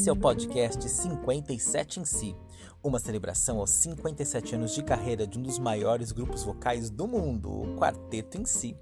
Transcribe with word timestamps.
Esse 0.00 0.08
é 0.08 0.12
o 0.14 0.16
podcast 0.16 0.88
57 0.88 2.00
em 2.00 2.06
si, 2.06 2.34
uma 2.82 2.98
celebração 2.98 3.58
aos 3.58 3.68
57 3.68 4.54
anos 4.54 4.74
de 4.74 4.82
carreira 4.82 5.26
de 5.26 5.38
um 5.38 5.42
dos 5.42 5.58
maiores 5.58 6.10
grupos 6.10 6.42
vocais 6.42 6.88
do 6.88 7.06
mundo, 7.06 7.50
o 7.50 7.76
Quarteto 7.76 8.40
em 8.40 8.46
Si. 8.46 8.74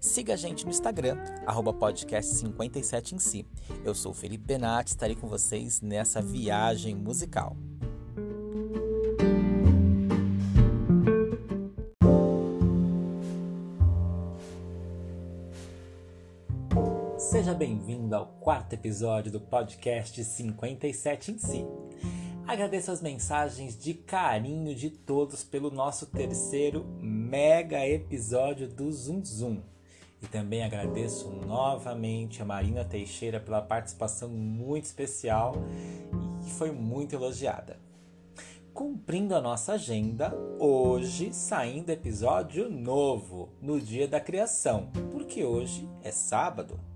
Siga 0.00 0.32
a 0.34 0.36
gente 0.36 0.64
no 0.64 0.72
Instagram, 0.72 1.16
podcast57 1.72 3.12
em 3.12 3.20
si. 3.20 3.46
Eu 3.84 3.94
sou 3.94 4.12
Felipe 4.12 4.46
Benatti, 4.46 4.90
estarei 4.90 5.14
com 5.14 5.28
vocês 5.28 5.80
nessa 5.80 6.20
viagem 6.20 6.96
musical. 6.96 7.56
Bem-vindo 17.88 18.14
ao 18.14 18.26
quarto 18.26 18.74
episódio 18.74 19.32
do 19.32 19.40
podcast 19.40 20.22
57 20.22 21.32
em 21.32 21.38
si. 21.38 21.64
Agradeço 22.46 22.90
as 22.90 23.00
mensagens 23.00 23.78
de 23.78 23.94
carinho 23.94 24.74
de 24.74 24.90
todos 24.90 25.42
pelo 25.42 25.70
nosso 25.70 26.04
terceiro 26.04 26.84
mega 27.00 27.88
episódio 27.88 28.68
do 28.68 28.92
Zoom 28.92 29.24
Zoom. 29.24 29.62
E 30.20 30.26
também 30.26 30.62
agradeço 30.62 31.30
novamente 31.30 32.42
a 32.42 32.44
Marina 32.44 32.84
Teixeira 32.84 33.40
pela 33.40 33.62
participação 33.62 34.28
muito 34.28 34.84
especial 34.84 35.54
e 36.46 36.50
foi 36.50 36.70
muito 36.70 37.14
elogiada. 37.14 37.78
Cumprindo 38.74 39.34
a 39.34 39.40
nossa 39.40 39.72
agenda, 39.72 40.36
hoje 40.58 41.32
saindo 41.32 41.88
episódio 41.88 42.68
novo, 42.68 43.48
no 43.62 43.80
dia 43.80 44.06
da 44.06 44.20
criação, 44.20 44.90
porque 45.10 45.42
hoje 45.42 45.88
é 46.02 46.10
sábado. 46.10 46.87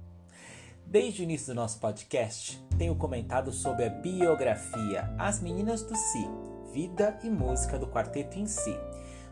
Desde 0.93 1.23
o 1.23 1.25
início 1.25 1.55
do 1.55 1.57
nosso 1.57 1.81
podcast, 1.81 2.63
tenho 2.77 2.95
comentado 2.95 3.51
sobre 3.51 3.87
a 3.87 3.89
biografia 3.89 5.11
As 5.19 5.41
Meninas 5.41 5.83
do 5.83 5.97
Si, 5.97 6.29
Vida 6.71 7.19
e 7.25 7.31
Música 7.31 7.79
do 7.79 7.87
Quarteto 7.87 8.39
em 8.39 8.47
Si, 8.47 8.77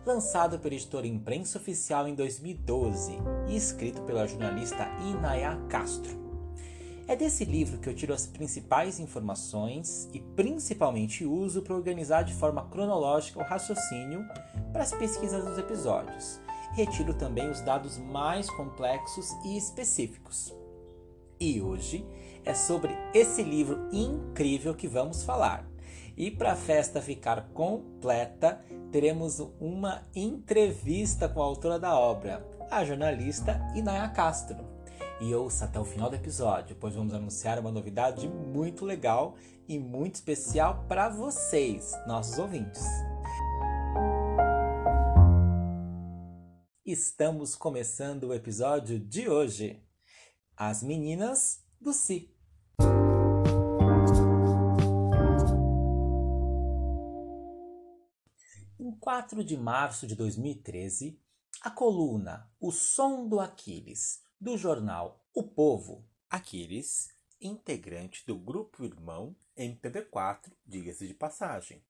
lançado 0.06 0.58
pela 0.58 0.72
editora 0.72 1.06
Imprensa 1.06 1.58
Oficial 1.58 2.08
em 2.08 2.14
2012 2.14 3.12
e 3.46 3.54
escrito 3.54 4.00
pela 4.04 4.26
jornalista 4.26 4.88
Inaya 5.02 5.54
Castro. 5.68 6.18
É 7.06 7.14
desse 7.14 7.44
livro 7.44 7.76
que 7.76 7.90
eu 7.90 7.94
tiro 7.94 8.14
as 8.14 8.26
principais 8.26 8.98
informações 8.98 10.08
e 10.14 10.18
principalmente 10.18 11.26
uso 11.26 11.60
para 11.60 11.74
organizar 11.74 12.22
de 12.22 12.32
forma 12.32 12.70
cronológica 12.70 13.38
o 13.38 13.44
raciocínio 13.44 14.24
para 14.72 14.82
as 14.82 14.94
pesquisas 14.94 15.44
dos 15.44 15.58
episódios. 15.58 16.40
Retiro 16.72 17.12
também 17.12 17.50
os 17.50 17.60
dados 17.60 17.98
mais 17.98 18.48
complexos 18.48 19.30
e 19.44 19.58
específicos. 19.58 20.58
E 21.42 21.58
hoje 21.62 22.06
é 22.44 22.52
sobre 22.52 22.94
esse 23.14 23.42
livro 23.42 23.88
incrível 23.90 24.74
que 24.74 24.86
vamos 24.86 25.22
falar. 25.22 25.66
E 26.14 26.30
para 26.30 26.52
a 26.52 26.56
festa 26.56 27.00
ficar 27.00 27.48
completa, 27.54 28.62
teremos 28.92 29.40
uma 29.58 30.06
entrevista 30.14 31.30
com 31.30 31.40
a 31.40 31.46
autora 31.46 31.78
da 31.78 31.98
obra, 31.98 32.46
a 32.70 32.84
jornalista 32.84 33.58
Inaya 33.74 34.10
Castro. 34.10 34.58
E 35.18 35.34
ouça 35.34 35.64
até 35.64 35.80
o 35.80 35.84
final 35.84 36.10
do 36.10 36.16
episódio, 36.16 36.76
pois 36.78 36.94
vamos 36.94 37.14
anunciar 37.14 37.58
uma 37.58 37.72
novidade 37.72 38.28
muito 38.28 38.84
legal 38.84 39.34
e 39.66 39.78
muito 39.78 40.16
especial 40.16 40.84
para 40.88 41.08
vocês, 41.08 41.92
nossos 42.06 42.38
ouvintes. 42.38 42.84
Estamos 46.84 47.56
começando 47.56 48.24
o 48.24 48.34
episódio 48.34 48.98
de 48.98 49.26
hoje. 49.26 49.82
As 50.62 50.82
Meninas 50.82 51.64
do 51.80 51.90
Si. 51.90 52.30
Em 58.78 58.90
4 59.00 59.42
de 59.42 59.56
março 59.56 60.06
de 60.06 60.14
2013, 60.14 61.18
a 61.62 61.70
coluna 61.70 62.46
O 62.60 62.70
Som 62.70 63.26
do 63.26 63.40
Aquiles, 63.40 64.22
do 64.38 64.58
jornal 64.58 65.24
O 65.32 65.44
Povo, 65.44 66.06
Aquiles, 66.28 67.08
integrante 67.40 68.26
do 68.26 68.38
grupo 68.38 68.84
irmão 68.84 69.34
MPB4, 69.56 70.52
diga-se 70.66 71.08
de 71.08 71.14
passagem, 71.14 71.82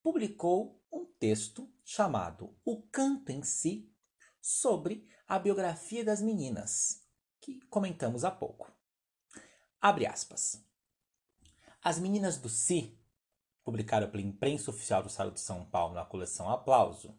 publicou 0.00 0.80
um 0.92 1.04
texto 1.18 1.68
chamado 1.84 2.56
O 2.64 2.82
Canto 2.82 3.32
em 3.32 3.42
Si 3.42 3.92
sobre 4.40 5.08
a 5.26 5.40
biografia 5.40 6.04
das 6.04 6.22
meninas, 6.22 7.04
que 7.46 7.60
comentamos 7.70 8.24
há 8.24 8.30
pouco. 8.30 8.72
Abre 9.80 10.04
aspas. 10.04 10.60
As 11.80 11.96
Meninas 11.96 12.38
do 12.38 12.48
Si, 12.48 12.98
publicado 13.62 14.08
pela 14.08 14.24
imprensa 14.24 14.68
oficial 14.68 15.00
do 15.00 15.08
Estado 15.08 15.30
de 15.30 15.38
São 15.38 15.64
Paulo 15.64 15.94
na 15.94 16.04
coleção 16.04 16.50
Aplauso, 16.50 17.16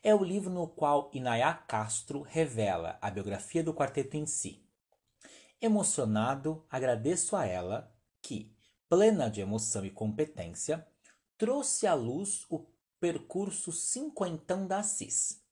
é 0.00 0.14
o 0.14 0.22
livro 0.22 0.48
no 0.48 0.68
qual 0.68 1.10
Inaya 1.12 1.52
Castro 1.52 2.22
revela 2.22 2.96
a 3.02 3.10
biografia 3.10 3.64
do 3.64 3.74
quarteto 3.74 4.16
em 4.16 4.26
si. 4.26 4.64
Emocionado, 5.60 6.64
agradeço 6.70 7.34
a 7.34 7.44
ela 7.44 7.92
que, 8.22 8.56
plena 8.88 9.28
de 9.28 9.40
emoção 9.40 9.84
e 9.84 9.90
competência, 9.90 10.86
trouxe 11.36 11.84
à 11.84 11.94
luz 11.94 12.46
o 12.48 12.64
percurso 13.00 13.72
cinquentão 13.72 14.68
da 14.68 14.78
Assis 14.78 15.42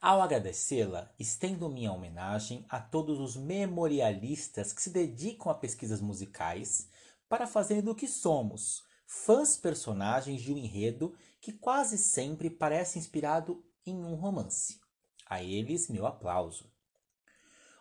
ao 0.00 0.22
agradecê-la, 0.22 1.12
estendo 1.18 1.68
minha 1.68 1.92
homenagem 1.92 2.64
a 2.68 2.80
todos 2.80 3.18
os 3.18 3.36
memorialistas 3.36 4.72
que 4.72 4.80
se 4.80 4.90
dedicam 4.90 5.50
a 5.50 5.54
pesquisas 5.54 6.00
musicais 6.00 6.88
para 7.28 7.46
fazerem 7.46 7.82
do 7.82 7.94
que 7.94 8.06
somos, 8.06 8.84
fãs 9.06 9.56
personagens 9.56 10.40
de 10.40 10.52
um 10.52 10.56
enredo 10.56 11.16
que 11.40 11.52
quase 11.52 11.98
sempre 11.98 12.48
parece 12.48 12.98
inspirado 12.98 13.64
em 13.84 13.96
um 13.96 14.14
romance. 14.14 14.78
A 15.26 15.42
eles, 15.42 15.88
meu 15.88 16.06
aplauso. 16.06 16.70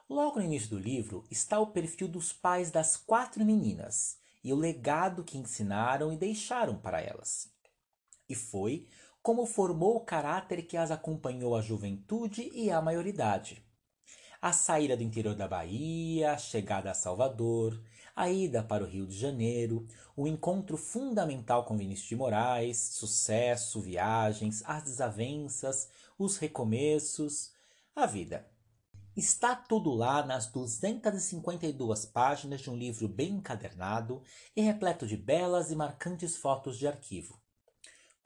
Logo 0.10 0.40
no 0.40 0.46
início 0.46 0.70
do 0.70 0.80
livro 0.80 1.26
está 1.30 1.60
o 1.60 1.68
perfil 1.68 2.08
dos 2.08 2.34
pais 2.34 2.72
das 2.72 2.98
quatro 2.98 3.46
meninas 3.46 4.18
e 4.44 4.54
o 4.54 4.56
legado 4.56 5.24
que 5.24 5.38
ensinaram 5.38 6.12
e 6.12 6.18
deixaram 6.18 6.78
para 6.78 7.02
elas. 7.02 7.52
E 8.30 8.36
foi 8.36 8.88
como 9.28 9.46
formou 9.46 9.98
o 9.98 10.06
caráter 10.06 10.62
que 10.62 10.78
as 10.78 10.90
acompanhou 10.90 11.54
a 11.54 11.62
juventude 11.62 12.50
e 12.54 12.72
a 12.72 12.82
maioridade. 12.82 13.62
A 14.42 14.54
saída 14.54 14.96
do 14.96 15.04
interior 15.04 15.36
da 15.36 15.50
Bahia, 15.50 16.32
a 16.32 16.38
chegada 16.38 16.90
a 16.90 16.94
Salvador, 16.94 17.78
a 18.16 18.30
ida 18.30 18.64
para 18.64 18.86
o 18.86 18.88
Rio 18.88 19.06
de 19.06 19.18
Janeiro, 19.18 19.86
o 20.16 20.30
encontro 20.30 20.78
fundamental 20.78 21.66
com 21.66 21.78
Vinícius 21.78 22.08
de 22.08 22.16
Moraes, 22.16 22.78
sucesso, 22.78 23.82
viagens, 23.82 24.64
as 24.66 24.84
desavenças, 24.84 25.90
os 26.18 26.38
recomeços, 26.38 27.52
a 27.94 28.06
vida. 28.06 28.50
Está 29.14 29.58
tudo 29.58 29.94
lá 29.94 30.26
nas 30.26 30.48
252 30.48 32.06
páginas 32.06 32.62
de 32.62 32.70
um 32.70 32.78
livro 32.78 33.10
bem 33.10 33.34
encadernado 33.34 34.24
e 34.56 34.62
repleto 34.62 35.06
de 35.06 35.18
belas 35.18 35.70
e 35.70 35.76
marcantes 35.76 36.38
fotos 36.38 36.78
de 36.78 36.88
arquivo. 36.88 37.38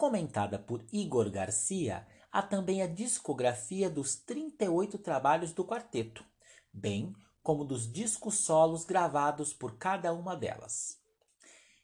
Comentada 0.02 0.58
por 0.58 0.84
Igor 0.92 1.30
Garcia, 1.30 2.08
há 2.32 2.42
também 2.42 2.82
a 2.82 2.88
discografia 2.88 3.88
dos 3.88 4.16
38 4.16 4.98
trabalhos 4.98 5.54
do 5.54 5.64
quarteto, 5.64 6.26
bem 6.74 7.14
como 7.44 7.64
dos 7.64 7.88
discos 7.88 8.40
solos 8.40 8.84
gravados 8.84 9.54
por 9.54 9.78
cada 9.78 10.12
uma 10.12 10.36
delas. 10.36 10.98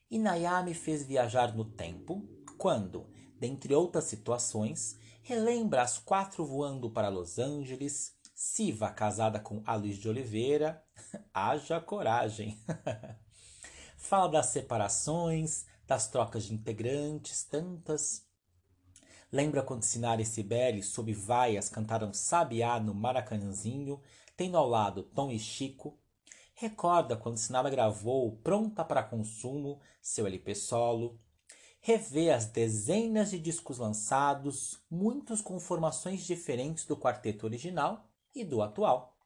Inayá 0.09 0.63
me 0.63 0.73
fez 0.73 1.05
viajar 1.05 1.55
no 1.55 1.63
tempo 1.63 2.27
quando, 2.57 3.07
dentre 3.39 3.75
outras 3.75 4.05
situações, 4.05 4.97
relembra 5.21 5.83
as 5.83 5.99
quatro 5.99 6.43
voando 6.43 6.89
para 6.89 7.09
Los 7.09 7.37
Angeles, 7.37 8.17
Siva 8.33 8.89
casada 8.89 9.39
com 9.39 9.63
Luiz 9.77 9.97
de 9.97 10.09
Oliveira, 10.09 10.83
haja 11.31 11.79
coragem. 11.79 12.59
Fala 13.95 14.27
das 14.27 14.47
separações, 14.47 15.67
das 15.87 16.09
trocas 16.09 16.43
de 16.43 16.53
integrantes, 16.53 17.43
tantas. 17.43 18.27
Lembra 19.31 19.63
quando 19.63 19.83
Sinara 19.83 20.21
e 20.21 20.25
Cibele, 20.25 20.83
sob 20.83 21.13
vaias, 21.13 21.69
cantaram 21.69 22.13
Sabiá 22.13 22.79
no 22.79 22.93
Maracanãzinho, 22.93 24.01
tendo 24.35 24.57
ao 24.57 24.67
lado 24.67 25.03
Tom 25.03 25.31
e 25.31 25.39
Chico? 25.39 25.97
Recorda 26.53 27.15
quando 27.15 27.37
Sinara 27.37 27.69
gravou 27.69 28.37
Pronta 28.37 28.83
para 28.83 29.03
Consumo, 29.03 29.79
seu 30.01 30.27
LP 30.27 30.55
solo? 30.55 31.19
Revê 31.79 32.31
as 32.31 32.47
dezenas 32.47 33.29
de 33.29 33.39
discos 33.39 33.77
lançados, 33.77 34.81
muitos 34.89 35.41
com 35.41 35.59
formações 35.59 36.25
diferentes 36.25 36.85
do 36.85 36.97
quarteto 36.97 37.45
original 37.45 38.09
e 38.35 38.43
do 38.43 38.61
atual. 38.61 39.17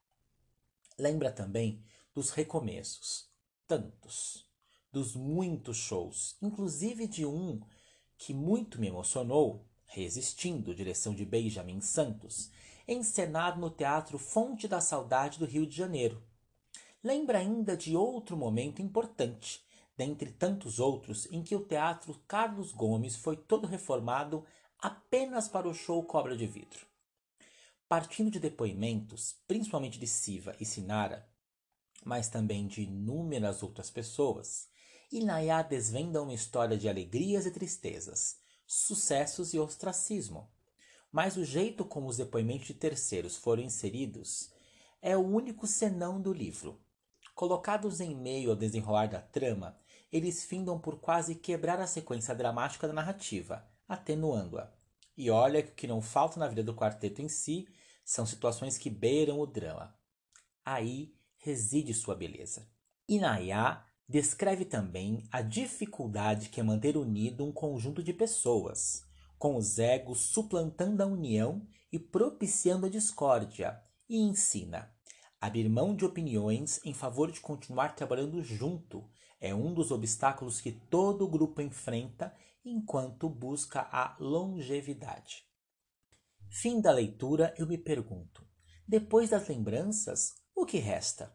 Lembra 0.98 1.32
também 1.32 1.84
dos 2.14 2.30
recomeços, 2.30 3.32
tantos 3.68 4.51
dos 4.92 5.16
muitos 5.16 5.78
shows, 5.78 6.36
inclusive 6.42 7.08
de 7.08 7.26
um 7.26 7.62
que 8.18 8.34
muito 8.34 8.80
me 8.80 8.88
emocionou, 8.88 9.66
Resistindo, 9.94 10.74
direção 10.74 11.14
de 11.14 11.26
Benjamin 11.26 11.82
Santos, 11.82 12.50
encenado 12.88 13.60
no 13.60 13.70
Teatro 13.70 14.18
Fonte 14.18 14.66
da 14.66 14.80
Saudade 14.80 15.38
do 15.38 15.46
Rio 15.46 15.68
de 15.68 15.76
Janeiro. 15.76 16.24
Lembra 17.04 17.40
ainda 17.40 17.76
de 17.76 17.94
outro 17.94 18.38
momento 18.38 18.82
importante, 18.82 19.62
dentre 19.98 20.32
tantos 20.32 20.80
outros 20.80 21.28
em 21.30 21.44
que 21.44 21.54
o 21.58 21.66
Teatro 21.66 22.18
Carlos 22.26 22.72
Gomes 22.72 23.18
foi 23.18 23.36
todo 23.36 23.68
reformado 23.68 24.46
apenas 24.80 25.50
para 25.50 25.68
o 25.68 25.74
show 25.74 26.02
Cobra 26.06 26.38
de 26.38 26.48
Vidro. 26.48 26.86
Partindo 27.90 28.32
de 28.32 28.40
depoimentos, 28.40 29.36
principalmente 29.46 30.00
de 30.00 30.08
Siva 30.08 30.56
e 30.58 30.64
Sinara, 30.64 31.30
mas 32.06 32.30
também 32.30 32.66
de 32.66 32.84
inúmeras 32.84 33.62
outras 33.62 33.90
pessoas, 33.90 34.71
Inayá 35.12 35.62
desvenda 35.62 36.22
uma 36.22 36.34
história 36.34 36.78
de 36.78 36.88
alegrias 36.88 37.46
e 37.46 37.52
tristezas, 37.52 38.38
sucessos 38.66 39.54
e 39.54 39.60
ostracismo. 39.60 40.50
Mas 41.12 41.36
o 41.36 41.44
jeito 41.44 41.84
como 41.84 42.08
os 42.08 42.16
depoimentos 42.16 42.68
de 42.68 42.74
terceiros 42.74 43.36
foram 43.36 43.62
inseridos 43.62 44.50
é 45.02 45.18
o 45.18 45.20
único 45.20 45.68
senão 45.68 46.22
do 46.22 46.32
livro. 46.32 46.80
Colocados 47.36 48.00
em 48.00 48.16
meio 48.16 48.52
ao 48.52 48.56
desenrolar 48.56 49.08
da 49.08 49.20
trama, 49.20 49.78
eles 50.10 50.46
findam 50.46 50.80
por 50.80 51.02
quase 51.02 51.36
quebrar 51.36 51.82
a 51.82 51.88
sequência 51.88 52.34
dramática 52.34 52.88
da 52.88 52.94
narrativa, 52.94 53.68
atenuando-a. 53.90 54.72
E 55.18 55.30
olha 55.30 55.62
que 55.62 55.72
o 55.72 55.76
que 55.76 55.88
não 55.88 56.02
falta 56.02 56.40
na 56.40 56.48
vida 56.48 56.64
do 56.64 56.74
quarteto 56.74 57.22
em 57.22 57.28
si 57.28 57.68
são 58.06 58.26
situações 58.26 58.78
que 58.78 58.90
beiram 58.90 59.42
o 59.42 59.46
drama. 59.46 59.94
Aí 60.64 61.14
reside 61.36 61.94
sua 61.94 62.16
beleza. 62.16 62.66
Inayá 63.10 63.86
descreve 64.12 64.66
também 64.66 65.24
a 65.32 65.42
dificuldade 65.42 66.50
que 66.50 66.60
é 66.60 66.64
manter 66.64 66.98
unido 66.98 67.46
um 67.46 67.52
conjunto 67.52 68.04
de 68.04 68.12
pessoas, 68.12 69.08
com 69.40 69.56
os 69.56 69.80
egos 69.80 70.20
suplantando 70.20 71.02
a 71.02 71.06
união 71.06 71.66
e 71.90 71.98
propiciando 71.98 72.88
a 72.88 72.90
discórdia, 72.90 73.82
e 74.10 74.18
ensina: 74.18 74.94
abrir 75.40 75.70
mão 75.70 75.96
de 75.96 76.04
opiniões 76.04 76.82
em 76.84 76.94
favor 76.94 77.32
de 77.32 77.40
continuar 77.40 77.96
trabalhando 77.96 78.44
junto 78.44 79.10
é 79.40 79.56
um 79.56 79.74
dos 79.74 79.92
obstáculos 79.92 80.60
que 80.60 80.74
todo 80.74 81.30
grupo 81.30 81.62
enfrenta 81.62 82.36
enquanto 82.66 83.30
busca 83.30 83.88
a 83.94 84.18
longevidade. 84.20 85.46
Fim 86.50 86.82
da 86.82 86.92
leitura, 86.92 87.54
eu 87.58 87.66
me 87.66 87.78
pergunto: 87.78 88.46
depois 88.86 89.30
das 89.30 89.48
lembranças, 89.48 90.34
o 90.54 90.66
que 90.66 90.80
resta? 90.80 91.34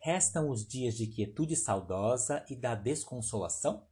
Restam 0.00 0.48
os 0.48 0.66
dias 0.66 0.96
de 0.96 1.08
quietude 1.08 1.56
saudosa 1.56 2.44
e 2.48 2.54
da 2.54 2.76
desconsolação? 2.76 3.86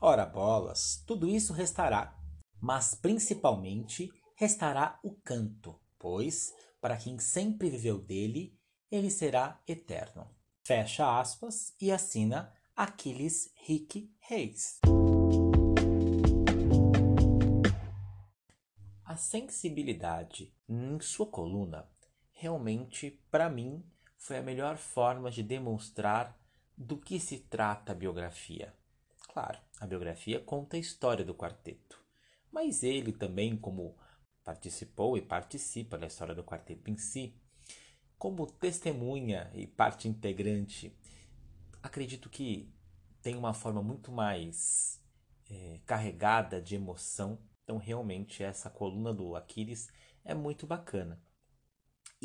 Ora 0.00 0.24
bolas, 0.24 1.02
tudo 1.04 1.28
isso 1.28 1.52
restará, 1.52 2.16
mas 2.60 2.94
principalmente 2.94 4.12
restará 4.36 5.00
o 5.02 5.12
canto, 5.12 5.80
pois, 5.98 6.52
para 6.80 6.96
quem 6.96 7.18
sempre 7.18 7.68
viveu 7.68 7.98
dele, 7.98 8.56
ele 8.90 9.10
será 9.10 9.60
eterno. 9.66 10.30
Fecha 10.62 11.18
aspas 11.18 11.74
e 11.80 11.90
assina 11.90 12.52
Aquiles 12.76 13.52
Rick 13.66 14.14
Reis. 14.20 14.78
A 19.04 19.16
sensibilidade 19.16 20.54
em 20.68 21.00
sua 21.00 21.26
coluna 21.26 21.88
realmente, 22.30 23.22
para 23.30 23.48
mim, 23.48 23.84
foi 24.24 24.38
a 24.38 24.42
melhor 24.42 24.78
forma 24.78 25.30
de 25.30 25.42
demonstrar 25.42 26.34
do 26.74 26.96
que 26.96 27.20
se 27.20 27.40
trata 27.40 27.92
a 27.92 27.94
biografia. 27.94 28.74
Claro, 29.28 29.58
a 29.78 29.86
biografia 29.86 30.40
conta 30.40 30.78
a 30.78 30.80
história 30.80 31.22
do 31.22 31.34
quarteto, 31.34 32.02
mas 32.50 32.82
ele 32.82 33.12
também, 33.12 33.54
como 33.54 33.94
participou 34.42 35.18
e 35.18 35.20
participa 35.20 35.98
da 35.98 36.06
história 36.06 36.34
do 36.34 36.42
quarteto 36.42 36.90
em 36.90 36.96
si, 36.96 37.38
como 38.16 38.50
testemunha 38.50 39.50
e 39.52 39.66
parte 39.66 40.08
integrante, 40.08 40.96
acredito 41.82 42.30
que 42.30 42.72
tem 43.20 43.36
uma 43.36 43.52
forma 43.52 43.82
muito 43.82 44.10
mais 44.10 45.02
é, 45.50 45.80
carregada 45.84 46.62
de 46.62 46.74
emoção. 46.76 47.38
Então, 47.62 47.76
realmente, 47.76 48.42
essa 48.42 48.70
coluna 48.70 49.12
do 49.12 49.36
Aquiles 49.36 49.92
é 50.24 50.32
muito 50.32 50.66
bacana. 50.66 51.22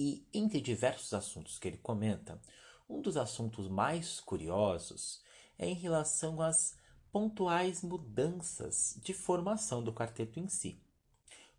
E 0.01 0.25
entre 0.33 0.61
diversos 0.61 1.13
assuntos 1.13 1.59
que 1.59 1.67
ele 1.67 1.77
comenta, 1.77 2.41
um 2.89 3.01
dos 3.01 3.17
assuntos 3.17 3.67
mais 3.67 4.21
curiosos 4.21 5.21
é 5.57 5.67
em 5.67 5.73
relação 5.73 6.41
às 6.41 6.77
pontuais 7.11 7.83
mudanças 7.83 8.97
de 9.03 9.13
formação 9.13 9.83
do 9.83 9.91
quarteto 9.91 10.39
em 10.39 10.47
si. 10.47 10.81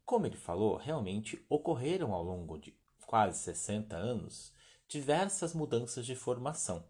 Como 0.06 0.24
ele 0.24 0.38
falou, 0.38 0.78
realmente 0.78 1.44
ocorreram 1.50 2.14
ao 2.14 2.24
longo 2.24 2.56
de 2.56 2.74
quase 3.04 3.40
60 3.40 3.94
anos 3.94 4.54
diversas 4.88 5.52
mudanças 5.52 6.06
de 6.06 6.16
formação, 6.16 6.82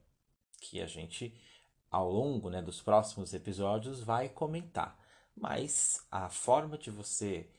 que 0.60 0.80
a 0.80 0.86
gente, 0.86 1.34
ao 1.90 2.08
longo 2.08 2.48
né, 2.48 2.62
dos 2.62 2.80
próximos 2.80 3.34
episódios, 3.34 4.00
vai 4.00 4.28
comentar. 4.28 4.96
Mas 5.34 6.06
a 6.12 6.28
forma 6.28 6.78
de 6.78 6.92
você 6.92 7.50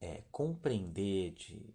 é, 0.00 0.24
compreender 0.32 1.30
de 1.34 1.72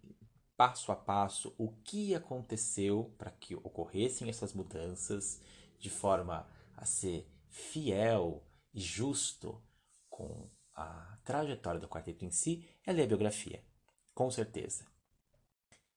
passo 0.62 0.92
a 0.92 0.96
passo 0.96 1.52
o 1.58 1.72
que 1.82 2.14
aconteceu 2.14 3.12
para 3.18 3.32
que 3.32 3.56
ocorressem 3.56 4.28
essas 4.28 4.52
mudanças 4.54 5.40
de 5.80 5.90
forma 5.90 6.48
a 6.76 6.84
ser 6.84 7.28
fiel 7.48 8.46
e 8.72 8.80
justo 8.80 9.60
com 10.08 10.48
a 10.72 11.18
trajetória 11.24 11.80
do 11.80 11.88
quarteto 11.88 12.24
em 12.24 12.30
si 12.30 12.64
é 12.86 12.92
ler 12.92 13.02
a 13.02 13.06
biografia, 13.08 13.66
com 14.14 14.30
certeza. 14.30 14.86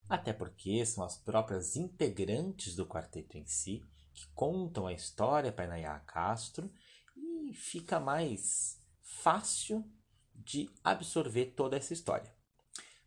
Até 0.10 0.34
porque 0.34 0.84
são 0.84 1.04
as 1.04 1.16
próprias 1.16 1.76
integrantes 1.76 2.76
do 2.76 2.88
quarteto 2.88 3.38
em 3.38 3.46
si 3.46 3.84
que 4.16 4.26
contam 4.34 4.88
a 4.88 4.94
história 4.94 5.52
para 5.52 5.68
Nayá 5.68 6.00
Castro 6.00 6.74
e 7.16 7.54
fica 7.54 8.00
mais 8.00 8.82
fácil 9.00 9.88
de 10.34 10.68
absorver 10.84 11.54
toda 11.56 11.78
essa 11.78 11.94
história. 11.94 12.34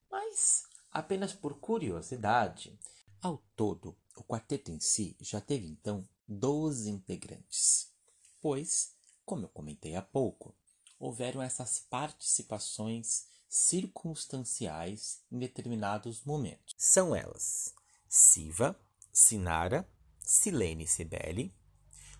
Mas, 0.08 0.67
apenas 0.90 1.32
por 1.32 1.58
curiosidade, 1.58 2.78
ao 3.20 3.38
todo, 3.56 3.96
o 4.16 4.22
quarteto 4.22 4.70
em 4.70 4.80
si 4.80 5.16
já 5.20 5.40
teve 5.40 5.66
então 5.66 6.08
12 6.26 6.90
integrantes, 6.90 7.92
pois, 8.40 8.94
como 9.24 9.44
eu 9.44 9.48
comentei 9.48 9.96
há 9.96 10.02
pouco, 10.02 10.54
houveram 10.98 11.40
essas 11.40 11.78
participações 11.78 13.26
circunstanciais 13.48 15.22
em 15.30 15.38
determinados 15.38 16.24
momentos. 16.24 16.74
São 16.76 17.14
elas 17.14 17.74
Siva, 18.08 18.78
Sinara, 19.12 19.88
Silene 20.20 20.86
Sibeli, 20.86 21.54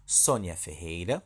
Sônia 0.07 0.57
Ferreira, 0.57 1.23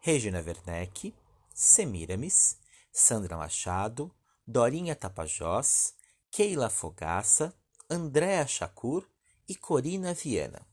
Regina 0.00 0.40
Werneck, 0.40 1.14
Semiramis, 1.52 2.58
Sandra 2.92 3.36
Machado, 3.36 4.14
Dorinha 4.46 4.94
Tapajós, 4.94 5.94
Keila 6.30 6.68
Fogaça, 6.68 7.54
Andréa 7.88 8.46
Chacur 8.46 9.08
e 9.48 9.54
Corina 9.54 10.12
Viana. 10.12 10.66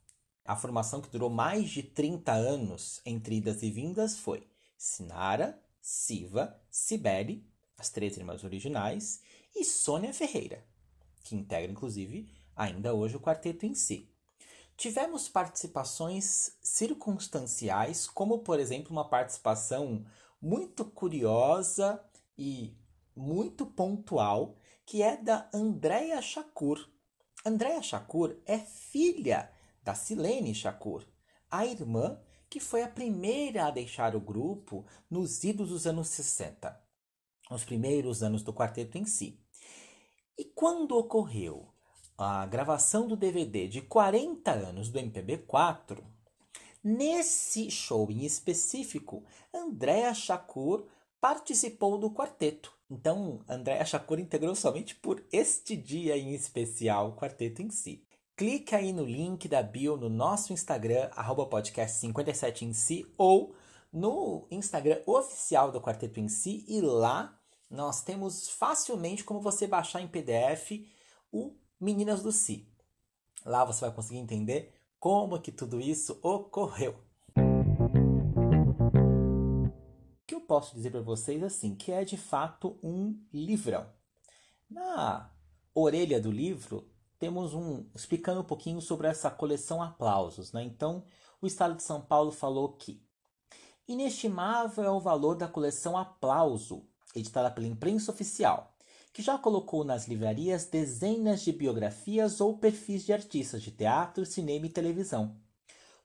A 0.45 0.55
formação 0.55 0.99
que 0.99 1.09
durou 1.09 1.29
mais 1.29 1.69
de 1.69 1.83
30 1.83 2.33
anos 2.33 3.01
entre 3.05 3.35
idas 3.35 3.63
e 3.63 3.71
vindas 3.71 4.17
foi 4.17 4.45
Sinara, 4.77 5.61
Siva, 5.81 6.59
Cibele, 6.69 7.47
as 7.77 7.89
três 7.89 8.17
irmãs 8.17 8.43
originais, 8.43 9.21
e 9.55 9.63
Sônia 9.63 10.13
Ferreira, 10.13 10.65
que 11.23 11.35
integra 11.35 11.71
inclusive 11.71 12.29
ainda 12.55 12.93
hoje 12.93 13.15
o 13.15 13.21
quarteto 13.21 13.65
em 13.65 13.73
si. 13.73 14.09
Tivemos 14.75 15.29
participações 15.29 16.57
circunstanciais, 16.61 18.07
como 18.07 18.39
por 18.39 18.59
exemplo 18.59 18.91
uma 18.91 19.07
participação 19.07 20.05
muito 20.41 20.83
curiosa 20.83 22.03
e 22.37 22.75
muito 23.15 23.65
pontual, 23.65 24.57
que 24.85 25.01
é 25.01 25.17
da 25.17 25.49
Andréa 25.53 26.21
Shakur. 26.21 26.79
Andréa 27.45 27.81
Shakur 27.81 28.37
é 28.45 28.59
filha 28.59 29.51
da 29.83 29.93
Silene 29.93 30.55
Shakur, 30.55 31.05
a 31.49 31.65
irmã 31.65 32.19
que 32.49 32.59
foi 32.59 32.83
a 32.83 32.87
primeira 32.87 33.65
a 33.65 33.71
deixar 33.71 34.15
o 34.15 34.21
grupo 34.21 34.85
nos 35.09 35.43
idos 35.43 35.69
dos 35.69 35.87
anos 35.87 36.09
60, 36.09 36.79
os 37.49 37.65
primeiros 37.65 38.21
anos 38.21 38.43
do 38.43 38.53
quarteto 38.53 38.97
em 38.97 39.05
si. 39.05 39.43
E 40.37 40.45
quando 40.45 40.97
ocorreu 40.97 41.73
a 42.15 42.45
gravação 42.45 43.07
do 43.07 43.15
DVD 43.15 43.67
de 43.67 43.81
40 43.81 44.51
anos 44.51 44.89
do 44.89 44.99
MPB4, 44.99 46.03
nesse 46.83 47.71
show 47.71 48.09
em 48.11 48.23
específico, 48.23 49.25
Andréa 49.53 50.13
Shakur 50.13 50.87
participou 51.19 51.97
do 51.97 52.11
quarteto. 52.11 52.71
Então, 52.93 53.43
Andréa 53.49 53.83
Shakur 53.83 54.19
integrou 54.19 54.53
somente 54.53 54.93
por 54.93 55.25
este 55.31 55.75
dia 55.75 56.15
em 56.15 56.31
especial 56.35 57.09
o 57.09 57.15
quarteto 57.15 57.63
em 57.63 57.71
si. 57.71 58.05
Clique 58.35 58.75
aí 58.75 58.93
no 58.93 59.03
link 59.03 59.47
da 59.47 59.63
bio 59.63 59.97
no 59.97 60.09
nosso 60.09 60.53
Instagram, 60.53 61.09
podcast57 61.09 62.61
em 62.61 62.71
si, 62.71 63.11
ou 63.17 63.55
no 63.91 64.45
Instagram 64.51 65.01
oficial 65.07 65.71
do 65.71 65.81
Quarteto 65.81 66.19
em 66.19 66.27
si, 66.27 66.63
e 66.67 66.81
lá 66.81 67.35
nós 67.67 68.03
temos 68.03 68.47
facilmente 68.47 69.23
como 69.23 69.41
você 69.41 69.65
baixar 69.65 69.99
em 69.99 70.07
PDF 70.07 70.85
o 71.31 71.55
Meninas 71.79 72.21
do 72.21 72.31
Si. 72.31 72.67
Lá 73.43 73.65
você 73.65 73.81
vai 73.81 73.91
conseguir 73.91 74.19
entender 74.19 74.71
como 74.99 75.41
que 75.41 75.51
tudo 75.51 75.81
isso 75.81 76.19
ocorreu. 76.21 76.95
Posso 80.43 80.75
dizer 80.75 80.91
para 80.91 81.01
vocês 81.01 81.41
assim, 81.43 81.75
que 81.75 81.91
é 81.91 82.05
de 82.05 82.17
fato 82.17 82.77
um 82.83 83.19
livrão. 83.33 83.85
Na 84.69 85.31
orelha 85.73 86.21
do 86.21 86.31
livro 86.31 86.89
temos 87.19 87.53
um 87.53 87.85
explicando 87.95 88.41
um 88.41 88.45
pouquinho 88.45 88.81
sobre 88.81 89.07
essa 89.07 89.31
coleção 89.31 89.81
Aplausos, 89.81 90.51
né? 90.51 90.63
Então, 90.63 91.05
o 91.41 91.47
Estado 91.47 91.75
de 91.75 91.83
São 91.83 92.01
Paulo 92.01 92.31
falou 92.31 92.73
que 92.73 93.01
inestimável 93.87 94.83
é 94.83 94.89
o 94.89 94.99
valor 94.99 95.35
da 95.35 95.47
coleção 95.47 95.97
Aplauso, 95.97 96.85
editada 97.15 97.49
pela 97.51 97.67
imprensa 97.67 98.11
oficial, 98.11 98.75
que 99.13 99.21
já 99.21 99.37
colocou 99.37 99.83
nas 99.83 100.07
livrarias 100.07 100.65
dezenas 100.65 101.41
de 101.41 101.51
biografias 101.51 102.41
ou 102.41 102.57
perfis 102.57 103.05
de 103.05 103.13
artistas 103.13 103.61
de 103.61 103.71
teatro, 103.71 104.25
cinema 104.25 104.65
e 104.65 104.69
televisão. 104.69 105.37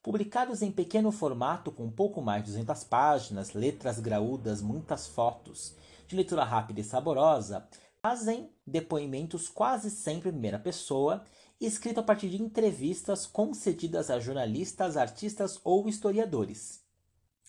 Publicados 0.03 0.63
em 0.63 0.71
pequeno 0.71 1.11
formato 1.11 1.73
com 1.73 1.91
pouco 1.91 2.23
mais 2.23 2.45
de 2.45 2.51
200 2.53 2.85
páginas, 2.85 3.53
letras 3.53 3.99
graúdas, 3.99 4.63
muitas 4.63 5.09
fotos, 5.09 5.75
de 6.07 6.15
leitura 6.15 6.45
rápida 6.45 6.81
e 6.81 6.85
saborosa, 6.85 7.69
fazem 8.01 8.49
depoimentos 8.65 9.49
quase 9.49 9.91
sempre 9.91 10.29
em 10.29 10.33
primeira 10.33 10.59
pessoa, 10.59 11.25
escrito 11.61 11.99
a 11.99 12.03
partir 12.03 12.31
de 12.31 12.41
entrevistas 12.41 13.27
concedidas 13.27 14.09
a 14.09 14.21
jornalistas, 14.21 14.97
artistas 14.97 15.61
ou 15.65 15.89
historiadores. 15.89 16.81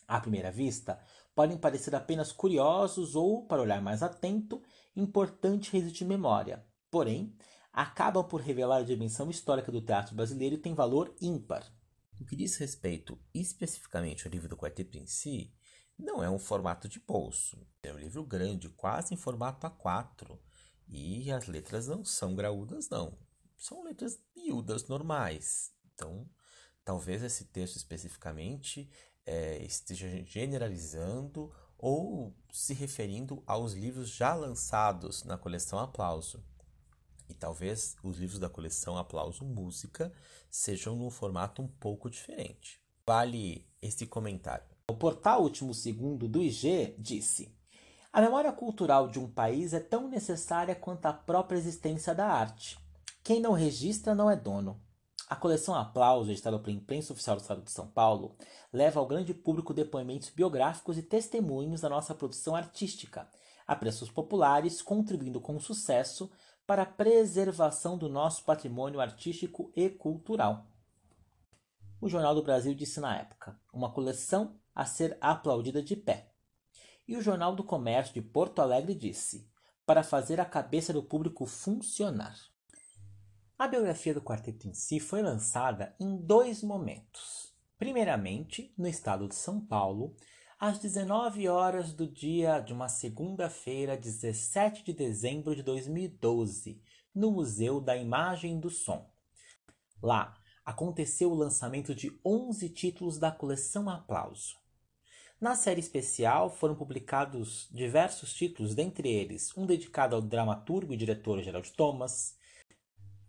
À 0.07 0.19
primeira 0.19 0.51
vista, 0.51 0.99
podem 1.35 1.55
parecer 1.55 1.93
apenas 1.93 2.31
curiosos 2.31 3.15
ou, 3.15 3.45
para 3.45 3.61
olhar 3.61 3.79
mais 3.79 4.01
atento, 4.01 4.59
importante 4.95 5.71
registro 5.71 5.99
de 5.99 6.05
memória. 6.05 6.65
Porém, 6.89 7.31
acabam 7.71 8.27
por 8.27 8.41
revelar 8.41 8.77
a 8.77 8.83
dimensão 8.83 9.29
histórica 9.29 9.71
do 9.71 9.81
teatro 9.81 10.15
brasileiro 10.15 10.55
e 10.55 10.57
têm 10.57 10.73
valor 10.73 11.13
ímpar. 11.21 11.63
No 12.19 12.25
que 12.25 12.35
diz 12.35 12.57
respeito 12.57 13.17
especificamente 13.33 14.27
ao 14.27 14.31
livro 14.31 14.49
do 14.49 14.57
quarteto 14.57 14.97
em 14.97 15.07
si, 15.07 15.53
não 15.97 16.21
é 16.21 16.29
um 16.29 16.37
formato 16.37 16.89
de 16.89 16.99
bolso. 16.99 17.65
É 17.81 17.93
um 17.93 17.97
livro 17.97 18.23
grande, 18.25 18.69
quase 18.69 19.13
em 19.13 19.17
formato 19.17 19.65
A4. 19.65 20.37
E 20.87 21.31
as 21.31 21.47
letras 21.47 21.87
não 21.87 22.03
são 22.03 22.35
graúdas, 22.35 22.89
não. 22.89 23.17
São 23.57 23.83
letras 23.83 24.19
miúdas 24.35 24.87
normais. 24.87 25.71
Então, 25.93 26.29
talvez 26.83 27.23
esse 27.23 27.45
texto 27.45 27.77
especificamente 27.77 28.89
é, 29.25 29.63
esteja 29.63 30.09
generalizando 30.25 31.53
ou 31.77 32.35
se 32.51 32.73
referindo 32.73 33.41
aos 33.45 33.73
livros 33.73 34.09
já 34.09 34.33
lançados 34.33 35.23
na 35.23 35.37
coleção 35.37 35.79
Aplauso. 35.79 36.43
E 37.29 37.33
talvez 37.33 37.95
os 38.03 38.17
livros 38.17 38.39
da 38.39 38.49
coleção 38.49 38.97
Aplauso 38.97 39.45
Música 39.45 40.11
sejam 40.49 40.95
num 40.95 41.11
formato 41.11 41.61
um 41.61 41.67
pouco 41.67 42.09
diferente. 42.09 42.81
Vale 43.05 43.65
esse 43.81 44.05
comentário. 44.07 44.65
O 44.89 44.95
portal 44.95 45.43
Último 45.43 45.73
Segundo 45.73 46.27
do 46.27 46.41
IG 46.41 46.95
disse: 46.97 47.55
A 48.11 48.19
memória 48.19 48.51
cultural 48.51 49.07
de 49.07 49.19
um 49.19 49.29
país 49.29 49.73
é 49.73 49.79
tão 49.79 50.09
necessária 50.09 50.73
quanto 50.73 51.05
a 51.05 51.13
própria 51.13 51.57
existência 51.57 52.15
da 52.15 52.27
arte. 52.27 52.79
Quem 53.23 53.39
não 53.39 53.53
registra 53.53 54.15
não 54.15 54.29
é 54.29 54.35
dono. 54.35 54.81
A 55.29 55.35
coleção 55.35 55.75
Aplauso, 55.75 56.31
editada 56.31 56.57
pela 56.57 56.75
Imprensa 56.75 57.13
Oficial 57.13 57.35
do 57.35 57.41
Estado 57.43 57.61
de 57.61 57.69
São 57.69 57.85
Paulo, 57.85 58.35
leva 58.73 58.99
ao 58.99 59.05
grande 59.05 59.31
público 59.31 59.75
depoimentos 59.75 60.31
biográficos 60.31 60.97
e 60.97 61.03
testemunhos 61.03 61.81
da 61.81 61.89
nossa 61.89 62.15
produção 62.15 62.55
artística, 62.55 63.29
a 63.67 63.75
preços 63.75 64.09
populares, 64.09 64.81
contribuindo 64.81 65.39
com 65.39 65.59
sucesso 65.59 66.31
para 66.69 66.83
a 66.83 66.85
preservação 66.85 67.97
do 67.97 68.07
nosso 68.07 68.43
patrimônio 68.43 68.99
artístico 68.99 69.73
e 69.75 69.89
cultural. 69.89 70.67
O 71.99 72.07
Jornal 72.07 72.35
do 72.35 72.43
Brasil 72.43 72.75
disse 72.75 72.99
na 72.99 73.17
época: 73.17 73.59
uma 73.73 73.91
coleção 73.91 74.55
a 74.75 74.85
ser 74.85 75.17
aplaudida 75.19 75.81
de 75.81 75.95
pé. 75.95 76.31
E 77.07 77.17
o 77.17 77.23
Jornal 77.23 77.55
do 77.55 77.63
Comércio 77.63 78.13
de 78.13 78.21
Porto 78.21 78.61
Alegre 78.61 78.93
disse: 78.93 79.49
para 79.83 80.03
fazer 80.03 80.39
a 80.39 80.45
cabeça 80.45 80.93
do 80.93 81.01
público 81.01 81.47
funcionar. 81.47 82.37
A 83.57 83.67
biografia 83.67 84.13
do 84.13 84.21
quarteto 84.21 84.67
em 84.67 84.73
si 84.75 84.99
foi 84.99 85.23
lançada 85.23 85.95
em 85.99 86.17
dois 86.17 86.61
momentos. 86.61 87.51
Primeiramente, 87.79 88.71
no 88.77 88.87
estado 88.87 89.27
de 89.27 89.33
São 89.33 89.59
Paulo, 89.59 90.15
às 90.59 90.77
19 90.77 91.47
horas 91.47 91.93
do 91.93 92.05
dia 92.05 92.59
de 92.59 92.73
uma 92.73 92.89
segunda-feira, 92.89 93.95
17 93.95 94.83
de 94.83 94.91
dezembro 94.91 95.55
de 95.55 95.63
2012, 95.63 96.81
no 97.15 97.31
Museu 97.31 97.79
da 97.79 97.95
Imagem 97.95 98.59
do 98.59 98.69
Som. 98.69 99.09
Lá 100.03 100.37
aconteceu 100.65 101.31
o 101.31 101.35
lançamento 101.35 101.95
de 101.95 102.19
11 102.25 102.67
títulos 102.71 103.17
da 103.17 103.31
coleção 103.31 103.89
Aplauso. 103.89 104.57
Na 105.39 105.55
série 105.55 105.79
especial 105.79 106.49
foram 106.49 106.75
publicados 106.75 107.69
diversos 107.71 108.33
títulos, 108.33 108.75
dentre 108.75 109.07
eles 109.07 109.55
um 109.57 109.65
dedicado 109.65 110.13
ao 110.13 110.21
dramaturgo 110.21 110.93
e 110.93 110.97
diretor 110.97 111.41
Gerald 111.41 111.71
Thomas, 111.71 112.37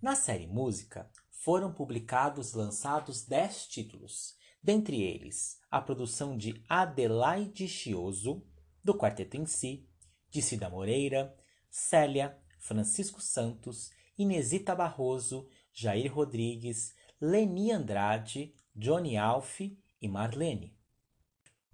na 0.03 0.17
série 0.17 0.49
Música, 0.49 1.09
foram 1.31 1.73
publicados 1.73 2.55
e 2.55 2.57
lançados 2.57 3.23
10 3.25 3.69
títulos, 3.69 4.40
dentre 4.63 5.03
eles 5.03 5.59
a 5.71 5.81
produção 5.81 6.37
de 6.37 6.63
Adelaide 6.69 7.69
Chioso, 7.69 8.43
do 8.83 8.95
quarteto 8.95 9.37
em 9.37 9.47
si, 9.47 9.89
de 10.29 10.43
Cida 10.43 10.69
Moreira, 10.69 11.37
Célia, 11.71 12.39
Francisco 12.59 13.21
Santos, 13.21 13.91
Inesita 14.17 14.75
Barroso, 14.75 15.49
Jair 15.73 16.13
Rodrigues, 16.13 16.95
Leni 17.21 17.73
Andrade, 17.73 18.55
Johnny 18.75 19.17
Alf 19.17 19.61
e 19.61 20.09
Marlene. 20.09 20.77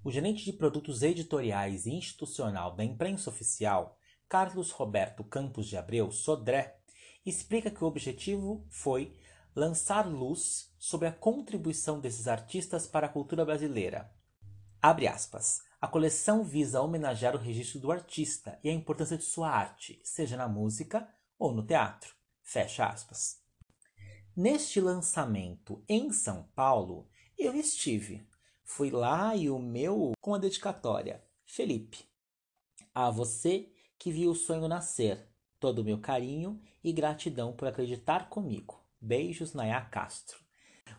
O 0.03 0.11
gerente 0.11 0.45
de 0.45 0.53
produtos 0.53 1.03
editoriais 1.03 1.87
e 1.87 1.91
institucional 1.91 2.75
da 2.75 2.85
imprensa 2.85 3.29
oficial, 3.29 3.99
Carlos 4.29 4.71
Roberto 4.71 5.25
Campos 5.25 5.67
de 5.67 5.77
Abreu 5.77 6.11
Sodré, 6.11 6.79
explica 7.25 7.71
que 7.71 7.83
o 7.83 7.87
objetivo 7.87 8.65
foi 8.71 9.17
lançar 9.57 10.07
luz 10.07 10.71
sobre 10.79 11.09
a 11.09 11.13
contribuição 11.13 11.99
desses 11.99 12.29
artistas 12.29 12.87
para 12.87 13.07
a 13.07 13.09
cultura 13.09 13.43
brasileira. 13.43 14.13
Abre 14.83 15.09
aspas. 15.09 15.63
A 15.81 15.89
coleção 15.89 16.45
visa 16.45 16.83
homenagear 16.83 17.35
o 17.35 17.39
registro 17.39 17.81
do 17.81 17.91
artista 17.91 18.59
e 18.63 18.69
a 18.69 18.73
importância 18.73 19.17
de 19.17 19.25
sua 19.25 19.49
arte, 19.51 19.99
seja 20.05 20.37
na 20.37 20.47
música 20.47 21.09
ou 21.39 21.53
no 21.53 21.63
teatro. 21.65 22.15
Fecha 22.43 22.87
aspas. 22.87 23.41
Neste 24.37 24.79
lançamento 24.79 25.83
em 25.89 26.13
São 26.13 26.43
Paulo, 26.55 27.09
eu 27.39 27.55
estive. 27.55 28.29
Fui 28.63 28.91
lá 28.91 29.35
e 29.35 29.49
o 29.49 29.59
meu 29.59 30.13
com 30.21 30.35
a 30.35 30.39
dedicatória. 30.39 31.25
Felipe, 31.47 32.05
a 32.95 33.11
você 33.11 33.73
que 33.99 34.13
viu 34.13 34.33
o 34.33 34.35
sonho 34.35 34.69
nascer, 34.69 35.27
todo 35.59 35.79
o 35.79 35.85
meu 35.85 35.99
carinho 35.99 36.61
e 36.85 36.93
gratidão 36.93 37.55
por 37.55 37.69
acreditar 37.69 38.29
comigo. 38.29 38.86
Beijos, 39.07 39.55
Nayá 39.55 39.81
Castro. 39.83 40.39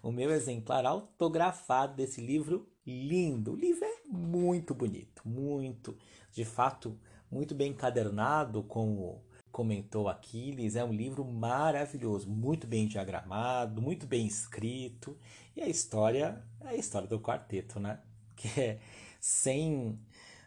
O 0.01 0.13
meu 0.13 0.31
exemplar 0.31 0.85
autografado 0.85 1.95
desse 1.95 2.21
livro 2.21 2.71
lindo. 2.85 3.51
O 3.51 3.55
livro 3.55 3.83
é 3.83 4.07
muito 4.07 4.73
bonito, 4.73 5.27
muito, 5.27 5.97
de 6.31 6.45
fato, 6.45 6.97
muito 7.29 7.53
bem 7.53 7.71
encadernado, 7.71 8.63
como 8.63 9.25
comentou 9.51 10.07
Aquiles. 10.07 10.77
É 10.77 10.85
um 10.85 10.93
livro 10.93 11.25
maravilhoso, 11.25 12.29
muito 12.29 12.65
bem 12.65 12.87
diagramado, 12.87 13.81
muito 13.81 14.07
bem 14.07 14.25
escrito. 14.25 15.17
E 15.53 15.61
a 15.61 15.67
história 15.67 16.41
é 16.61 16.69
a 16.69 16.75
história 16.75 17.09
do 17.09 17.19
quarteto, 17.19 17.79
né? 17.79 18.01
Que 18.37 18.61
é 18.61 18.79
sem, 19.19 19.99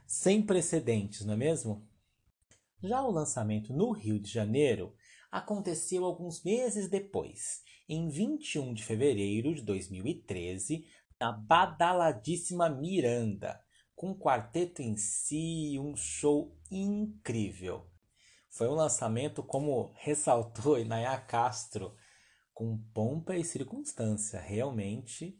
sem 0.07 0.40
precedentes, 0.40 1.26
não 1.26 1.35
é 1.35 1.37
mesmo? 1.37 1.85
Já 2.83 3.02
o 3.02 3.11
lançamento 3.11 3.73
no 3.73 3.90
Rio 3.90 4.19
de 4.19 4.31
Janeiro 4.31 4.95
aconteceu 5.31 6.05
alguns 6.05 6.43
meses 6.43 6.89
depois, 6.89 7.63
em 7.89 8.09
21 8.09 8.75
de 8.75 8.85
fevereiro 8.85 9.55
de 9.55 9.63
2013, 9.63 10.87
na 11.21 11.33
badaladíssima 11.33 12.69
Miranda, 12.69 13.61
com 13.95 14.13
o 14.13 14.19
quarteto 14.19 14.81
em 14.81 14.97
si, 14.97 15.79
um 15.79 15.95
show 15.95 16.57
incrível. 16.71 17.87
Foi 18.49 18.67
um 18.67 18.75
lançamento, 18.75 19.43
como 19.43 19.93
ressaltou 19.97 20.79
Inaya 20.79 21.19
Castro, 21.21 21.95
com 22.53 22.79
pompa 22.93 23.37
e 23.37 23.45
circunstância. 23.45 24.41
Realmente 24.41 25.39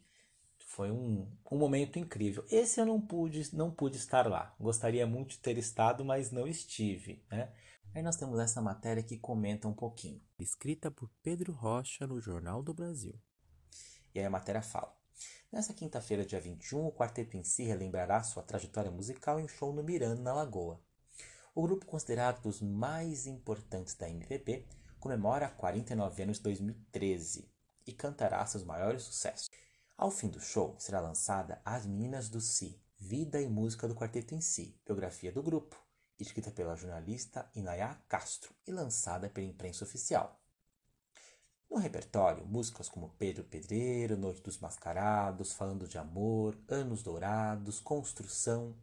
foi 0.67 0.89
um, 0.91 1.29
um 1.51 1.57
momento 1.57 1.99
incrível. 1.99 2.45
Esse 2.49 2.79
eu 2.79 2.85
não 2.85 3.01
pude, 3.01 3.53
não 3.55 3.69
pude 3.69 3.97
estar 3.97 4.27
lá. 4.27 4.55
Gostaria 4.59 5.05
muito 5.05 5.31
de 5.31 5.39
ter 5.39 5.57
estado, 5.57 6.05
mas 6.05 6.31
não 6.31 6.47
estive. 6.47 7.25
Né? 7.29 7.51
Aí 7.93 8.01
nós 8.01 8.15
temos 8.15 8.39
essa 8.39 8.61
matéria 8.61 9.03
que 9.03 9.17
comenta 9.17 9.67
um 9.67 9.73
pouquinho. 9.73 10.21
Escrita 10.39 10.89
por 10.89 11.09
Pedro 11.21 11.51
Rocha 11.51 12.07
no 12.07 12.21
Jornal 12.21 12.63
do 12.63 12.73
Brasil. 12.73 13.13
E 14.15 14.19
aí 14.19 14.25
a 14.25 14.29
matéria 14.29 14.61
fala. 14.61 14.95
Nessa 15.51 15.73
quinta-feira, 15.73 16.25
dia 16.25 16.39
21, 16.39 16.85
o 16.85 16.91
quarteto 16.93 17.35
em 17.35 17.43
si 17.43 17.63
relembrará 17.63 18.23
sua 18.23 18.43
trajetória 18.43 18.89
musical 18.89 19.41
em 19.41 19.43
um 19.43 19.47
show 19.47 19.73
no 19.73 19.83
Miranda, 19.83 20.21
na 20.21 20.33
Lagoa. 20.33 20.81
O 21.53 21.61
grupo, 21.63 21.85
considerado 21.85 22.41
dos 22.41 22.61
mais 22.61 23.27
importantes 23.27 23.93
da 23.93 24.09
MPB, 24.09 24.65
comemora 24.97 25.49
49 25.49 26.23
anos 26.23 26.37
de 26.37 26.43
2013 26.43 27.51
e 27.85 27.91
cantará 27.91 28.45
seus 28.45 28.63
maiores 28.63 29.03
sucessos. 29.03 29.49
Ao 29.97 30.09
fim 30.09 30.29
do 30.29 30.39
show, 30.39 30.75
será 30.79 31.01
lançada 31.01 31.61
As 31.65 31.85
Meninas 31.85 32.29
do 32.29 32.39
Si, 32.39 32.81
Vida 32.97 33.41
e 33.41 33.49
Música 33.49 33.85
do 33.85 33.95
Quarteto 33.95 34.33
em 34.33 34.39
Si, 34.39 34.79
biografia 34.85 35.31
do 35.31 35.43
grupo, 35.43 35.77
escrita 36.21 36.51
pela 36.51 36.75
jornalista 36.75 37.49
Inaya 37.55 37.95
Castro 38.07 38.53
e 38.65 38.71
lançada 38.71 39.29
pela 39.29 39.47
imprensa 39.47 39.83
oficial. 39.83 40.39
No 41.69 41.77
repertório, 41.77 42.45
músicas 42.45 42.89
como 42.89 43.15
Pedro 43.17 43.45
Pedreiro, 43.45 44.17
Noite 44.17 44.41
dos 44.41 44.59
Mascarados, 44.59 45.53
Falando 45.53 45.87
de 45.87 45.97
Amor, 45.97 46.57
Anos 46.67 47.01
Dourados, 47.01 47.79
Construção, 47.79 48.77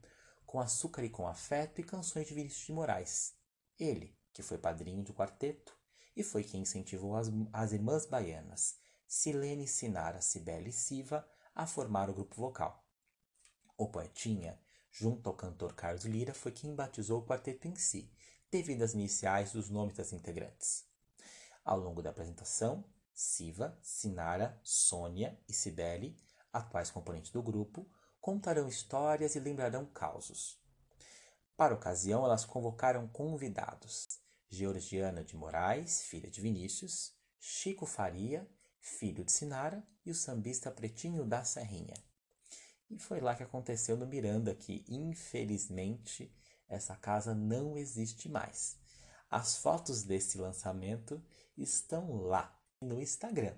Com 0.46 0.58
Açúcar 0.58 1.04
e 1.04 1.10
com 1.10 1.26
Afeto 1.26 1.80
e 1.80 1.84
canções 1.84 2.26
de 2.26 2.32
Vinícius 2.32 2.66
de 2.66 2.72
Moraes. 2.72 3.34
Ele, 3.78 4.16
que 4.32 4.42
foi 4.42 4.56
padrinho 4.56 5.04
do 5.04 5.12
quarteto 5.12 5.76
e 6.16 6.22
foi 6.22 6.42
quem 6.42 6.62
incentivou 6.62 7.14
as, 7.14 7.28
as 7.52 7.72
irmãs 7.72 8.06
baianas, 8.06 8.78
Silene 9.06 9.68
Sinara, 9.68 10.20
Cibele 10.22 10.70
e 10.70 10.72
Siva, 10.72 11.28
a 11.54 11.66
formar 11.66 12.08
o 12.08 12.14
grupo 12.14 12.36
vocal. 12.36 12.84
O 13.76 13.88
poetinha, 13.88 14.58
junto 14.90 15.28
ao 15.28 15.36
cantor 15.36 15.74
Carlos 15.74 16.04
Lira, 16.04 16.34
foi 16.34 16.52
quem 16.52 16.74
batizou 16.74 17.20
o 17.20 17.26
quarteto 17.26 17.68
em 17.68 17.76
si, 17.76 18.10
devido 18.50 18.82
às 18.82 18.94
iniciais 18.94 19.52
dos 19.52 19.68
nomes 19.68 19.96
das 19.96 20.12
integrantes. 20.12 20.86
Ao 21.64 21.78
longo 21.78 22.02
da 22.02 22.10
apresentação, 22.10 22.84
Siva, 23.12 23.78
Sinara, 23.82 24.58
Sônia 24.62 25.38
e 25.48 25.52
Cibele, 25.52 26.16
atuais 26.52 26.90
componentes 26.90 27.30
do 27.30 27.42
grupo, 27.42 27.86
contarão 28.20 28.68
histórias 28.68 29.34
e 29.34 29.40
lembrarão 29.40 29.84
causos. 29.86 30.58
Para 31.56 31.74
a 31.74 31.76
ocasião, 31.76 32.24
elas 32.24 32.44
convocaram 32.44 33.08
convidados: 33.08 34.06
Georgiana 34.48 35.24
de 35.24 35.36
Moraes, 35.36 36.02
filha 36.02 36.30
de 36.30 36.40
Vinícius, 36.40 37.12
Chico 37.40 37.84
Faria, 37.86 38.48
filho 38.80 39.24
de 39.24 39.32
Sinara, 39.32 39.86
e 40.06 40.10
o 40.10 40.14
sambista 40.14 40.70
Pretinho 40.70 41.24
da 41.24 41.44
Serrinha. 41.44 42.07
E 42.90 42.98
foi 42.98 43.20
lá 43.20 43.34
que 43.34 43.42
aconteceu 43.42 43.96
no 43.96 44.06
Miranda, 44.06 44.54
que 44.54 44.84
infelizmente 44.88 46.32
essa 46.68 46.96
casa 46.96 47.34
não 47.34 47.76
existe 47.76 48.28
mais. 48.28 48.78
As 49.30 49.58
fotos 49.58 50.02
desse 50.02 50.38
lançamento 50.38 51.22
estão 51.56 52.22
lá 52.22 52.58
no 52.80 53.00
Instagram. 53.00 53.54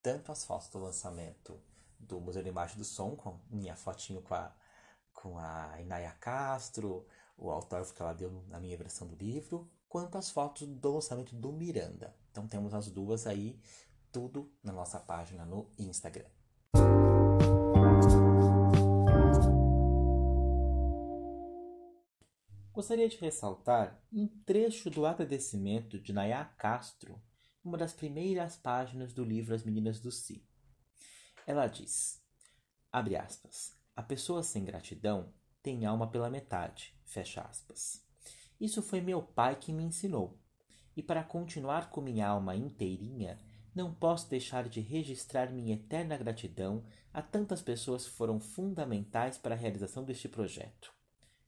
Tanto 0.00 0.30
as 0.30 0.44
fotos 0.44 0.68
do 0.68 0.78
lançamento 0.78 1.60
do 1.98 2.20
Museu 2.20 2.42
da 2.42 2.48
Imagem 2.48 2.76
do 2.76 2.84
Som, 2.84 3.16
com 3.16 3.40
minha 3.50 3.74
fotinho 3.74 4.22
com 4.22 4.34
a, 4.34 4.54
com 5.12 5.36
a 5.38 5.80
Inaya 5.80 6.12
Castro, 6.12 7.04
o 7.36 7.50
autógrafo 7.50 7.94
que 7.94 8.02
ela 8.02 8.12
deu 8.12 8.44
na 8.48 8.60
minha 8.60 8.76
versão 8.76 9.08
do 9.08 9.16
livro, 9.16 9.68
quanto 9.88 10.16
as 10.16 10.30
fotos 10.30 10.68
do 10.68 10.94
lançamento 10.94 11.34
do 11.34 11.52
Miranda. 11.52 12.14
Então 12.30 12.46
temos 12.46 12.72
as 12.74 12.88
duas 12.88 13.26
aí, 13.26 13.60
tudo 14.12 14.52
na 14.62 14.72
nossa 14.72 15.00
página 15.00 15.44
no 15.44 15.68
Instagram. 15.78 16.37
Gostaria 22.78 23.08
de 23.08 23.16
ressaltar 23.16 24.00
um 24.12 24.28
trecho 24.46 24.88
do 24.88 25.04
agradecimento 25.04 25.98
de 25.98 26.12
Nayá 26.12 26.44
Castro 26.44 27.20
uma 27.64 27.76
das 27.76 27.92
primeiras 27.92 28.54
páginas 28.54 29.12
do 29.12 29.24
livro 29.24 29.52
As 29.52 29.64
Meninas 29.64 29.98
do 29.98 30.12
Si. 30.12 30.46
Ela 31.44 31.66
diz, 31.66 32.22
abre 32.92 33.16
aspas, 33.16 33.76
a 33.96 34.00
pessoa 34.00 34.44
sem 34.44 34.64
gratidão 34.64 35.34
tem 35.60 35.86
alma 35.86 36.08
pela 36.08 36.30
metade, 36.30 36.94
fecha 37.04 37.40
aspas. 37.40 38.06
Isso 38.60 38.80
foi 38.80 39.00
meu 39.00 39.24
pai 39.24 39.56
que 39.56 39.72
me 39.72 39.82
ensinou. 39.82 40.40
E 40.96 41.02
para 41.02 41.24
continuar 41.24 41.90
com 41.90 42.00
minha 42.00 42.28
alma 42.28 42.54
inteirinha, 42.54 43.40
não 43.74 43.92
posso 43.92 44.30
deixar 44.30 44.68
de 44.68 44.80
registrar 44.80 45.50
minha 45.50 45.74
eterna 45.74 46.16
gratidão 46.16 46.84
a 47.12 47.22
tantas 47.22 47.60
pessoas 47.60 48.04
que 48.04 48.14
foram 48.14 48.38
fundamentais 48.38 49.36
para 49.36 49.56
a 49.56 49.58
realização 49.58 50.04
deste 50.04 50.28
projeto. 50.28 50.94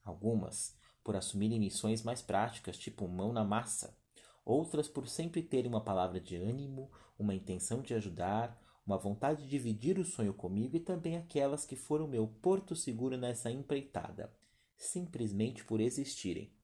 Algumas 0.03 0.80
por 1.11 1.17
assumirem 1.17 1.59
missões 1.59 2.05
mais 2.05 2.23
práticas, 2.23 2.79
tipo 2.79 3.09
mão 3.09 3.33
na 3.33 3.43
massa, 3.43 3.99
outras 4.45 4.87
por 4.87 5.09
sempre 5.09 5.43
terem 5.43 5.69
uma 5.69 5.83
palavra 5.83 6.21
de 6.21 6.37
ânimo, 6.37 6.89
uma 7.19 7.35
intenção 7.35 7.83
de 7.83 7.93
ajudar, 7.95 8.57
uma 8.87 8.97
vontade 8.97 9.43
de 9.43 9.49
dividir 9.49 9.99
o 9.99 10.05
sonho 10.05 10.33
comigo 10.33 10.77
e 10.77 10.79
também 10.79 11.17
aquelas 11.17 11.67
que 11.67 11.75
foram 11.75 12.07
meu 12.07 12.29
porto 12.29 12.77
seguro 12.77 13.17
nessa 13.17 13.51
empreitada, 13.51 14.33
simplesmente 14.77 15.65
por 15.65 15.81
existirem. 15.81 16.55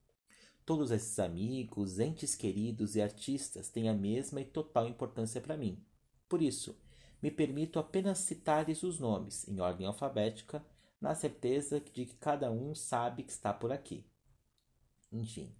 Todos 0.65 0.93
esses 0.93 1.19
amigos, 1.19 1.99
entes 1.99 2.37
queridos 2.37 2.95
e 2.95 3.03
artistas 3.03 3.69
têm 3.69 3.89
a 3.89 3.95
mesma 3.95 4.41
e 4.41 4.45
total 4.45 4.87
importância 4.87 5.41
para 5.41 5.57
mim. 5.57 5.85
Por 6.29 6.41
isso, 6.41 6.81
me 7.21 7.33
permito 7.33 7.81
apenas 7.81 8.19
citar-lhes 8.19 8.85
os 8.85 9.01
nomes, 9.01 9.49
em 9.49 9.59
ordem 9.59 9.89
alfabética, 9.89 10.65
na 11.01 11.17
certeza 11.17 11.81
de 11.81 12.07
que 12.07 12.15
cada 12.15 12.49
um 12.53 12.77
sabe 12.77 13.25
que 13.25 13.33
está 13.33 13.53
por 13.53 13.73
aqui. 13.73 14.07
Enfim, 15.13 15.55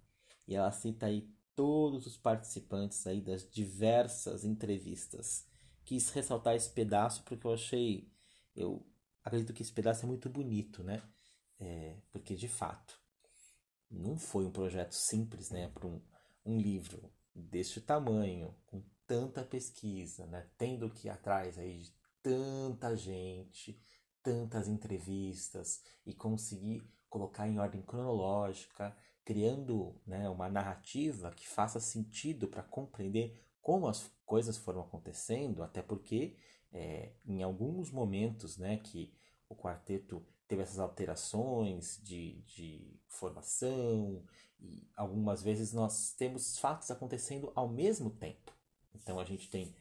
e 0.47 0.55
ela 0.55 0.71
cita 0.71 1.05
aí 1.07 1.29
todos 1.55 2.05
os 2.05 2.17
participantes 2.17 3.05
aí 3.07 3.19
das 3.21 3.49
diversas 3.49 4.43
entrevistas. 4.43 5.47
Quis 5.83 6.09
ressaltar 6.09 6.55
esse 6.55 6.69
pedaço 6.69 7.23
porque 7.23 7.47
eu 7.47 7.53
achei, 7.53 8.11
eu 8.55 8.85
acredito 9.23 9.53
que 9.53 9.61
esse 9.61 9.71
pedaço 9.71 10.05
é 10.05 10.07
muito 10.07 10.29
bonito, 10.29 10.83
né? 10.83 11.01
É, 11.59 11.97
porque 12.11 12.35
de 12.35 12.47
fato 12.47 13.01
não 13.89 14.17
foi 14.17 14.45
um 14.45 14.51
projeto 14.51 14.93
simples, 14.93 15.49
né? 15.49 15.69
Para 15.69 15.87
um, 15.87 16.01
um 16.45 16.59
livro 16.59 17.11
deste 17.33 17.81
tamanho, 17.81 18.55
com 18.65 18.83
tanta 19.07 19.43
pesquisa, 19.43 20.27
né? 20.27 20.47
Tendo 20.57 20.89
que 20.89 21.07
ir 21.07 21.09
atrás 21.09 21.57
aí 21.57 21.79
de 21.79 21.93
tanta 22.21 22.95
gente, 22.95 23.81
tantas 24.21 24.67
entrevistas 24.67 25.81
e 26.05 26.13
conseguir 26.13 26.83
colocar 27.09 27.47
em 27.47 27.57
ordem 27.57 27.81
cronológica 27.81 28.95
criando 29.27 29.93
né, 30.07 30.29
uma 30.29 30.47
narrativa 30.47 31.31
que 31.31 31.45
faça 31.45 31.81
sentido 31.81 32.47
para 32.47 32.63
compreender 32.63 33.45
como 33.61 33.85
as 33.89 34.09
coisas 34.25 34.57
foram 34.57 34.79
acontecendo, 34.79 35.61
até 35.61 35.81
porque 35.81 36.37
é, 36.71 37.11
em 37.25 37.43
alguns 37.43 37.91
momentos 37.91 38.57
né, 38.57 38.77
que 38.77 39.13
o 39.49 39.53
quarteto 39.53 40.25
teve 40.47 40.61
essas 40.61 40.79
alterações 40.79 41.99
de, 42.01 42.41
de 42.43 43.01
formação, 43.09 44.23
e 44.61 44.89
algumas 44.95 45.43
vezes 45.43 45.73
nós 45.73 46.13
temos 46.13 46.57
fatos 46.57 46.89
acontecendo 46.89 47.51
ao 47.53 47.67
mesmo 47.67 48.09
tempo. 48.09 48.53
Então 48.95 49.19
a 49.19 49.25
gente 49.25 49.49
tem 49.49 49.75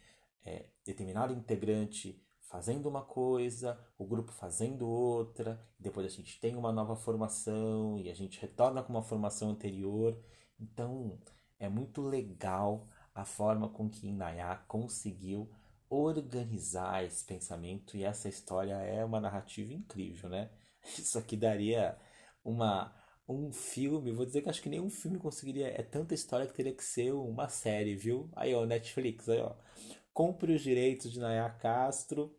é, 0.44 0.66
determinado 0.84 1.32
integrante 1.32 2.20
fazendo 2.48 2.88
uma 2.88 3.02
coisa, 3.02 3.78
o 3.98 4.06
grupo 4.06 4.32
fazendo 4.32 4.88
outra, 4.88 5.60
depois 5.78 6.06
a 6.06 6.10
gente 6.10 6.40
tem 6.40 6.56
uma 6.56 6.72
nova 6.72 6.96
formação 6.96 7.98
e 7.98 8.08
a 8.10 8.14
gente 8.14 8.40
retorna 8.40 8.82
com 8.82 8.92
uma 8.92 9.02
formação 9.02 9.50
anterior. 9.50 10.18
Então 10.58 11.18
é 11.58 11.68
muito 11.68 12.02
legal 12.02 12.88
a 13.14 13.24
forma 13.24 13.68
com 13.68 13.88
que 13.88 14.08
Inayá 14.08 14.56
conseguiu 14.68 15.50
organizar 15.88 17.04
esse 17.04 17.24
pensamento 17.24 17.96
e 17.96 18.04
essa 18.04 18.28
história 18.28 18.74
é 18.74 19.04
uma 19.04 19.20
narrativa 19.20 19.72
incrível, 19.72 20.28
né? 20.28 20.50
Isso 20.98 21.18
aqui 21.18 21.36
daria 21.36 21.98
uma 22.44 22.94
um 23.28 23.52
filme, 23.52 24.12
vou 24.12 24.24
dizer 24.24 24.40
que 24.40 24.48
acho 24.48 24.62
que 24.62 24.68
nenhum 24.68 24.88
filme 24.88 25.18
conseguiria, 25.18 25.66
é 25.68 25.82
tanta 25.82 26.14
história 26.14 26.46
que 26.46 26.54
teria 26.54 26.72
que 26.72 26.84
ser 26.84 27.12
uma 27.12 27.48
série, 27.48 27.96
viu? 27.96 28.30
Aí 28.36 28.54
ó, 28.54 28.64
Netflix, 28.64 29.28
aí 29.28 29.40
ó 29.40 29.52
compre 30.16 30.54
os 30.54 30.62
direitos 30.62 31.12
de 31.12 31.20
Nayá 31.20 31.50
Castro 31.50 32.34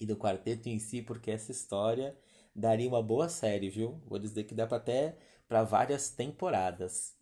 e 0.00 0.06
do 0.06 0.16
quarteto 0.16 0.70
em 0.70 0.78
si, 0.78 1.02
porque 1.02 1.30
essa 1.30 1.52
história 1.52 2.18
daria 2.56 2.88
uma 2.88 3.02
boa 3.02 3.28
série, 3.28 3.68
viu? 3.68 4.00
Vou 4.06 4.18
dizer 4.18 4.44
que 4.44 4.54
dá 4.54 4.66
para 4.66 4.78
até 4.78 5.18
para 5.46 5.62
várias 5.64 6.08
temporadas. 6.08 7.14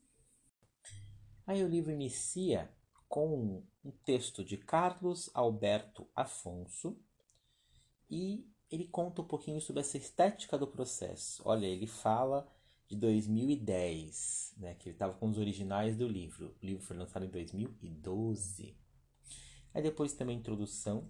Aí 1.45 1.65
o 1.65 1.69
livro 1.69 1.91
inicia 1.91 2.73
com 3.09 3.65
um 3.85 3.91
texto 4.05 4.45
de 4.45 4.57
Carlos 4.57 5.29
Alberto 5.35 6.09
Afonso 6.15 6.97
e 8.09 8.49
ele 8.71 8.87
conta 8.87 9.23
um 9.23 9.27
pouquinho 9.27 9.61
sobre 9.61 9.81
essa 9.81 9.99
estética 9.99 10.57
do 10.57 10.69
processo. 10.69 11.43
Olha, 11.45 11.67
ele 11.67 11.89
fala 11.89 12.49
de 12.87 12.95
2010, 12.95 14.55
né, 14.59 14.77
que 14.77 14.91
ele 14.91 14.95
estava 14.95 15.15
com 15.15 15.29
os 15.29 15.39
originais 15.39 15.97
do 15.97 16.07
livro. 16.07 16.55
O 16.63 16.65
livro 16.65 16.85
foi 16.85 16.97
lançado 16.97 17.25
em 17.25 17.31
2012. 17.31 18.81
Aí 19.75 19.83
depois 19.83 20.13
tem 20.13 20.27
uma 20.27 20.33
introdução 20.33 21.09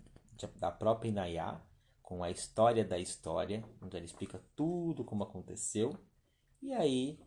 da 0.56 0.70
própria 0.70 1.08
Inayá, 1.08 1.60
com 2.02 2.22
a 2.22 2.30
história 2.30 2.84
da 2.84 2.98
história, 2.98 3.64
onde 3.80 3.96
ela 3.96 4.04
explica 4.04 4.42
tudo 4.54 5.04
como 5.04 5.24
aconteceu. 5.24 5.96
E 6.60 6.72
aí 6.72 7.18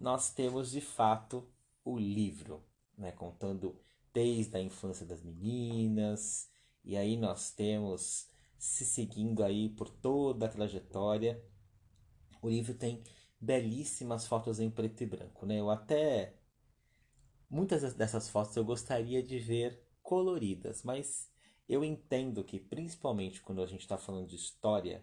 nós 0.00 0.32
temos 0.32 0.70
de 0.72 0.80
fato 0.80 1.48
o 1.84 1.98
livro, 1.98 2.64
né, 2.96 3.12
contando 3.12 3.78
desde 4.12 4.56
a 4.56 4.60
infância 4.60 5.06
das 5.06 5.22
meninas, 5.22 6.50
e 6.84 6.96
aí 6.96 7.16
nós 7.16 7.50
temos 7.52 8.28
se 8.58 8.84
seguindo 8.84 9.42
aí 9.42 9.68
por 9.70 9.88
toda 9.88 10.46
a 10.46 10.48
trajetória. 10.48 11.42
O 12.40 12.48
livro 12.48 12.74
tem 12.74 13.02
belíssimas 13.40 14.26
fotos 14.26 14.60
em 14.60 14.70
preto 14.70 15.02
e 15.02 15.06
branco, 15.06 15.46
né? 15.46 15.58
Eu 15.58 15.70
até 15.70 16.36
muitas 17.48 17.94
dessas 17.94 18.28
fotos 18.28 18.56
eu 18.56 18.64
gostaria 18.64 19.22
de 19.22 19.38
ver 19.38 19.81
coloridas, 20.12 20.82
mas 20.82 21.30
eu 21.66 21.82
entendo 21.82 22.44
que 22.44 22.60
principalmente 22.60 23.40
quando 23.40 23.62
a 23.62 23.66
gente 23.66 23.80
está 23.80 23.96
falando 23.96 24.28
de 24.28 24.36
história, 24.36 25.02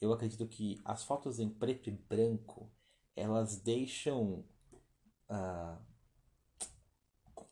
eu 0.00 0.12
acredito 0.12 0.44
que 0.48 0.80
as 0.84 1.04
fotos 1.04 1.38
em 1.38 1.48
preto 1.48 1.88
e 1.88 1.92
branco 1.92 2.68
elas 3.14 3.60
deixam 3.60 4.44
uh, 5.28 5.78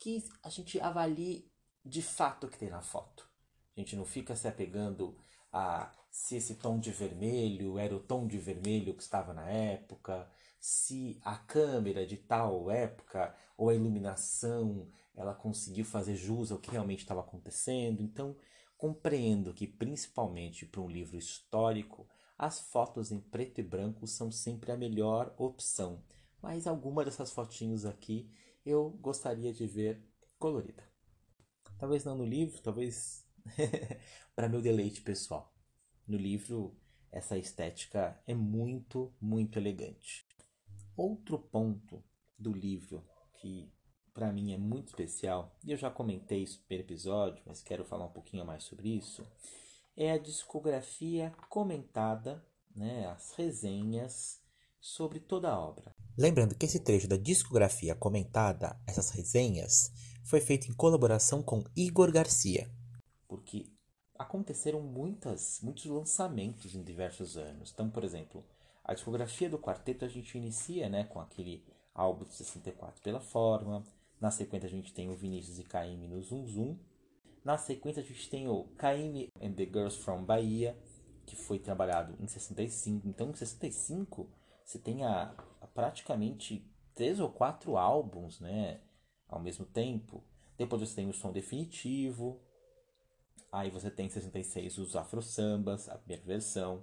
que 0.00 0.24
a 0.42 0.48
gente 0.48 0.80
avalie 0.80 1.48
de 1.84 2.02
fato 2.02 2.48
o 2.48 2.50
que 2.50 2.58
tem 2.58 2.68
na 2.68 2.82
foto. 2.82 3.30
A 3.76 3.80
gente 3.80 3.94
não 3.94 4.04
fica 4.04 4.34
se 4.34 4.48
apegando 4.48 5.16
a 5.52 5.94
se 6.10 6.34
esse 6.34 6.56
tom 6.56 6.80
de 6.80 6.90
vermelho 6.90 7.78
era 7.78 7.94
o 7.94 8.00
tom 8.00 8.26
de 8.26 8.38
vermelho 8.38 8.92
que 8.92 9.04
estava 9.04 9.32
na 9.32 9.48
época, 9.48 10.28
se 10.60 11.20
a 11.24 11.36
câmera 11.36 12.06
de 12.06 12.16
tal 12.16 12.70
época 12.70 13.34
ou 13.56 13.68
a 13.68 13.74
iluminação 13.74 14.88
ela 15.14 15.34
conseguiu 15.34 15.84
fazer 15.84 16.14
jus 16.14 16.52
ao 16.52 16.58
que 16.58 16.70
realmente 16.70 17.00
estava 17.00 17.20
acontecendo. 17.20 18.00
Então, 18.00 18.36
compreendo 18.76 19.52
que 19.52 19.66
principalmente 19.66 20.64
para 20.64 20.80
um 20.80 20.88
livro 20.88 21.16
histórico, 21.16 22.08
as 22.38 22.60
fotos 22.60 23.10
em 23.10 23.20
preto 23.20 23.60
e 23.60 23.64
branco 23.64 24.06
são 24.06 24.30
sempre 24.30 24.70
a 24.70 24.76
melhor 24.76 25.34
opção. 25.36 26.04
Mas 26.40 26.68
alguma 26.68 27.04
dessas 27.04 27.32
fotinhos 27.32 27.84
aqui 27.84 28.30
eu 28.64 28.90
gostaria 29.00 29.52
de 29.52 29.66
ver 29.66 30.00
colorida. 30.38 30.84
Talvez 31.78 32.04
não 32.04 32.16
no 32.16 32.24
livro, 32.24 32.60
talvez 32.62 33.26
para 34.36 34.48
meu 34.48 34.62
deleite 34.62 35.00
pessoal. 35.00 35.52
No 36.06 36.16
livro, 36.16 36.76
essa 37.10 37.36
estética 37.36 38.20
é 38.26 38.34
muito, 38.34 39.12
muito 39.20 39.58
elegante. 39.58 40.26
Outro 40.98 41.38
ponto 41.38 42.02
do 42.36 42.52
livro 42.52 43.04
que 43.40 43.72
para 44.12 44.32
mim 44.32 44.52
é 44.52 44.58
muito 44.58 44.88
especial, 44.88 45.56
e 45.64 45.70
eu 45.70 45.76
já 45.76 45.88
comentei 45.88 46.42
isso 46.42 46.58
no 46.58 46.64
primeiro 46.64 46.88
episódio, 46.88 47.40
mas 47.46 47.62
quero 47.62 47.84
falar 47.84 48.06
um 48.06 48.12
pouquinho 48.12 48.44
mais 48.44 48.64
sobre 48.64 48.88
isso, 48.88 49.24
é 49.96 50.10
a 50.10 50.18
discografia 50.18 51.32
comentada, 51.48 52.44
né, 52.74 53.06
as 53.06 53.32
resenhas 53.34 54.42
sobre 54.80 55.20
toda 55.20 55.48
a 55.52 55.56
obra. 55.56 55.94
Lembrando 56.18 56.56
que 56.56 56.66
esse 56.66 56.80
trecho 56.80 57.06
da 57.06 57.16
discografia 57.16 57.94
comentada, 57.94 58.76
essas 58.84 59.10
resenhas, 59.10 59.92
foi 60.24 60.40
feito 60.40 60.68
em 60.68 60.74
colaboração 60.74 61.44
com 61.44 61.62
Igor 61.76 62.10
Garcia. 62.10 62.68
Porque 63.28 63.70
aconteceram 64.18 64.80
muitas, 64.80 65.60
muitos 65.62 65.84
lançamentos 65.84 66.74
em 66.74 66.82
diversos 66.82 67.36
anos. 67.36 67.70
Então, 67.72 67.88
por 67.88 68.02
exemplo, 68.02 68.44
a 68.88 68.94
discografia 68.94 69.50
do 69.50 69.58
quarteto 69.58 70.06
a 70.06 70.08
gente 70.08 70.38
inicia 70.38 70.88
né, 70.88 71.04
com 71.04 71.20
aquele 71.20 71.62
álbum 71.94 72.24
de 72.24 72.32
64 72.32 73.02
pela 73.02 73.20
forma. 73.20 73.84
Na 74.18 74.30
sequência 74.30 74.66
a 74.66 74.70
gente 74.70 74.94
tem 74.94 75.10
o 75.10 75.14
Vinícius 75.14 75.58
e 75.58 75.64
Caime 75.64 76.08
no 76.08 76.22
Zum 76.22 76.46
Zum. 76.46 76.78
Na 77.44 77.58
sequência 77.58 78.02
a 78.02 78.04
gente 78.04 78.30
tem 78.30 78.48
o 78.48 78.64
Caime 78.78 79.28
and 79.42 79.52
the 79.52 79.66
Girls 79.66 79.98
from 79.98 80.24
Bahia, 80.24 80.74
que 81.26 81.36
foi 81.36 81.58
trabalhado 81.58 82.16
em 82.18 82.26
65. 82.26 83.06
Então, 83.06 83.28
em 83.28 83.34
65 83.34 84.26
você 84.64 84.78
tem 84.78 85.04
a, 85.04 85.34
a 85.60 85.66
praticamente 85.66 86.66
três 86.94 87.20
ou 87.20 87.28
quatro 87.28 87.76
álbuns, 87.76 88.40
né, 88.40 88.80
ao 89.28 89.38
mesmo 89.38 89.66
tempo. 89.66 90.24
Depois 90.56 90.80
você 90.80 90.96
tem 90.96 91.10
o 91.10 91.12
som 91.12 91.30
definitivo. 91.30 92.40
Aí 93.52 93.68
você 93.68 93.90
tem 93.90 94.06
em 94.06 94.10
66 94.10 94.78
os 94.78 94.96
Afro 94.96 95.20
Sambas, 95.20 95.90
a 95.90 95.98
primeira 95.98 96.24
versão. 96.24 96.82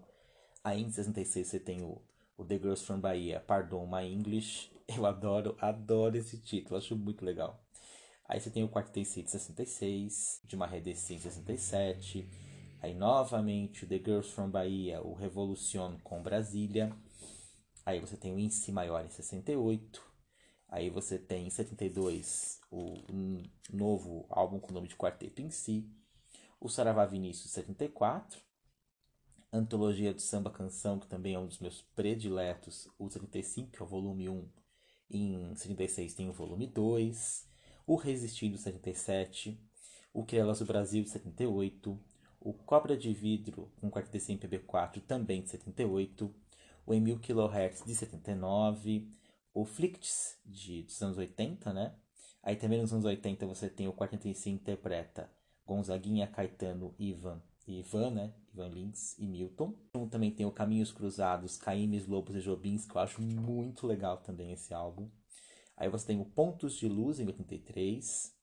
Aí 0.66 0.82
em 0.82 0.90
66 0.90 1.48
você 1.48 1.60
tem 1.60 1.84
o, 1.84 2.02
o 2.36 2.44
The 2.44 2.58
Girls 2.58 2.84
from 2.84 3.00
Bahia, 3.00 3.40
Pardon 3.40 3.86
My 3.86 4.12
English. 4.12 4.72
Eu 4.90 5.06
adoro, 5.06 5.56
adoro 5.62 6.18
esse 6.18 6.40
título, 6.40 6.76
acho 6.76 6.96
muito 6.96 7.24
legal. 7.24 7.64
Aí 8.28 8.40
você 8.40 8.50
tem 8.50 8.64
o 8.64 8.68
Quartet 8.68 9.22
de 9.22 9.30
66, 9.30 10.42
de 10.44 10.58
Maré 10.58 10.80
DC 10.80 11.14
em 11.14 11.20
67. 11.20 12.28
Aí 12.82 12.96
novamente 12.96 13.86
o 13.86 13.88
The 13.88 14.00
Girls 14.00 14.32
from 14.32 14.50
Bahia, 14.50 15.04
o 15.04 15.14
Revolution 15.14 16.00
com 16.04 16.24
Brasília. 16.24 16.92
Aí 17.86 18.00
você 18.00 18.18
tem 18.18 18.34
o 18.34 18.50
Si 18.50 18.72
maior 18.72 19.06
em 19.06 19.10
68. 19.12 20.02
Aí 20.68 20.90
você 20.90 21.20
tem 21.20 21.46
em 21.46 21.52
72 21.52 22.60
o 22.72 22.96
um 23.14 23.44
novo 23.72 24.26
álbum 24.32 24.60
com 24.60 24.72
o 24.72 24.74
nome 24.74 24.88
de 24.88 24.96
Quarteto 24.96 25.44
em 25.44 25.52
Si. 25.52 25.88
O 26.60 26.68
Saravá 26.70 27.06
Vinícius 27.06 27.52
74. 27.52 28.45
Antologia 29.58 30.14
do 30.14 30.22
Samba 30.22 30.50
Canção, 30.50 31.00
que 31.00 31.08
também 31.08 31.36
é 31.36 31.40
um 31.40 31.48
dos 31.48 31.60
meus 31.60 31.82
prediletos, 31.96 32.90
o 33.00 33.10
75, 33.10 33.72
que 33.72 33.82
é 33.82 33.84
o 33.84 33.88
volume 33.88 34.30
1. 34.30 34.50
Em 35.10 35.56
76 35.56 36.14
tem 36.14 36.30
o 36.30 36.34
volume 36.34 36.68
2. 36.68 37.48
O 37.88 37.96
Resistindo 37.96 38.58
77. 38.58 39.60
O 40.14 40.26
Crielas 40.26 40.60
do 40.60 40.66
Brasil 40.66 41.04
de 41.04 41.10
78. 41.10 42.00
O 42.40 42.54
Cobra 42.54 42.98
de 42.98 43.14
Vidro 43.14 43.72
com 43.80 43.90
quarteto 43.90 44.32
em 44.32 44.38
PB4 44.38 45.02
também 45.02 45.42
de 45.42 45.50
78 45.50 46.34
o 46.86 46.94
Emil 46.94 47.20
kHz 47.20 47.84
de 47.84 47.96
79, 47.96 49.10
o 49.54 49.66
Flicts 49.66 50.38
de, 50.46 50.84
dos 50.84 51.02
anos 51.02 51.18
80, 51.18 51.74
né? 51.74 51.96
Aí 52.44 52.56
também 52.56 52.80
nos 52.80 52.94
anos 52.94 53.06
80 53.06 53.46
você 53.48 53.70
tem 53.70 53.88
o 53.88 53.94
45 53.94 54.62
interpreta 54.62 55.30
Gonzaguinha, 55.66 56.28
Caetano, 56.28 56.94
Ivan 57.00 57.42
e 57.68 57.80
Ivan, 57.80 58.12
né? 58.12 58.34
Ivan 58.56 58.70
Lins 58.70 59.18
e 59.20 59.28
Milton. 59.28 59.76
Então, 59.90 60.08
também 60.08 60.32
tem 60.32 60.46
o 60.46 60.52
Caminhos 60.52 60.92
Cruzados, 60.92 61.58
Caímes, 61.58 62.08
Lobos 62.08 62.36
e 62.36 62.42
Jobins, 62.42 62.86
que 62.86 62.96
eu 62.96 63.02
acho 63.02 63.22
muito 63.22 63.86
legal 63.86 64.18
também 64.18 64.54
esse 64.54 64.74
álbum. 64.74 65.10
Aí 65.76 65.90
você 65.90 66.08
tem 66.08 66.22
o 66.22 66.26
Pontos 66.26 66.76
de 66.76 66.88
Luz 66.88 67.20
em 67.20 67.28
83. 67.28 68.34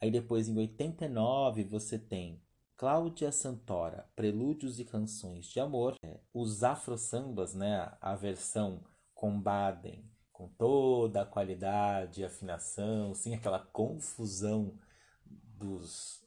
Aí 0.00 0.10
depois 0.10 0.48
em 0.48 0.56
89 0.56 1.64
você 1.64 1.98
tem 1.98 2.42
Cláudia 2.76 3.32
Santora, 3.32 4.06
Prelúdios 4.14 4.78
e 4.78 4.84
Canções 4.84 5.46
de 5.46 5.58
Amor, 5.58 5.96
é, 6.04 6.20
os 6.34 6.62
afro-sambas, 6.62 7.54
né, 7.54 7.90
a 8.00 8.14
versão 8.14 8.84
com 9.14 9.40
Baden, 9.40 10.04
com 10.32 10.48
toda 10.48 11.22
a 11.22 11.26
qualidade 11.26 12.24
afinação, 12.24 13.14
sem 13.14 13.34
aquela 13.34 13.60
confusão 13.60 14.76
dos, 15.24 16.23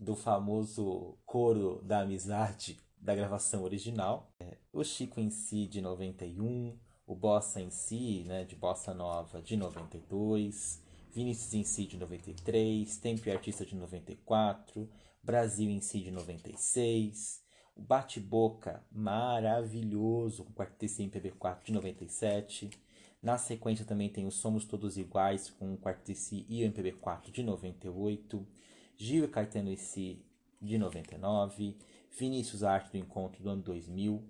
do 0.00 0.16
famoso 0.16 1.18
coro 1.26 1.82
da 1.82 2.00
amizade 2.00 2.80
da 2.98 3.14
gravação 3.14 3.62
original, 3.62 4.32
é, 4.40 4.56
o 4.72 4.82
Chico 4.82 5.20
em 5.20 5.30
si 5.30 5.66
de 5.66 5.82
91, 5.82 6.78
o 7.06 7.14
Bossa 7.14 7.60
em 7.60 7.70
si, 7.70 8.24
né, 8.24 8.44
de 8.44 8.56
Bossa 8.56 8.94
Nova 8.94 9.42
de 9.42 9.58
92, 9.58 10.82
Vinícius 11.12 11.52
em 11.52 11.64
si 11.64 11.86
de 11.86 11.98
93, 11.98 12.96
Tempo 12.96 13.28
e 13.28 13.30
Artista 13.32 13.66
de 13.66 13.76
94, 13.76 14.88
Brasil 15.22 15.68
em 15.68 15.80
si 15.80 16.00
de 16.00 16.10
96, 16.10 17.42
o 17.76 17.82
Bate-Boca 17.82 18.82
maravilhoso 18.90 20.44
com 20.44 20.52
Quarteto 20.52 21.02
em 21.02 21.10
PB4 21.10 21.64
de 21.64 21.72
97. 21.72 22.70
Na 23.22 23.36
sequência 23.36 23.84
também 23.84 24.08
tem 24.08 24.26
o 24.26 24.30
Somos 24.30 24.64
Todos 24.64 24.96
Iguais 24.96 25.50
com 25.50 25.74
o 25.74 25.78
Quarteto 25.78 26.44
e 26.48 26.64
o 26.64 26.70
MPB4 26.70 27.30
de 27.30 27.42
98, 27.42 28.46
Gil 29.02 29.24
e 29.24 29.28
Caetano 29.28 29.72
e 29.72 29.78
Si 29.78 30.22
de 30.60 30.76
99, 30.76 31.74
Vinícius 32.10 32.62
Arte 32.62 32.90
do 32.90 32.98
Encontro 32.98 33.42
do 33.42 33.48
ano 33.48 33.62
2000, 33.62 34.22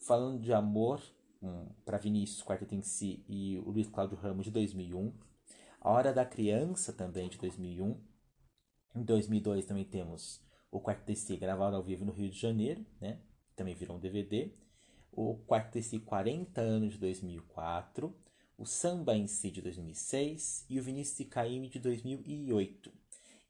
Falando 0.00 0.40
de 0.40 0.52
Amor 0.52 1.00
um, 1.40 1.66
para 1.84 1.98
Vinícius, 1.98 2.42
Quarteto 2.42 2.74
em 2.74 2.82
Si 2.82 3.24
e 3.28 3.58
o 3.58 3.70
Luiz 3.70 3.86
Cláudio 3.86 4.18
Ramos 4.18 4.44
de 4.44 4.50
2001, 4.50 5.12
A 5.80 5.92
Hora 5.92 6.12
da 6.12 6.24
Criança 6.24 6.92
também 6.92 7.28
de 7.28 7.38
2001, 7.38 7.96
em 8.96 9.04
2002 9.04 9.64
também 9.66 9.84
temos 9.84 10.44
o 10.68 10.80
Quarto 10.80 11.04
TC 11.04 11.36
gravado 11.36 11.76
ao 11.76 11.84
vivo 11.84 12.04
no 12.04 12.10
Rio 12.10 12.28
de 12.28 12.40
Janeiro, 12.40 12.84
né? 13.00 13.20
Também 13.54 13.76
virou 13.76 13.98
um 13.98 14.00
DVD. 14.00 14.52
O 15.12 15.36
Quarto 15.46 15.74
TC 15.74 16.00
40 16.00 16.60
anos 16.60 16.94
de 16.94 16.98
2004. 16.98 18.12
O 18.58 18.66
Samba 18.66 19.16
em 19.16 19.28
si 19.28 19.52
de 19.52 19.62
2006 19.62 20.66
e 20.68 20.80
o 20.80 20.82
Vinícius 20.82 21.28
Caime 21.28 21.68
de 21.68 21.78
2008. 21.78 22.98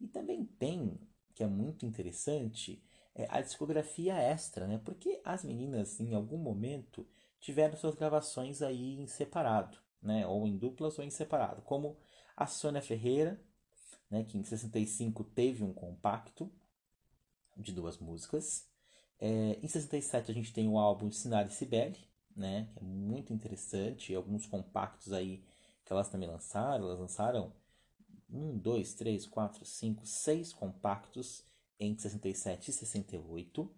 E 0.00 0.06
também 0.06 0.44
tem, 0.44 0.98
que 1.34 1.42
é 1.42 1.46
muito 1.46 1.86
interessante, 1.86 2.82
é 3.14 3.26
a 3.30 3.40
discografia 3.40 4.14
extra, 4.14 4.66
né? 4.66 4.80
Porque 4.84 5.20
as 5.24 5.44
meninas 5.44 5.98
em 6.00 6.14
algum 6.14 6.38
momento 6.38 7.06
tiveram 7.40 7.76
suas 7.76 7.94
gravações 7.94 8.62
aí 8.62 9.00
em 9.00 9.06
separado, 9.06 9.78
né? 10.02 10.26
Ou 10.26 10.46
em 10.46 10.56
duplas 10.56 10.98
ou 10.98 11.04
em 11.04 11.10
separado, 11.10 11.62
como 11.62 11.96
a 12.36 12.46
Sônia 12.46 12.80
Ferreira, 12.80 13.40
né, 14.10 14.24
que 14.24 14.38
em 14.38 14.44
65 14.44 15.24
teve 15.24 15.62
um 15.62 15.72
compacto 15.72 16.50
de 17.56 17.72
duas 17.72 17.98
músicas. 17.98 18.66
É, 19.18 19.58
em 19.62 19.66
67 19.66 20.30
a 20.30 20.34
gente 20.34 20.52
tem 20.52 20.68
o 20.68 20.78
álbum 20.78 21.08
de 21.08 21.16
Sinara 21.16 21.48
e 21.48 21.52
Cibele, 21.52 21.98
né, 22.34 22.68
que 22.72 22.78
é 22.78 22.82
muito 22.82 23.32
interessante, 23.32 24.14
alguns 24.14 24.46
compactos 24.46 25.12
aí 25.12 25.44
que 25.84 25.92
elas 25.92 26.08
também 26.08 26.28
lançaram, 26.28 26.84
elas 26.84 27.00
lançaram 27.00 27.52
um, 28.30 28.56
dois, 28.56 28.94
três, 28.94 29.26
quatro, 29.26 29.64
cinco, 29.64 30.06
seis 30.06 30.52
compactos 30.52 31.44
entre 31.78 32.02
67 32.02 32.70
e 32.70 32.72
68. 32.72 33.70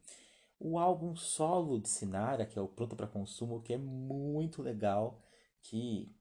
O 0.59 0.79
álbum 0.79 1.17
solo 1.17 1.81
de 1.81 1.89
Sinara, 1.89 2.45
que 2.45 2.59
é 2.59 2.63
o 2.63 2.69
Pronto 2.69 2.97
para 2.97 3.07
Consumo, 3.07 3.63
que 3.63 3.73
é 3.73 3.79
muito 3.79 4.63
legal, 4.63 5.23
que 5.63 6.15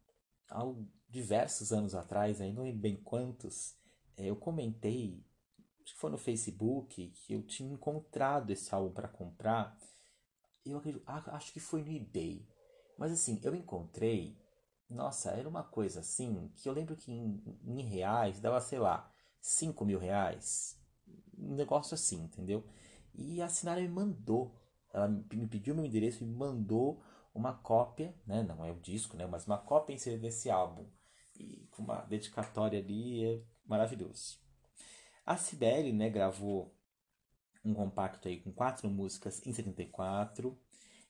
há 0.50 0.64
diversos 1.10 1.74
anos 1.74 1.96
atrás, 1.96 2.40
aí 2.40 2.54
não 2.54 2.64
lembro 2.64 2.80
bem 2.80 2.96
quantos, 2.96 3.76
é, 4.16 4.26
eu 4.26 4.36
comentei, 4.36 5.26
acho 5.84 5.94
que 5.94 6.00
foi 6.00 6.12
no 6.12 6.18
Facebook, 6.18 7.08
que 7.10 7.34
eu 7.34 7.42
tinha 7.44 7.74
encontrado 7.74 8.52
esse 8.52 8.74
álbum 8.74 8.94
para 8.94 9.08
comprar. 9.08 9.78
eu 10.66 10.78
acredito, 10.78 11.04
acho 11.08 11.54
que 11.54 11.60
foi 11.60 11.82
no 11.82 11.92
eBay. 11.92 12.46
Mas 12.98 13.14
assim, 13.14 13.40
eu 13.44 13.56
encontrei, 13.56 14.38
nossa, 14.90 15.32
era 15.32 15.48
uma 15.48 15.64
coisa 15.64 16.00
assim, 16.00 16.52
que 16.56 16.68
eu 16.68 16.74
lembro 16.74 16.96
que 16.96 17.12
em, 17.12 17.42
em 17.66 17.82
reais 17.84 18.40
dava, 18.40 18.60
sei 18.60 18.80
lá, 18.80 19.12
5 19.40 19.86
mil 19.86 20.00
reais. 20.00 20.80
Um 21.38 21.56
negócio 21.56 21.94
assim, 21.94 22.24
entendeu? 22.24 22.66
E 23.14 23.42
a 23.42 23.48
Sinara 23.48 23.82
me 23.82 23.88
mandou. 23.88 24.56
Ela 24.92 25.08
me 25.08 25.48
pediu 25.48 25.76
meu 25.76 25.86
endereço 25.86 26.24
e 26.24 26.28
me 26.28 26.36
mandou 26.36 27.04
uma 27.34 27.54
cópia, 27.54 28.16
né? 28.26 28.44
Não 28.44 28.66
é 28.66 28.72
o 28.72 28.80
disco, 28.80 29.16
né? 29.16 29.28
Mas 29.28 29.46
uma 29.46 29.58
cópia 29.58 29.94
em 29.94 29.98
CD 29.98 30.18
desse 30.18 30.50
álbum. 30.50 30.90
E 31.40 31.68
com 31.72 31.84
uma 31.84 32.02
dedicatória 32.02 32.80
ali, 32.80 33.24
é 33.24 33.44
maravilhoso. 33.66 34.40
A 35.26 35.38
Cibele, 35.38 35.94
né, 35.94 36.10
gravou 36.10 36.76
um 37.64 37.74
compacto 37.74 38.28
aí 38.28 38.40
com 38.42 38.52
quatro 38.52 38.90
músicas 38.90 39.46
em 39.46 39.54
74. 39.54 40.60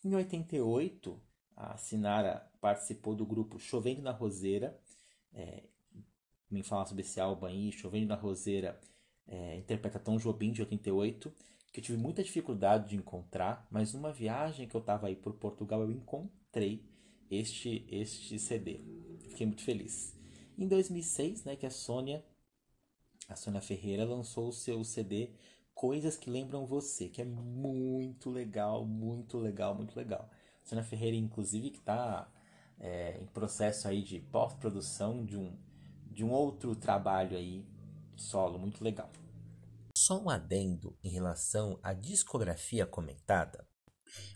Em 0.04 0.14
88, 0.14 1.22
a 1.60 1.76
Sinara 1.76 2.50
participou 2.62 3.14
do 3.14 3.26
grupo 3.26 3.60
Chovendo 3.60 4.02
na 4.02 4.12
Roseira. 4.12 4.80
É, 5.34 5.64
me 6.50 6.64
falar 6.64 6.86
sobre 6.86 7.02
esse 7.02 7.20
álbum 7.20 7.46
aí, 7.46 7.72
Chovendo 7.74 8.08
na 8.08 8.16
Roseira, 8.16 8.80
é, 9.28 9.58
interpreta 9.58 10.00
Tom 10.00 10.18
Jobim 10.18 10.54
de 10.54 10.62
88, 10.62 11.32
que 11.74 11.82
eu 11.82 11.84
tive 11.84 11.98
muita 11.98 12.24
dificuldade 12.24 12.90
de 12.90 12.96
encontrar, 12.96 13.68
mas 13.70 13.94
numa 13.94 14.12
viagem 14.12 14.68
que 14.68 14.76
eu 14.76 14.80
estava 14.80 15.08
aí 15.08 15.16
por 15.16 15.34
Portugal 15.34 15.82
eu 15.82 15.92
encontrei 15.92 16.84
este, 17.30 17.86
este 17.90 18.40
CD. 18.40 18.80
Fiquei 19.28 19.46
muito 19.46 19.62
feliz. 19.62 20.18
Em 20.58 20.66
2006, 20.66 21.44
né, 21.44 21.56
que 21.58 21.66
a 21.66 21.70
Sônia, 21.70 22.24
a 23.28 23.36
Sônia 23.36 23.62
Ferreira 23.62 24.06
lançou 24.06 24.48
o 24.48 24.54
seu 24.54 24.84
CD 24.84 25.30
Coisas 25.76 26.18
que 26.18 26.30
Lembram 26.30 26.66
Você, 26.66 27.08
que 27.08 27.22
é 27.22 27.26
muito 27.26 28.30
legal, 28.30 28.86
muito 28.86 29.38
legal, 29.38 29.76
muito 29.76 29.96
legal. 29.96 30.30
Sônia 30.70 30.84
Ferreira, 30.84 31.18
inclusive, 31.18 31.72
que 31.72 31.80
está 31.80 32.32
é, 32.80 33.18
em 33.20 33.26
processo 33.26 33.88
aí 33.88 34.04
de 34.04 34.20
pós-produção 34.20 35.26
de 35.26 35.36
um, 35.36 35.58
de 36.12 36.24
um 36.24 36.30
outro 36.30 36.76
trabalho 36.76 37.36
aí 37.36 37.66
solo, 38.16 38.60
muito 38.60 38.84
legal. 38.84 39.12
Só 39.98 40.22
um 40.22 40.30
adendo 40.30 40.96
em 41.04 41.10
relação 41.10 41.80
à 41.82 41.92
discografia 41.92 42.86
comentada. 42.86 43.68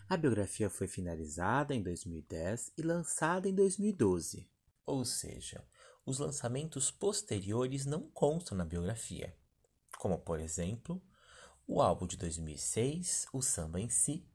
A 0.08 0.16
biografia 0.16 0.68
foi 0.68 0.88
finalizada 0.88 1.72
em 1.72 1.82
2010 1.82 2.72
e 2.76 2.82
lançada 2.82 3.48
em 3.48 3.54
2012, 3.54 4.50
ou 4.84 5.04
seja, 5.04 5.64
os 6.04 6.18
lançamentos 6.18 6.90
posteriores 6.90 7.86
não 7.86 8.08
constam 8.10 8.58
na 8.58 8.64
biografia, 8.64 9.36
como 9.98 10.18
por 10.18 10.40
exemplo 10.40 11.00
o 11.66 11.80
álbum 11.80 12.06
de 12.06 12.16
2006, 12.16 13.26
O 13.32 13.40
Samba 13.40 13.80
em 13.80 13.88
Si. 13.88 14.28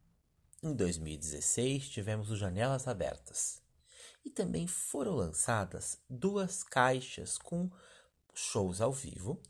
Em 0.62 0.74
2016, 0.74 1.88
tivemos 1.88 2.30
o 2.30 2.36
Janelas 2.36 2.86
Abertas. 2.86 3.62
E 4.26 4.30
também 4.30 4.68
foram 4.68 5.16
lançadas 5.16 5.98
duas 6.10 6.64
caixas 6.64 7.38
com 7.38 7.72
shows 8.34 8.82
ao 8.82 8.92
vivo 8.92 9.42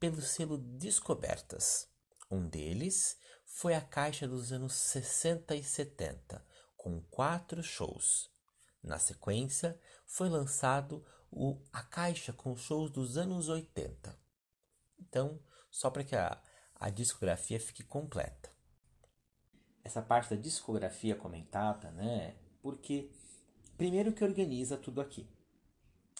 pelo 0.00 0.20
selo 0.20 0.58
Descobertas. 0.58 1.86
Um 2.28 2.48
deles 2.48 3.16
foi 3.44 3.74
a 3.76 3.80
caixa 3.80 4.26
dos 4.26 4.50
anos 4.50 4.74
60 4.74 5.54
e 5.54 5.62
70, 5.62 6.44
com 6.76 7.00
quatro 7.02 7.62
shows. 7.62 8.28
Na 8.82 8.98
sequência, 8.98 9.80
foi 10.04 10.28
lançado 10.28 11.06
o, 11.30 11.62
a 11.72 11.84
caixa 11.84 12.32
com 12.32 12.56
shows 12.56 12.90
dos 12.90 13.16
anos 13.16 13.48
80. 13.48 14.18
Então, 14.98 15.40
só 15.70 15.90
para 15.90 16.02
que 16.02 16.16
a, 16.16 16.42
a 16.74 16.90
discografia 16.90 17.60
fique 17.60 17.84
completa. 17.84 18.55
Essa 19.86 20.02
parte 20.02 20.34
da 20.34 20.40
discografia 20.42 21.14
comentada, 21.14 21.92
né? 21.92 22.34
Porque 22.60 23.08
primeiro 23.78 24.12
que 24.12 24.24
organiza 24.24 24.76
tudo 24.76 25.00
aqui. 25.00 25.24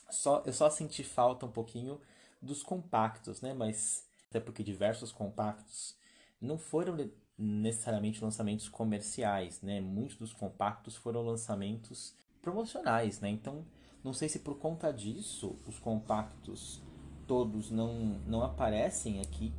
Só 0.08 0.40
eu 0.46 0.52
só 0.52 0.70
senti 0.70 1.02
falta 1.02 1.46
um 1.46 1.50
pouquinho 1.50 2.00
dos 2.40 2.62
compactos, 2.62 3.40
né? 3.40 3.52
Mas 3.52 4.06
até 4.30 4.38
porque 4.38 4.62
diversos 4.62 5.10
compactos 5.10 5.96
não 6.40 6.56
foram 6.56 7.10
necessariamente 7.36 8.22
lançamentos 8.22 8.68
comerciais, 8.68 9.60
né? 9.62 9.80
Muitos 9.80 10.16
dos 10.16 10.32
compactos 10.32 10.94
foram 10.94 11.22
lançamentos 11.22 12.14
promocionais, 12.40 13.18
né? 13.18 13.30
Então, 13.30 13.66
não 14.04 14.12
sei 14.12 14.28
se 14.28 14.38
por 14.38 14.58
conta 14.60 14.92
disso 14.92 15.58
os 15.66 15.80
compactos 15.80 16.80
todos 17.26 17.72
não 17.72 18.20
não 18.28 18.44
aparecem 18.44 19.20
aqui, 19.20 19.52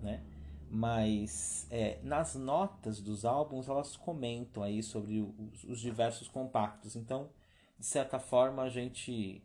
né? 0.00 0.22
Mas 0.70 1.66
é, 1.70 1.98
nas 2.02 2.34
notas 2.34 3.00
dos 3.00 3.24
álbuns 3.24 3.68
elas 3.68 3.96
comentam 3.96 4.62
aí 4.62 4.82
sobre 4.82 5.20
os, 5.20 5.64
os, 5.64 5.80
diversos 5.80 6.28
compactos. 6.28 6.96
Então, 6.96 7.30
de 7.78 7.86
certa 7.86 8.18
forma, 8.18 8.62
a 8.62 8.68
gente, 8.68 9.42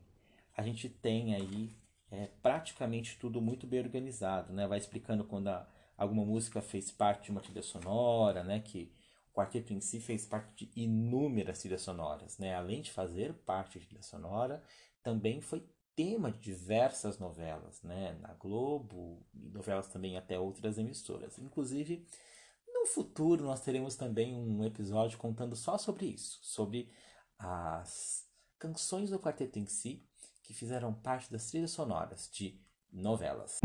a 0.55 0.61
gente 0.61 0.89
tem 0.89 1.35
aí 1.35 1.75
é, 2.11 2.29
praticamente 2.41 3.17
tudo 3.19 3.41
muito 3.41 3.65
bem 3.65 3.79
organizado, 3.81 4.53
né? 4.53 4.67
Vai 4.67 4.77
explicando 4.77 5.23
quando 5.23 5.47
a, 5.47 5.67
alguma 5.97 6.25
música 6.25 6.61
fez 6.61 6.91
parte 6.91 7.25
de 7.25 7.31
uma 7.31 7.41
trilha 7.41 7.63
sonora, 7.63 8.43
né? 8.43 8.59
Que 8.59 8.91
o 9.31 9.35
quarteto 9.35 9.73
em 9.73 9.81
si 9.81 9.99
fez 9.99 10.25
parte 10.25 10.65
de 10.65 10.81
inúmeras 10.81 11.59
trilhas 11.59 11.81
sonoras, 11.81 12.37
né? 12.37 12.55
Além 12.55 12.81
de 12.81 12.91
fazer 12.91 13.33
parte 13.45 13.79
de 13.79 13.85
trilha 13.85 14.03
sonora, 14.03 14.63
também 15.01 15.41
foi 15.41 15.63
tema 15.95 16.31
de 16.31 16.39
diversas 16.39 17.19
novelas, 17.19 17.81
né? 17.83 18.13
Na 18.21 18.33
Globo 18.33 19.25
e 19.33 19.49
novelas 19.49 19.87
também 19.87 20.17
até 20.17 20.39
outras 20.39 20.77
emissoras. 20.77 21.37
Inclusive, 21.37 22.07
no 22.67 22.85
futuro 22.85 23.43
nós 23.43 23.61
teremos 23.61 23.95
também 23.95 24.35
um 24.35 24.63
episódio 24.63 25.17
contando 25.17 25.55
só 25.55 25.77
sobre 25.77 26.07
isso, 26.07 26.39
sobre 26.41 26.91
as 27.37 28.27
canções 28.57 29.09
do 29.09 29.19
quarteto 29.19 29.59
em 29.59 29.65
si 29.65 30.07
que 30.43 30.53
fizeram 30.53 30.93
parte 30.93 31.31
das 31.31 31.47
trilhas 31.47 31.71
sonoras 31.71 32.29
de 32.31 32.59
novelas. 32.91 33.59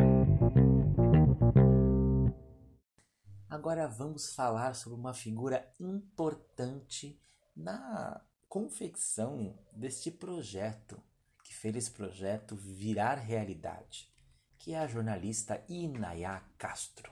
Agora 3.48 3.88
vamos 3.88 4.34
falar 4.34 4.74
sobre 4.74 4.98
uma 4.98 5.14
figura 5.14 5.74
importante 5.80 7.20
na 7.56 8.24
confecção 8.48 9.58
deste 9.72 10.10
projeto 10.10 11.02
que 11.48 11.54
fez 11.54 11.74
esse 11.76 11.90
projeto 11.90 12.54
virar 12.54 13.14
realidade, 13.14 14.12
que 14.58 14.74
é 14.74 14.78
a 14.78 14.86
jornalista 14.86 15.64
Inaya 15.66 16.42
Castro. 16.58 17.10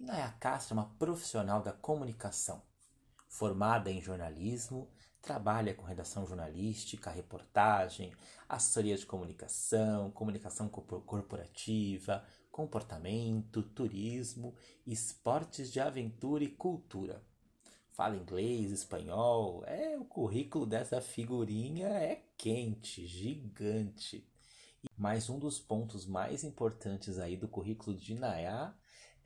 Inaya 0.00 0.34
Castro 0.40 0.74
é 0.74 0.80
uma 0.80 0.90
profissional 0.98 1.62
da 1.62 1.72
comunicação, 1.72 2.60
formada 3.28 3.88
em 3.88 4.02
jornalismo, 4.02 4.90
trabalha 5.22 5.72
com 5.72 5.84
redação 5.84 6.26
jornalística, 6.26 7.08
reportagem, 7.08 8.12
assessoria 8.48 8.96
de 8.96 9.06
comunicação, 9.06 10.10
comunicação 10.10 10.68
corporativa, 10.68 12.26
comportamento, 12.50 13.62
turismo, 13.62 14.56
esportes 14.84 15.70
de 15.70 15.78
aventura 15.78 16.42
e 16.42 16.48
cultura 16.48 17.22
fala 18.00 18.16
inglês, 18.16 18.72
espanhol. 18.72 19.62
É, 19.66 19.98
o 19.98 20.06
currículo 20.06 20.64
dessa 20.64 21.02
figurinha 21.02 21.86
é 21.86 22.24
quente, 22.34 23.06
gigante. 23.06 24.26
Mas 24.96 25.28
um 25.28 25.38
dos 25.38 25.58
pontos 25.58 26.06
mais 26.06 26.42
importantes 26.42 27.18
aí 27.18 27.36
do 27.36 27.46
currículo 27.46 27.94
de 27.94 28.14
Nayá 28.14 28.74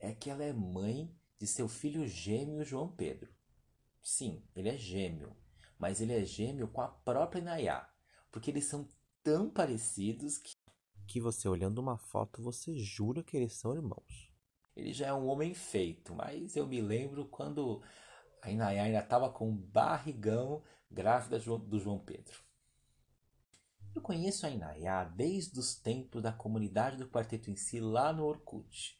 é 0.00 0.12
que 0.12 0.28
ela 0.28 0.42
é 0.42 0.52
mãe 0.52 1.08
de 1.38 1.46
seu 1.46 1.68
filho 1.68 2.04
gêmeo 2.04 2.64
João 2.64 2.88
Pedro. 2.88 3.32
Sim, 4.02 4.42
ele 4.56 4.68
é 4.68 4.76
gêmeo, 4.76 5.36
mas 5.78 6.00
ele 6.00 6.12
é 6.12 6.24
gêmeo 6.24 6.66
com 6.66 6.80
a 6.80 6.88
própria 6.88 7.40
Nayá, 7.40 7.88
porque 8.32 8.50
eles 8.50 8.64
são 8.64 8.88
tão 9.22 9.48
parecidos 9.48 10.36
que 10.36 10.56
que 11.06 11.20
você 11.20 11.46
olhando 11.46 11.78
uma 11.78 11.98
foto 11.98 12.42
você 12.42 12.76
jura 12.78 13.22
que 13.22 13.36
eles 13.36 13.52
são 13.52 13.74
irmãos. 13.74 14.32
Ele 14.74 14.92
já 14.92 15.08
é 15.08 15.12
um 15.12 15.26
homem 15.26 15.52
feito, 15.52 16.14
mas 16.14 16.56
eu 16.56 16.66
me 16.66 16.80
lembro 16.80 17.26
quando 17.26 17.82
a 18.44 18.50
Inayá 18.50 18.82
ainda 18.82 18.98
estava 18.98 19.30
com 19.30 19.48
um 19.48 19.56
barrigão 19.56 20.62
grávida 20.90 21.38
do 21.38 21.80
João 21.80 21.98
Pedro. 21.98 22.38
Eu 23.94 24.02
conheço 24.02 24.44
a 24.44 24.50
Inayá 24.50 25.04
desde 25.04 25.58
os 25.58 25.74
tempos 25.74 26.22
da 26.22 26.30
comunidade 26.30 26.98
do 26.98 27.08
quarteto 27.08 27.50
em 27.50 27.56
si 27.56 27.80
lá 27.80 28.12
no 28.12 28.24
Orkut. 28.24 28.98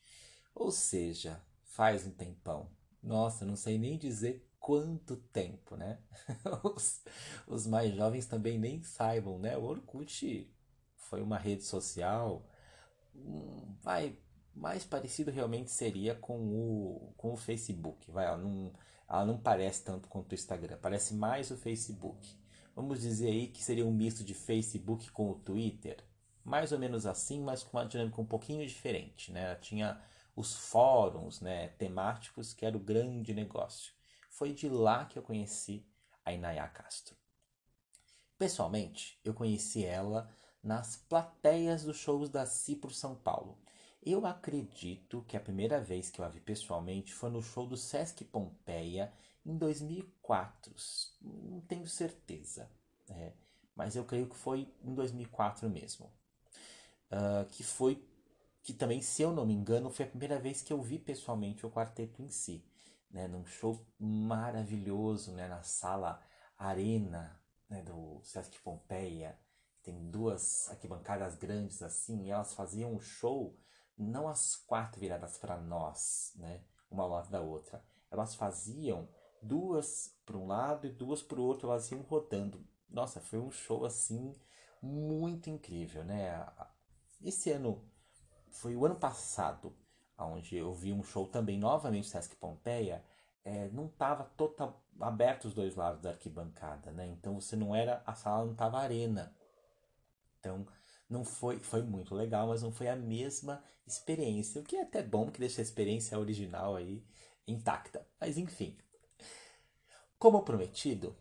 Ou 0.54 0.70
seja, 0.70 1.44
faz 1.62 2.06
um 2.06 2.10
tempão. 2.10 2.70
Nossa, 3.02 3.44
não 3.44 3.54
sei 3.54 3.76
nem 3.76 3.98
dizer 3.98 4.48
quanto 4.58 5.16
tempo, 5.16 5.76
né? 5.76 5.98
os, 6.64 7.02
os, 7.46 7.66
mais 7.66 7.94
jovens 7.94 8.24
também 8.24 8.58
nem 8.58 8.82
saibam, 8.82 9.38
né? 9.38 9.58
O 9.58 9.64
Orkut 9.64 10.50
foi 10.96 11.20
uma 11.20 11.36
rede 11.36 11.64
social, 11.64 12.48
um, 13.14 13.76
vai, 13.82 14.16
mais 14.54 14.84
parecido 14.84 15.30
realmente 15.30 15.70
seria 15.70 16.14
com 16.14 16.38
o, 16.38 17.12
com 17.18 17.34
o 17.34 17.36
Facebook, 17.36 18.10
vai, 18.10 18.26
ó, 18.26 18.38
num, 18.38 18.72
ela 19.08 19.24
não 19.24 19.38
parece 19.38 19.84
tanto 19.84 20.08
quanto 20.08 20.32
o 20.32 20.34
Instagram, 20.34 20.78
parece 20.80 21.14
mais 21.14 21.50
o 21.50 21.56
Facebook. 21.56 22.36
Vamos 22.74 23.00
dizer 23.00 23.28
aí 23.28 23.46
que 23.48 23.62
seria 23.62 23.86
um 23.86 23.92
misto 23.92 24.24
de 24.24 24.34
Facebook 24.34 25.10
com 25.12 25.30
o 25.30 25.38
Twitter, 25.38 26.04
mais 26.44 26.72
ou 26.72 26.78
menos 26.78 27.06
assim, 27.06 27.40
mas 27.40 27.62
com 27.62 27.78
uma 27.78 27.86
dinâmica 27.86 28.20
um 28.20 28.26
pouquinho 28.26 28.66
diferente, 28.66 29.32
né? 29.32 29.44
Ela 29.44 29.56
tinha 29.56 30.00
os 30.36 30.54
fóruns, 30.54 31.40
né, 31.40 31.68
temáticos, 31.68 32.52
que 32.52 32.66
era 32.66 32.76
o 32.76 32.80
grande 32.80 33.32
negócio. 33.32 33.92
foi 34.30 34.52
de 34.52 34.68
lá 34.68 35.04
que 35.04 35.16
eu 35.16 35.22
conheci 35.22 35.86
a 36.24 36.32
Inaya 36.32 36.66
Castro. 36.66 37.16
Pessoalmente, 38.36 39.20
eu 39.24 39.32
conheci 39.32 39.84
ela 39.84 40.28
nas 40.60 40.96
plateias 40.96 41.84
dos 41.84 41.96
shows 41.96 42.28
da 42.30 42.44
por 42.80 42.92
São 42.92 43.14
Paulo. 43.14 43.56
Eu 44.06 44.26
acredito 44.26 45.24
que 45.26 45.34
a 45.34 45.40
primeira 45.40 45.80
vez 45.80 46.10
que 46.10 46.20
eu 46.20 46.24
a 46.26 46.28
vi 46.28 46.38
pessoalmente 46.38 47.14
foi 47.14 47.30
no 47.30 47.42
show 47.42 47.66
do 47.66 47.76
Sesc 47.76 48.22
Pompeia 48.24 49.10
em 49.46 49.56
2004. 49.56 50.74
Não 51.22 51.60
tenho 51.62 51.86
certeza, 51.86 52.70
é, 53.08 53.32
mas 53.74 53.96
eu 53.96 54.04
creio 54.04 54.28
que 54.28 54.36
foi 54.36 54.70
em 54.82 54.94
2004 54.94 55.70
mesmo. 55.70 56.12
Uh, 57.10 57.46
que 57.50 57.62
foi 57.62 58.06
que 58.62 58.74
também, 58.74 59.00
se 59.00 59.22
eu 59.22 59.32
não 59.32 59.46
me 59.46 59.54
engano, 59.54 59.90
foi 59.90 60.06
a 60.06 60.08
primeira 60.08 60.38
vez 60.38 60.62
que 60.62 60.72
eu 60.72 60.80
vi 60.82 60.98
pessoalmente 60.98 61.64
o 61.64 61.70
quarteto 61.70 62.22
em 62.22 62.28
si, 62.28 62.64
né, 63.10 63.28
num 63.28 63.44
show 63.44 63.86
maravilhoso, 63.98 65.32
né, 65.32 65.46
na 65.46 65.62
sala 65.62 66.22
Arena 66.58 67.38
né, 67.68 67.82
do 67.82 68.20
Sesc 68.22 68.58
Pompeia. 68.60 69.38
Tem 69.82 70.10
duas 70.10 70.70
arquibancadas 70.70 71.36
grandes 71.36 71.82
assim, 71.82 72.24
e 72.24 72.30
elas 72.30 72.54
faziam 72.54 72.94
um 72.94 73.00
show 73.00 73.54
não 73.96 74.28
as 74.28 74.56
quatro 74.56 75.00
viradas 75.00 75.38
para 75.38 75.56
nós, 75.56 76.32
né, 76.36 76.60
uma 76.90 77.04
ao 77.04 77.10
lado 77.10 77.30
da 77.30 77.40
outra. 77.40 77.84
Elas 78.10 78.34
faziam 78.34 79.08
duas 79.42 80.16
para 80.24 80.36
um 80.36 80.46
lado 80.46 80.86
e 80.86 80.90
duas 80.90 81.22
para 81.22 81.40
o 81.40 81.44
outro, 81.44 81.68
elas 81.68 81.90
iam 81.90 82.02
rodando. 82.02 82.64
Nossa, 82.88 83.20
foi 83.20 83.38
um 83.38 83.50
show 83.50 83.84
assim 83.84 84.34
muito 84.80 85.50
incrível, 85.50 86.04
né? 86.04 86.46
Esse 87.22 87.50
ano 87.50 87.82
foi 88.50 88.76
o 88.76 88.84
ano 88.84 88.96
passado, 88.96 89.74
onde 90.18 90.56
eu 90.56 90.72
vi 90.74 90.92
um 90.92 91.02
show 91.02 91.26
também 91.26 91.58
novamente 91.58 92.06
Sesc 92.06 92.36
Pompeia, 92.36 93.04
é, 93.44 93.68
não 93.70 93.86
estava 93.86 94.24
total 94.36 94.82
aberto 95.00 95.46
os 95.46 95.54
dois 95.54 95.74
lados 95.74 96.00
da 96.00 96.10
arquibancada, 96.10 96.90
né? 96.92 97.06
Então 97.06 97.40
você 97.40 97.56
não 97.56 97.74
era 97.74 98.02
a 98.06 98.14
sala 98.14 98.44
não 98.44 98.52
estava 98.52 98.78
arena. 98.78 99.34
Então 100.38 100.66
não 101.08 101.24
foi 101.24 101.58
foi 101.58 101.82
muito 101.82 102.14
legal, 102.14 102.48
mas 102.48 102.62
não 102.62 102.72
foi 102.72 102.88
a 102.88 102.96
mesma 102.96 103.62
experiência, 103.86 104.60
o 104.60 104.64
que 104.64 104.76
é 104.76 104.82
até 104.82 105.02
bom 105.02 105.30
que 105.30 105.40
deixa 105.40 105.60
a 105.60 105.62
experiência 105.62 106.18
original 106.18 106.76
aí 106.76 107.04
intacta. 107.46 108.06
Mas 108.20 108.38
enfim, 108.38 108.76
como 110.18 110.42
prometido, 110.42 111.14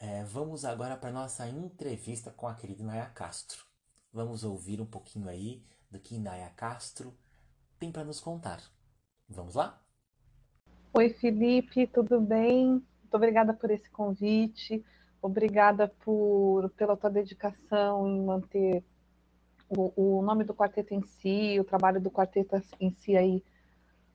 é, 0.00 0.24
vamos 0.24 0.64
agora 0.64 0.96
para 0.96 1.10
nossa 1.10 1.48
entrevista 1.48 2.30
com 2.30 2.48
a 2.48 2.54
querida 2.54 2.84
Naya 2.84 3.06
Castro. 3.06 3.64
Vamos 4.12 4.44
ouvir 4.44 4.80
um 4.80 4.86
pouquinho 4.86 5.28
aí 5.28 5.62
do 5.90 5.98
que 5.98 6.18
Naya 6.18 6.50
Castro 6.50 7.14
tem 7.78 7.92
para 7.92 8.04
nos 8.04 8.20
contar. 8.20 8.60
Vamos 9.28 9.54
lá? 9.54 9.82
Oi, 10.94 11.10
Felipe, 11.10 11.86
tudo 11.86 12.20
bem? 12.20 12.68
Muito 12.68 13.14
obrigada 13.14 13.52
por 13.52 13.70
esse 13.70 13.90
convite. 13.90 14.82
Obrigada 15.20 15.88
por, 15.88 16.70
pela 16.70 16.96
tua 16.96 17.10
dedicação 17.10 18.08
em 18.08 18.24
manter 18.24 18.84
o, 19.68 20.18
o 20.18 20.22
nome 20.22 20.44
do 20.44 20.54
quarteto 20.54 20.94
em 20.94 21.02
si, 21.02 21.58
o 21.60 21.64
trabalho 21.64 22.00
do 22.00 22.10
quarteto 22.10 22.56
em 22.80 22.90
si 22.90 23.16
aí 23.16 23.44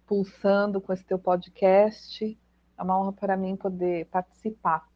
pulsando 0.05 0.81
com 0.81 0.91
esse 0.91 1.03
teu 1.03 1.19
podcast. 1.19 2.37
É 2.77 2.83
uma 2.83 2.99
honra 2.99 3.13
para 3.13 3.37
mim 3.37 3.55
poder 3.55 4.07
participar. 4.07 4.89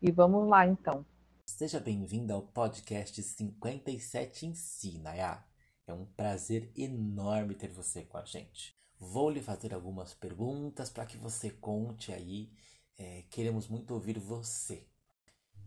E 0.00 0.10
vamos 0.10 0.48
lá, 0.48 0.66
então. 0.66 1.04
Seja 1.46 1.78
bem-vinda 1.78 2.34
ao 2.34 2.42
podcast 2.42 3.22
57 3.22 4.46
em 4.46 4.54
si, 4.54 4.98
Nayá. 4.98 5.44
É 5.86 5.92
um 5.92 6.06
prazer 6.06 6.72
enorme 6.76 7.54
ter 7.54 7.68
você 7.68 8.02
com 8.02 8.16
a 8.16 8.24
gente. 8.24 8.74
Vou 8.98 9.30
lhe 9.30 9.42
fazer 9.42 9.74
algumas 9.74 10.14
perguntas 10.14 10.88
para 10.88 11.04
que 11.04 11.16
você 11.16 11.50
conte 11.50 12.12
aí. 12.12 12.50
É, 12.96 13.24
queremos 13.30 13.68
muito 13.68 13.92
ouvir 13.92 14.18
você. 14.18 14.86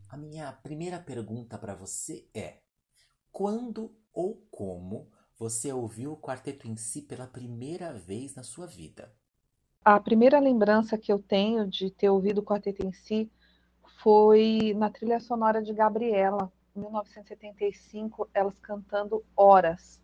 A 0.09 0.17
minha 0.17 0.51
primeira 0.51 0.99
pergunta 0.99 1.57
para 1.57 1.75
você 1.75 2.27
é: 2.33 2.59
quando 3.37 3.95
ou 4.11 4.43
como 4.49 5.11
você 5.37 5.71
ouviu 5.71 6.13
o 6.13 6.17
quarteto 6.17 6.67
em 6.67 6.75
si 6.75 7.03
pela 7.03 7.27
primeira 7.27 7.93
vez 7.93 8.33
na 8.33 8.41
sua 8.41 8.65
vida? 8.65 9.13
A 9.85 9.99
primeira 9.99 10.39
lembrança 10.39 10.97
que 10.97 11.13
eu 11.13 11.19
tenho 11.19 11.67
de 11.67 11.91
ter 11.91 12.09
ouvido 12.09 12.39
o 12.39 12.43
quarteto 12.43 12.83
em 12.83 12.91
si 12.91 13.31
foi 14.01 14.73
na 14.75 14.89
trilha 14.89 15.19
sonora 15.19 15.61
de 15.61 15.71
Gabriela, 15.71 16.51
em 16.75 16.79
1975, 16.79 18.27
elas 18.33 18.57
cantando 18.57 19.23
Horas 19.35 20.01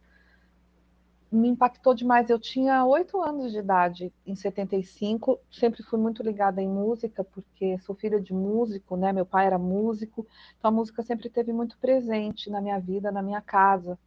me 1.34 1.48
impactou 1.50 1.96
demais. 1.96 2.30
Eu 2.30 2.39
tinha 2.39 2.86
oito 2.86 3.19
anos 3.19 3.52
de 3.52 3.58
idade 3.58 4.13
em 4.26 4.36
75, 4.36 5.39
sempre 5.52 5.82
fui 5.82 6.00
muito 6.00 6.22
ligada 6.22 6.62
em 6.62 6.69
música, 6.69 7.24
porque 7.24 7.78
sou 7.80 7.96
filha 7.96 8.22
de 8.22 8.32
músico, 8.34 8.96
né? 8.96 9.12
Meu 9.12 9.26
pai 9.26 9.48
era 9.48 9.58
músico, 9.58 10.28
então 10.58 10.69
a 10.69 10.72
música 10.72 11.02
sempre 11.02 11.28
esteve 11.28 11.52
muito 11.52 11.78
presente 11.80 12.52
na 12.52 12.62
minha 12.62 12.80
vida, 12.80 13.12
na 13.12 13.24
minha 13.24 13.41
casa. 13.41 13.98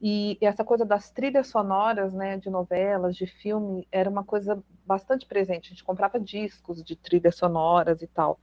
E 0.00 0.36
essa 0.42 0.62
coisa 0.62 0.84
das 0.84 1.10
trilhas 1.10 1.46
sonoras, 1.46 2.12
né, 2.12 2.36
de 2.36 2.50
novelas, 2.50 3.16
de 3.16 3.26
filme, 3.26 3.88
era 3.90 4.10
uma 4.10 4.22
coisa 4.22 4.62
bastante 4.84 5.24
presente. 5.24 5.68
A 5.68 5.70
gente 5.70 5.84
comprava 5.84 6.20
discos 6.20 6.84
de 6.84 6.94
trilhas 6.94 7.36
sonoras 7.36 8.02
e 8.02 8.06
tal. 8.06 8.38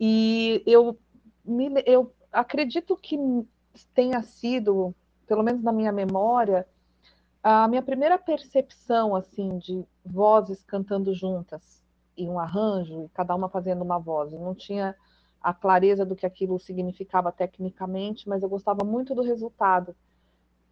E 0.00 0.60
eu, 0.66 0.98
me, 1.44 1.68
eu 1.86 2.12
acredito 2.32 2.96
que 2.96 3.16
tenha 3.94 4.20
sido, 4.22 4.92
pelo 5.28 5.44
menos 5.44 5.62
na 5.62 5.72
minha 5.72 5.92
memória, 5.92 6.66
a 7.44 7.68
minha 7.68 7.82
primeira 7.82 8.18
percepção 8.18 9.14
assim 9.14 9.58
de 9.58 9.84
vozes 10.04 10.62
cantando 10.62 11.12
juntas 11.12 11.84
em 12.16 12.28
um 12.28 12.38
arranjo, 12.38 13.10
cada 13.12 13.34
uma 13.34 13.50
fazendo 13.50 13.82
uma 13.82 13.98
voz, 13.98 14.32
eu 14.32 14.40
não 14.40 14.54
tinha 14.54 14.96
a 15.42 15.52
clareza 15.52 16.06
do 16.06 16.16
que 16.16 16.24
aquilo 16.24 16.58
significava 16.58 17.30
tecnicamente, 17.30 18.26
mas 18.26 18.42
eu 18.42 18.48
gostava 18.48 18.82
muito 18.82 19.14
do 19.14 19.22
resultado. 19.22 19.94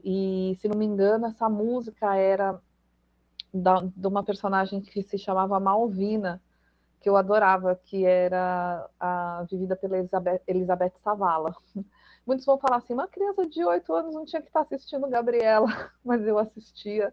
E 0.03 0.57
se 0.61 0.67
não 0.67 0.79
me 0.79 0.87
engano, 0.87 1.27
essa 1.27 1.47
música 1.47 2.17
era 2.17 2.59
da, 3.53 3.83
de 3.83 4.07
uma 4.07 4.23
personagem 4.23 4.81
que 4.81 5.03
se 5.03 5.19
chamava 5.19 5.61
Malvina, 5.61 6.41
que 7.03 7.09
eu 7.09 7.17
adorava, 7.17 7.75
que 7.75 8.05
era 8.05 8.89
a, 8.99 9.45
vivida 9.51 9.75
pela 9.75 9.99
Elizabeth, 9.99 10.41
Elizabeth 10.47 10.93
Savala. 11.03 11.55
Muitos 12.25 12.47
vão 12.47 12.57
falar 12.59 12.77
assim, 12.77 12.95
uma 12.95 13.09
criança 13.09 13.45
de 13.47 13.65
oito 13.65 13.93
anos 13.93 14.15
não 14.15 14.25
tinha 14.25 14.41
que 14.41 14.49
estar 14.49 14.61
assistindo 14.61 15.09
Gabriela, 15.09 15.67
mas 16.05 16.25
eu 16.25 16.39
assistia 16.39 17.13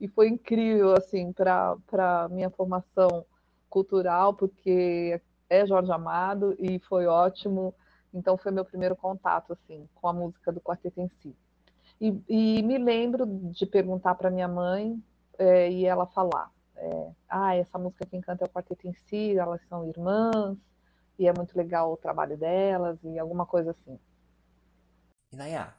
e 0.00 0.06
foi 0.08 0.28
incrível 0.28 0.94
assim 0.96 1.32
para 1.32 1.76
para 1.90 2.28
minha 2.28 2.50
formação 2.50 3.26
cultural, 3.68 4.34
porque 4.34 5.20
é 5.50 5.66
Jorge 5.66 5.90
Amado 5.90 6.54
e 6.58 6.78
foi 6.80 7.06
ótimo. 7.06 7.74
Então 8.12 8.36
foi 8.36 8.52
meu 8.52 8.64
primeiro 8.64 8.94
contato 8.94 9.52
assim 9.52 9.88
com 9.94 10.06
a 10.06 10.12
música 10.12 10.52
do 10.52 10.60
quarteto 10.60 11.00
em 11.00 11.08
si. 11.20 11.36
E, 12.00 12.16
e 12.28 12.62
me 12.62 12.78
lembro 12.78 13.26
de 13.26 13.66
perguntar 13.66 14.14
para 14.14 14.30
minha 14.30 14.46
mãe 14.46 15.02
é, 15.38 15.70
e 15.70 15.84
ela 15.84 16.06
falar: 16.06 16.50
é, 16.76 17.12
ah, 17.28 17.54
essa 17.54 17.78
música 17.78 18.06
quem 18.06 18.20
canta 18.20 18.44
é 18.44 18.46
o 18.46 18.50
quarteto 18.50 18.86
em 18.86 18.94
si, 18.94 19.36
elas 19.36 19.60
são 19.68 19.88
irmãs 19.88 20.56
e 21.18 21.26
é 21.26 21.32
muito 21.32 21.56
legal 21.56 21.92
o 21.92 21.96
trabalho 21.96 22.36
delas 22.36 22.98
e 23.02 23.18
alguma 23.18 23.46
coisa 23.46 23.70
assim. 23.70 23.98
Inayá, 25.32 25.74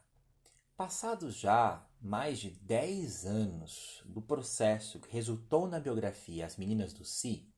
passados 0.75 1.35
já 1.35 1.85
mais 2.01 2.39
de 2.39 2.51
10 2.51 3.25
anos 3.25 4.03
do 4.05 4.21
processo 4.21 4.99
que 4.99 5.11
resultou 5.11 5.67
na 5.67 5.79
biografia 5.79 6.45
As 6.45 6.57
Meninas 6.57 6.93
do 6.93 7.03
Si, 7.03 7.49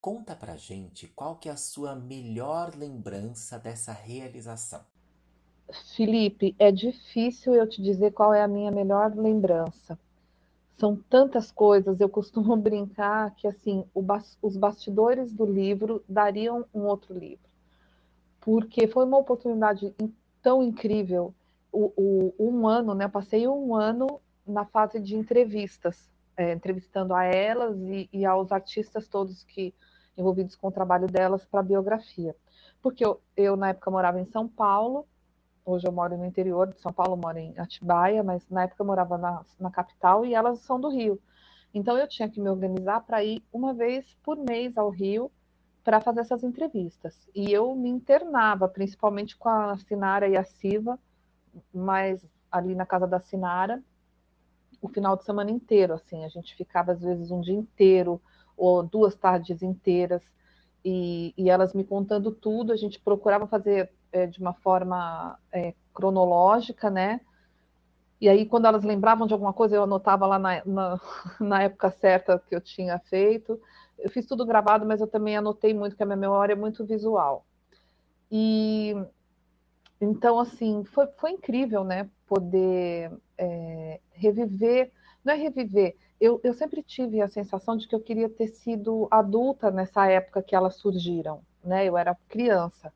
conta 0.00 0.34
pra 0.34 0.56
gente 0.56 1.08
qual 1.08 1.36
que 1.36 1.48
é 1.48 1.52
a 1.52 1.56
sua 1.56 1.94
melhor 1.94 2.74
lembrança 2.74 3.58
dessa 3.58 3.92
realização. 3.92 4.84
Felipe, 5.94 6.56
é 6.58 6.72
difícil 6.72 7.54
eu 7.54 7.68
te 7.68 7.80
dizer 7.80 8.12
qual 8.12 8.34
é 8.34 8.42
a 8.42 8.48
minha 8.48 8.72
melhor 8.72 9.14
lembrança. 9.14 9.98
São 10.80 10.96
tantas 10.96 11.50
coisas, 11.52 12.00
eu 12.00 12.08
costumo 12.08 12.56
brincar 12.58 13.34
que 13.34 13.46
assim, 13.46 13.84
bas 13.94 14.38
os 14.40 14.56
bastidores 14.56 15.30
do 15.30 15.44
livro 15.44 16.02
dariam 16.08 16.64
um 16.72 16.80
outro 16.84 17.12
livro. 17.12 17.50
Porque 18.40 18.88
foi 18.88 19.04
uma 19.04 19.18
oportunidade 19.18 19.94
tão 20.42 20.62
incrível. 20.62 21.34
O, 21.70 21.92
o, 21.94 22.34
um 22.48 22.66
ano, 22.66 22.94
né? 22.94 23.04
Eu 23.04 23.10
passei 23.10 23.46
um 23.46 23.76
ano 23.76 24.20
na 24.46 24.64
fase 24.64 24.98
de 24.98 25.14
entrevistas, 25.14 26.10
é, 26.34 26.54
entrevistando 26.54 27.12
a 27.12 27.24
elas 27.24 27.78
e, 27.82 28.08
e, 28.10 28.24
aos 28.24 28.50
artistas 28.50 29.06
todos 29.06 29.44
que 29.44 29.74
envolvidos 30.16 30.56
com 30.56 30.68
o 30.68 30.72
trabalho 30.72 31.06
delas 31.06 31.44
para 31.44 31.60
a 31.60 31.62
biografia. 31.62 32.34
Porque 32.80 33.04
eu, 33.04 33.20
eu, 33.36 33.54
na 33.54 33.68
época, 33.68 33.90
morava 33.90 34.18
em 34.18 34.24
São 34.24 34.48
Paulo, 34.48 35.06
hoje 35.64 35.86
eu 35.86 35.92
moro 35.92 36.16
no 36.16 36.24
interior 36.24 36.72
de 36.72 36.80
São 36.80 36.92
Paulo, 36.92 37.16
moro 37.16 37.38
em 37.38 37.54
Atibaia, 37.58 38.22
mas 38.22 38.48
na 38.48 38.64
época 38.64 38.82
eu 38.82 38.86
morava 38.86 39.18
na, 39.18 39.44
na 39.58 39.70
capital 39.70 40.24
e 40.24 40.34
elas 40.34 40.60
são 40.60 40.80
do 40.80 40.88
Rio. 40.88 41.20
Então 41.72 41.96
eu 41.96 42.08
tinha 42.08 42.28
que 42.28 42.40
me 42.40 42.48
organizar 42.48 43.00
para 43.00 43.22
ir 43.22 43.42
uma 43.52 43.72
vez 43.72 44.16
por 44.22 44.36
mês 44.36 44.76
ao 44.76 44.90
Rio 44.90 45.30
para 45.84 46.00
fazer 46.00 46.20
essas 46.20 46.42
entrevistas. 46.42 47.28
E 47.34 47.52
eu 47.52 47.74
me 47.74 47.88
internava, 47.88 48.68
principalmente 48.68 49.36
com 49.36 49.48
a 49.48 49.76
Sinara 49.78 50.28
e 50.28 50.36
a 50.36 50.44
Siva, 50.44 50.98
mas 51.72 52.24
ali 52.50 52.74
na 52.74 52.84
casa 52.84 53.06
da 53.06 53.20
Sinara, 53.20 53.82
o 54.82 54.88
final 54.88 55.16
de 55.16 55.24
semana 55.24 55.50
inteiro, 55.50 55.94
assim, 55.94 56.24
a 56.24 56.28
gente 56.28 56.54
ficava 56.56 56.92
às 56.92 57.00
vezes 57.00 57.30
um 57.30 57.40
dia 57.40 57.54
inteiro 57.54 58.20
ou 58.56 58.82
duas 58.82 59.14
tardes 59.14 59.62
inteiras. 59.62 60.22
e, 60.84 61.34
e, 61.36 61.50
elas 61.50 61.74
me 61.74 61.84
contando 61.84 62.30
tudo, 62.30 62.72
a 62.72 62.76
gente 62.76 62.98
procurava 63.00 63.46
fazer 63.46 63.92
é, 64.12 64.26
de 64.26 64.40
uma 64.40 64.54
forma 64.54 65.38
é, 65.52 65.74
cronológica, 65.94 66.90
né? 66.90 67.20
E 68.20 68.28
aí, 68.28 68.44
quando 68.44 68.66
elas 68.66 68.84
lembravam 68.84 69.26
de 69.26 69.32
alguma 69.32 69.52
coisa, 69.52 69.76
eu 69.76 69.82
anotava 69.84 70.26
lá 70.26 70.38
na, 70.38 70.64
na, 70.64 71.00
na, 71.40 71.62
época 71.62 71.90
certa 71.90 72.38
que 72.38 72.54
eu 72.54 72.60
tinha 72.60 72.98
feito. 72.98 73.60
Eu 73.98 74.10
fiz 74.10 74.26
tudo 74.26 74.46
gravado, 74.46 74.86
mas 74.86 75.00
eu 75.00 75.06
também 75.06 75.36
anotei 75.36 75.72
muito, 75.72 75.96
que 75.96 76.02
a 76.02 76.06
minha 76.06 76.16
memória 76.16 76.52
é 76.52 76.56
muito 76.56 76.84
visual. 76.84 77.46
E 78.30 78.94
então, 80.00 80.38
assim, 80.38 80.84
foi, 80.84 81.06
foi 81.18 81.32
incrível, 81.32 81.84
né? 81.84 82.08
Poder 82.26 83.12
é, 83.36 84.00
reviver, 84.12 84.92
não 85.24 85.34
é 85.34 85.36
reviver, 85.36 85.96
eu, 86.20 86.38
eu 86.44 86.52
sempre 86.52 86.82
tive 86.82 87.22
a 87.22 87.28
sensação 87.28 87.76
de 87.76 87.88
que 87.88 87.94
eu 87.94 88.00
queria 88.00 88.28
ter 88.28 88.48
sido 88.48 89.08
adulta 89.10 89.70
nessa 89.70 90.06
época 90.06 90.42
que 90.42 90.54
elas 90.54 90.76
surgiram, 90.76 91.42
né? 91.64 91.86
Eu 91.86 91.96
era 91.96 92.14
criança. 92.28 92.92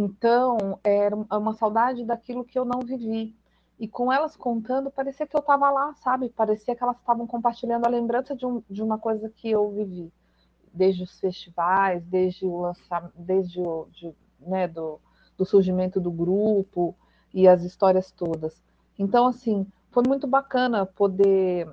Então, 0.00 0.78
era 0.84 1.16
uma 1.16 1.54
saudade 1.54 2.04
daquilo 2.04 2.44
que 2.44 2.56
eu 2.56 2.64
não 2.64 2.78
vivi. 2.82 3.34
E 3.80 3.88
com 3.88 4.12
elas 4.12 4.36
contando, 4.36 4.92
parecia 4.92 5.26
que 5.26 5.34
eu 5.34 5.40
estava 5.40 5.68
lá, 5.70 5.92
sabe? 5.94 6.28
Parecia 6.30 6.76
que 6.76 6.84
elas 6.84 6.96
estavam 6.98 7.26
compartilhando 7.26 7.84
a 7.84 7.90
lembrança 7.90 8.36
de, 8.36 8.46
um, 8.46 8.62
de 8.70 8.80
uma 8.80 8.96
coisa 8.96 9.28
que 9.28 9.50
eu 9.50 9.68
vivi. 9.72 10.12
Desde 10.72 11.02
os 11.02 11.18
festivais, 11.18 12.04
desde 12.04 12.46
o 12.46 12.60
lançamento, 12.60 13.12
desde 13.16 13.60
o, 13.60 13.88
de, 13.90 14.14
né, 14.38 14.68
do, 14.68 15.00
do 15.36 15.44
surgimento 15.44 16.00
do 16.00 16.12
grupo 16.12 16.94
e 17.34 17.48
as 17.48 17.64
histórias 17.64 18.12
todas. 18.12 18.62
Então, 18.96 19.26
assim, 19.26 19.66
foi 19.90 20.04
muito 20.06 20.28
bacana 20.28 20.86
poder 20.86 21.68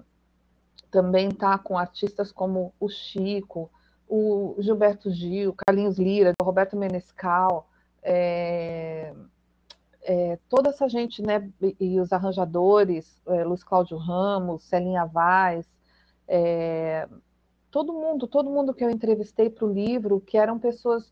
também 0.89 1.27
estar 1.27 1.59
com 1.59 1.77
artistas 1.77 2.31
como 2.31 2.73
o 2.79 2.89
Chico, 2.89 3.69
o 4.09 4.55
Gilberto 4.57 5.11
Gil, 5.11 5.53
Carlinhos 5.53 5.99
Lira, 5.99 6.33
o 6.41 6.43
Roberto 6.43 6.75
Menescal, 6.75 7.67
é, 8.05 9.13
é, 10.03 10.39
toda 10.47 10.69
essa 10.69 10.87
gente, 10.87 11.21
né, 11.21 11.51
e 11.79 11.99
os 11.99 12.13
arranjadores, 12.13 13.19
é, 13.27 13.43
Luiz 13.43 13.63
Cláudio 13.63 13.97
Ramos, 13.97 14.63
Celinha 14.63 15.05
Vaz, 15.05 15.67
é, 16.27 17.09
todo 17.71 17.91
mundo, 17.91 18.27
todo 18.27 18.49
mundo 18.49 18.73
que 18.73 18.83
eu 18.85 18.89
entrevistei 18.89 19.49
para 19.49 19.65
o 19.65 19.73
livro, 19.73 20.21
que 20.21 20.37
eram 20.37 20.59
pessoas 20.59 21.11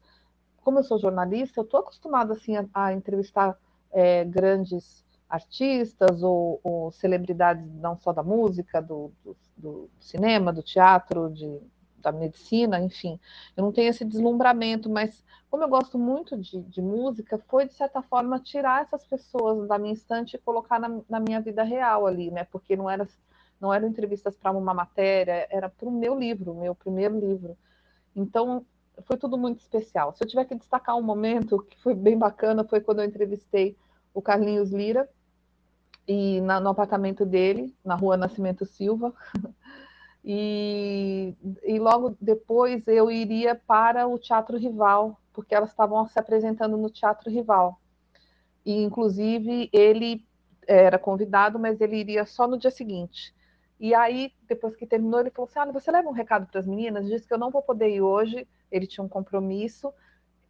como 0.64 0.80
eu 0.80 0.84
sou 0.84 0.98
jornalista, 0.98 1.60
eu 1.60 1.66
estou 1.66 1.82
acostumada 1.82 2.34
assim, 2.34 2.56
a, 2.56 2.66
a 2.74 2.94
entrevistar 2.94 3.58
é, 3.92 4.24
grandes 4.24 5.04
artistas 5.30 6.24
ou, 6.24 6.60
ou, 6.64 6.92
celebridades 6.92 7.66
não 7.76 7.98
só 7.98 8.14
da 8.14 8.24
música, 8.24 8.82
do, 8.82 9.12
do, 9.24 9.36
do 9.58 9.90
cinema, 10.00 10.54
do 10.54 10.64
teatro, 10.64 11.30
de, 11.32 11.60
da 12.04 12.12
medicina, 12.12 12.80
enfim. 12.80 13.20
Eu 13.56 13.64
não 13.64 13.72
tenho 13.72 13.90
esse 13.90 14.06
deslumbramento, 14.06 14.90
mas 14.90 15.24
como 15.50 15.64
eu 15.64 15.70
gosto 15.70 15.98
muito 15.98 16.38
de, 16.38 16.62
de, 16.62 16.82
música, 16.82 17.38
foi 17.48 17.66
de 17.66 17.74
certa 17.74 18.02
forma 18.02 18.40
tirar 18.40 18.84
essas 18.84 19.06
pessoas 19.06 19.68
da 19.68 19.78
minha 19.78 19.94
estante 19.94 20.36
e 20.36 20.40
colocar 20.40 20.80
na, 20.80 21.02
na 21.10 21.20
minha 21.20 21.40
vida 21.40 21.64
real 21.64 22.06
ali, 22.06 22.30
né? 22.32 22.44
Porque 22.46 22.76
não 22.76 22.90
era 22.90 23.08
não 23.60 23.74
eram 23.74 23.88
entrevistas 23.88 24.36
para 24.36 24.52
uma 24.52 24.74
matéria, 24.74 25.48
era 25.50 25.70
para 25.70 25.88
o 25.88 25.92
meu 25.92 26.20
livro, 26.20 26.54
meu 26.54 26.76
primeiro 26.76 27.18
livro. 27.18 27.58
Então 28.14 28.66
foi 29.06 29.16
tudo 29.16 29.38
muito 29.38 29.60
especial. 29.60 30.14
Se 30.14 30.24
eu 30.24 30.28
tiver 30.28 30.46
que 30.46 30.56
destacar 30.56 30.98
um 30.98 31.02
momento 31.02 31.60
que 31.70 31.82
foi 31.82 31.96
bem 31.96 32.18
bacana, 32.18 32.64
foi 32.66 32.82
quando 32.82 33.00
eu 33.00 33.06
entrevistei 33.06 33.78
o 34.14 34.22
Carlinhos 34.22 34.72
Lira 34.72 35.10
e 36.08 36.42
na, 36.42 36.60
no 36.60 36.70
apartamento 36.70 37.26
dele, 37.26 37.74
na 37.84 37.96
rua 37.96 38.18
Nascimento 38.18 38.66
Silva. 38.66 39.14
E, 40.24 41.36
e 41.64 41.78
logo 41.80 42.16
depois 42.22 42.88
eu 42.88 43.12
iria 43.12 43.56
para 43.56 44.08
o 44.08 44.18
Teatro 44.18 44.58
Rival, 44.58 45.20
porque 45.34 45.54
elas 45.54 45.70
estavam 45.70 46.08
se 46.08 46.18
apresentando 46.18 46.78
no 46.78 46.90
Teatro 46.90 47.30
Rival. 47.30 47.80
E, 48.66 48.82
inclusive, 48.82 49.70
ele 49.74 50.26
era 50.66 50.98
convidado, 50.98 51.60
mas 51.60 51.82
ele 51.82 51.98
iria 51.98 52.26
só 52.26 52.48
no 52.48 52.58
dia 52.58 52.72
seguinte. 52.72 53.34
E 53.80 53.94
aí, 53.94 54.32
depois 54.48 54.76
que 54.76 54.86
terminou, 54.86 55.20
ele 55.20 55.30
falou 55.30 55.50
assim: 55.50 55.60
ah, 55.60 55.72
você 55.72 55.92
leva 55.92 56.08
um 56.08 56.14
recado 56.14 56.48
para 56.48 56.60
as 56.60 56.68
meninas? 56.68 57.06
Disse 57.06 57.28
que 57.28 57.34
eu 57.34 57.38
não 57.38 57.52
vou 57.52 57.62
poder 57.62 57.90
ir 57.90 58.02
hoje, 58.02 58.48
ele 58.72 58.88
tinha 58.88 59.04
um 59.04 59.10
compromisso, 59.10 59.94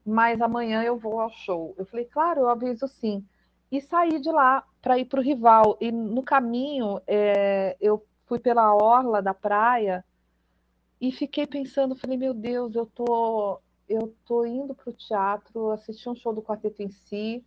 mas 0.05 0.39
amanhã 0.41 0.84
eu 0.84 0.97
vou 0.97 1.19
ao 1.19 1.32
show. 1.32 1.74
Eu 1.78 1.86
falei, 1.86 2.05
claro, 2.05 2.41
eu 2.41 2.49
aviso 2.49 2.88
sim. 2.88 3.26
E 3.71 3.82
saí 3.82 4.19
de 4.19 4.32
lá 4.32 4.63
para 4.82 4.99
ir 4.99 5.05
para 5.05 5.19
o 5.19 5.24
rival. 5.24 5.78
E 5.82 5.91
no 5.91 6.21
caminho, 6.21 7.01
é, 7.07 7.76
eu 7.82 8.05
fui 8.26 8.39
pela 8.39 8.74
orla 8.76 9.21
da 9.21 9.34
praia 9.34 10.03
e 10.99 11.11
fiquei 11.11 11.45
pensando, 11.45 11.95
falei, 11.95 12.17
meu 12.17 12.34
Deus, 12.34 12.76
eu 12.76 12.86
tô, 12.86 13.59
eu 13.89 14.15
tô 14.26 14.45
indo 14.45 14.74
para 14.74 14.89
o 14.89 14.93
teatro, 14.93 15.71
assistir 15.71 16.09
um 16.09 16.15
show 16.15 16.34
do 16.34 16.41
Quarteto 16.41 16.82
em 16.82 16.89
Si, 16.89 17.43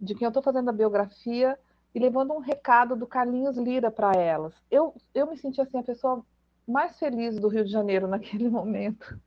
de 0.00 0.14
quem 0.14 0.24
eu 0.24 0.30
estou 0.30 0.42
fazendo 0.42 0.70
a 0.70 0.72
biografia, 0.72 1.58
e 1.94 1.98
levando 1.98 2.32
um 2.32 2.38
recado 2.38 2.96
do 2.96 3.06
Carlinhos 3.06 3.56
Lira 3.56 3.90
para 3.90 4.12
elas. 4.12 4.54
Eu, 4.70 4.94
eu 5.14 5.26
me 5.26 5.36
senti 5.36 5.60
assim, 5.60 5.78
a 5.78 5.82
pessoa 5.82 6.24
mais 6.66 6.98
feliz 6.98 7.38
do 7.38 7.48
Rio 7.48 7.64
de 7.64 7.70
Janeiro 7.70 8.08
naquele 8.08 8.48
momento. 8.50 9.20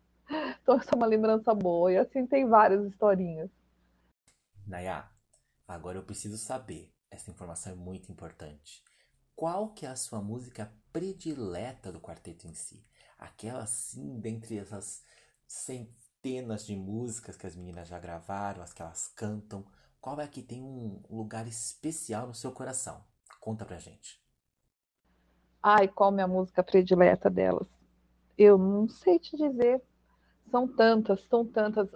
Então, 0.62 0.76
essa 0.76 0.90
é 0.92 0.96
uma 0.96 1.06
lembrança 1.06 1.54
boa. 1.54 1.92
E 1.92 1.98
assim 1.98 2.26
tem 2.26 2.48
várias 2.48 2.84
historinhas. 2.86 3.50
Nayá, 4.66 5.08
agora 5.68 6.00
eu 6.00 6.04
preciso 6.04 6.38
saber, 6.38 6.92
essa 7.12 7.30
informação 7.30 7.74
é 7.74 7.76
muito 7.76 8.12
importante. 8.12 8.84
Qual 9.36 9.70
que 9.74 9.86
é 9.86 9.90
a 9.90 9.96
sua 9.96 10.22
música 10.22 10.72
predileta 10.94 11.92
do 11.92 12.00
quarteto 12.00 12.48
em 12.48 12.54
si? 12.54 12.86
Aquela 13.18 13.66
sim, 13.66 14.20
dentre 14.20 14.58
essas 14.58 15.04
centenas 15.46 16.66
de 16.66 16.76
músicas 16.76 17.36
que 17.36 17.46
as 17.46 17.56
meninas 17.56 17.88
já 17.88 18.00
gravaram, 18.00 18.62
as 18.64 18.74
que 18.74 18.82
elas 18.82 19.08
cantam, 19.08 19.66
qual 20.00 20.20
é 20.22 20.28
que 20.28 20.42
tem 20.42 20.62
um 20.62 21.02
lugar 21.10 21.48
especial 21.48 22.28
no 22.28 22.34
seu 22.34 22.52
coração? 22.52 23.04
Conta 23.40 23.66
pra 23.66 23.78
gente. 23.78 24.24
Ai, 25.62 25.88
qual 25.88 26.12
minha 26.12 26.28
música 26.28 26.64
predileta 26.64 27.30
delas? 27.30 27.68
Eu 28.38 28.58
não 28.58 28.88
sei 28.88 29.18
te 29.18 29.36
dizer. 29.36 29.82
São 30.52 30.68
tantas, 30.68 31.22
são 31.28 31.44
tantas. 31.44 31.90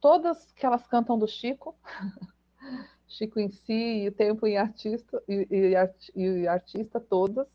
Todas 0.00 0.50
que 0.52 0.66
elas 0.66 0.86
cantam 0.88 1.16
do 1.16 1.28
Chico, 1.28 1.76
Chico 3.08 3.38
em 3.38 3.50
si, 3.50 3.72
e 4.02 4.08
o 4.08 4.12
Tempo 4.12 4.46
em 4.46 4.56
Artista, 4.56 5.22
e, 5.28 5.46
e, 5.50 6.20
e 6.22 6.48
Artista, 6.48 7.00
todas. 7.00 7.46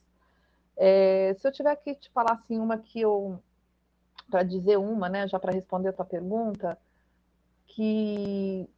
É, 0.78 1.36
se 1.39 1.47
eu 1.47 1.52
tiver 1.52 1.76
que 1.78 1.95
te 1.95 2.10
falar 2.12 2.34
assim, 2.34 2.58
uma 2.60 2.78
que 2.78 3.02
eu. 3.02 3.41
Para 4.30 4.43
dizer 4.43 4.78
uma, 4.78 5.10
né, 5.10 5.28
já 5.28 5.38
para 5.39 5.52
responder 5.52 5.89
a 5.89 5.93
tua 5.93 6.06
pergunta, 6.06 6.78
que 7.68 8.70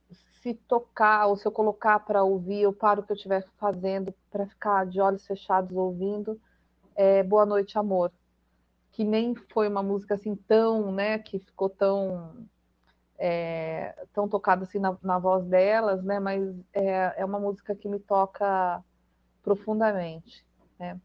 se 0.42 0.54
tocar 0.54 1.28
ou 1.28 1.38
se 1.38 1.46
eu 1.48 1.52
colocar 1.52 2.00
para 2.00 2.24
ouvir, 2.24 2.62
eu 2.62 2.74
paro 2.74 3.02
o 3.02 3.06
que 3.06 3.12
eu 3.12 3.16
estiver 3.16 3.48
fazendo 3.58 4.14
para 4.32 4.48
ficar 4.48 4.86
de 4.88 5.00
olhos 5.00 5.26
fechados 5.28 5.76
ouvindo, 5.78 6.42
é 6.96 7.22
Boa 7.22 7.46
Noite 7.46 7.78
Amor 7.78 8.12
que 8.94 9.04
nem 9.04 9.34
foi 9.36 9.68
uma 9.68 9.84
música 9.84 10.14
assim 10.14 10.36
tão, 10.36 10.92
né, 10.92 11.18
que 11.18 11.40
ficou 11.40 11.68
tão 11.68 12.48
é, 13.18 14.06
tão 14.14 14.28
tocada 14.28 14.64
assim 14.64 14.80
na, 14.80 14.98
na, 15.02 15.20
voz 15.20 15.46
delas, 15.46 16.04
né, 16.04 16.20
mas 16.20 16.44
é, 16.74 17.22
é 17.22 17.26
uma 17.26 17.40
música 17.40 17.76
que 17.76 17.88
me 17.88 18.00
toca 18.00 18.84
profundamente, 19.42 20.46
né. 20.80 21.00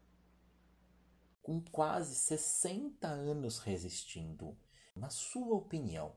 Com 1.41 1.61
quase 1.71 2.15
60 2.15 3.07
anos 3.07 3.59
resistindo, 3.59 4.55
na 4.95 5.09
sua 5.09 5.55
opinião, 5.55 6.13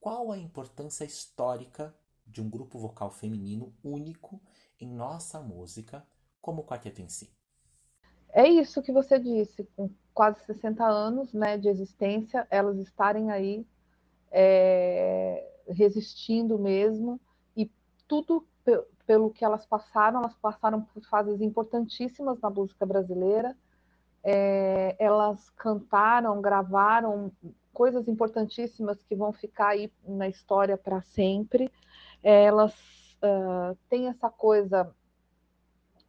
qual 0.00 0.32
a 0.32 0.38
importância 0.38 1.04
histórica 1.04 1.94
de 2.26 2.40
um 2.40 2.48
grupo 2.48 2.78
vocal 2.78 3.10
feminino 3.10 3.74
único 3.82 4.40
em 4.80 4.88
nossa 4.88 5.40
música, 5.40 6.06
como 6.40 6.62
o 6.62 6.64
quarteto 6.64 7.00
em 7.00 7.08
si? 7.08 7.32
É 8.32 8.48
isso 8.48 8.82
que 8.82 8.90
você 8.90 9.18
disse, 9.18 9.64
com 9.76 9.88
quase 10.12 10.44
60 10.44 10.84
anos 10.84 11.32
né, 11.32 11.56
de 11.56 11.68
existência, 11.68 12.46
elas 12.50 12.78
estarem 12.78 13.30
aí 13.30 13.64
é, 14.36 15.48
resistindo 15.68 16.58
mesmo, 16.58 17.20
e 17.56 17.70
tudo 18.08 18.44
pelo 19.06 19.30
que 19.30 19.44
elas 19.44 19.64
passaram, 19.64 20.20
elas 20.20 20.34
passaram 20.34 20.82
por 20.82 21.04
fases 21.04 21.40
importantíssimas 21.40 22.40
na 22.40 22.50
música 22.50 22.84
brasileira, 22.84 23.56
é, 24.24 24.96
elas 24.98 25.50
cantaram, 25.50 26.40
gravaram 26.40 27.30
coisas 27.72 28.08
importantíssimas 28.08 29.02
que 29.04 29.14
vão 29.14 29.32
ficar 29.32 29.68
aí 29.68 29.92
na 30.04 30.28
história 30.28 30.76
para 30.76 31.00
sempre. 31.02 31.70
É, 32.22 32.44
elas 32.44 32.74
uh, 33.22 33.76
têm 33.88 34.08
essa 34.08 34.30
coisa 34.30 34.90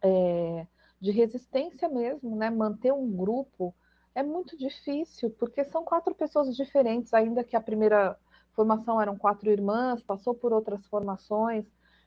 é, 0.02 0.66
de 0.98 1.10
resistência 1.10 1.88
mesmo, 1.88 2.34
né? 2.34 2.48
Manter 2.48 2.92
um 2.92 3.10
grupo 3.14 3.74
é 4.16 4.22
muito 4.22 4.56
difícil, 4.56 5.28
porque 5.38 5.62
são 5.62 5.84
quatro 5.84 6.14
pessoas 6.14 6.56
diferentes, 6.56 7.12
ainda 7.12 7.44
que 7.44 7.54
a 7.54 7.60
primeira 7.60 8.18
formação 8.54 8.98
eram 8.98 9.14
quatro 9.14 9.50
irmãs, 9.50 10.02
passou 10.02 10.34
por 10.34 10.54
outras 10.54 10.86
formações, 10.86 11.66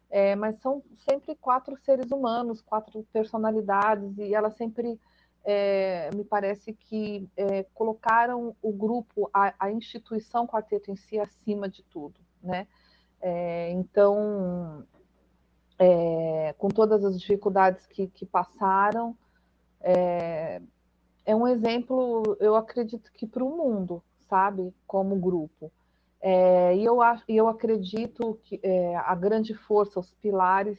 é, 0.09 0.35
mas 0.35 0.59
são 0.59 0.81
sempre 1.07 1.35
quatro 1.35 1.77
seres 1.77 2.09
humanos, 2.09 2.63
quatro 2.63 3.05
personalidades, 3.13 4.17
e 4.17 4.33
elas 4.33 4.55
sempre 4.55 4.99
é, 5.45 6.09
me 6.15 6.23
parece 6.23 6.73
que 6.73 7.29
é, 7.37 7.61
colocaram 7.75 8.55
o 8.59 8.73
grupo, 8.73 9.29
a, 9.31 9.53
a, 9.59 9.71
instituição 9.71 10.47
quarteto 10.47 10.89
em 10.89 10.95
si 10.95 11.19
acima 11.19 11.69
de 11.69 11.83
tudo, 11.83 12.19
né? 12.41 12.67
É, 13.21 13.69
então, 13.69 14.83
é, 15.77 16.55
com 16.57 16.69
todas 16.69 17.05
as 17.05 17.19
dificuldades 17.19 17.85
que, 17.85 18.07
que 18.07 18.25
passaram, 18.25 19.15
é, 21.29 21.31
é, 21.31 21.35
um 21.35 21.47
exemplo, 21.47 22.37
eu 22.39 22.55
acredito 22.55 23.11
que 23.11 23.27
para 23.27 23.43
o 23.43 23.55
mundo, 23.55 24.03
sabe, 24.27 24.73
como 24.87 25.15
grupo. 25.15 25.71
É, 26.21 26.75
e 26.75 26.83
eu, 26.83 26.99
eu 27.27 27.47
acredito 27.47 28.39
que 28.43 28.59
a 29.05 29.15
grande 29.15 29.53
força, 29.53 29.99
os 29.99 30.11
pilares, 30.15 30.77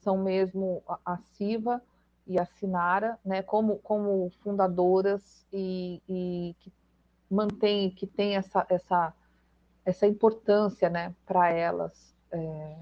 são 0.00 0.16
mesmo 0.18 0.82
a, 0.88 0.98
a 1.04 1.16
Siva, 1.18 1.82
e 2.30 2.38
a 2.38 2.46
Sinara, 2.46 3.18
né, 3.24 3.42
como, 3.42 3.78
como 3.78 4.30
fundadoras 4.40 5.44
e, 5.52 6.00
e 6.08 6.54
que 6.60 6.72
mantém, 7.28 7.90
que 7.90 8.06
tem 8.06 8.36
essa, 8.36 8.64
essa, 8.68 9.12
essa 9.84 10.06
importância 10.06 10.88
né, 10.88 11.12
para 11.26 11.50
elas, 11.50 12.14
é, 12.30 12.76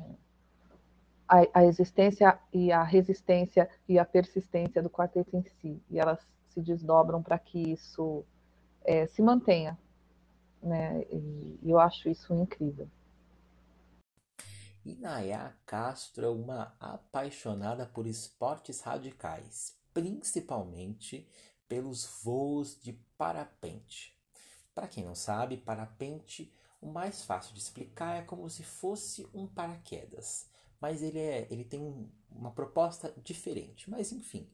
a, 1.26 1.61
a, 1.61 1.64
existência 1.64 2.38
e 2.52 2.70
a 2.70 2.82
resistência 2.82 3.70
e 3.88 3.98
a 3.98 4.04
persistência 4.04 4.82
do 4.82 4.90
quarteto 4.90 5.34
em 5.34 5.42
si. 5.42 5.82
E 5.90 5.98
elas 5.98 6.20
se 6.59 6.62
desdobram 6.62 7.22
para 7.22 7.38
que 7.38 7.72
isso 7.72 8.24
é, 8.84 9.06
se 9.06 9.22
mantenha. 9.22 9.78
Né, 10.61 11.02
e, 11.12 11.59
eu 11.62 11.78
acho 11.78 12.09
isso 12.09 12.34
incrível. 12.34 12.88
Inaya 14.84 15.54
Castro 15.64 16.26
é 16.26 16.28
uma 16.28 16.74
apaixonada 16.80 17.86
por 17.86 18.06
esportes 18.06 18.80
radicais, 18.80 19.76
principalmente 19.94 21.28
pelos 21.68 22.22
voos 22.22 22.80
de 22.80 22.94
parapente. 23.16 24.18
Para 24.74 24.88
quem 24.88 25.04
não 25.04 25.14
sabe, 25.14 25.59
parapente, 25.59 26.52
o 26.80 26.90
mais 26.90 27.22
fácil 27.24 27.54
de 27.54 27.61
explicar 27.61 28.16
é 28.16 28.22
como 28.22 28.48
se 28.48 28.64
fosse 28.64 29.28
um 29.34 29.46
paraquedas, 29.46 30.48
mas 30.80 31.02
ele, 31.02 31.18
é, 31.18 31.46
ele 31.50 31.64
tem 31.64 31.80
um, 31.80 32.09
uma 32.30 32.50
proposta 32.50 33.12
diferente. 33.22 33.90
Mas 33.90 34.11
enfim, 34.11 34.48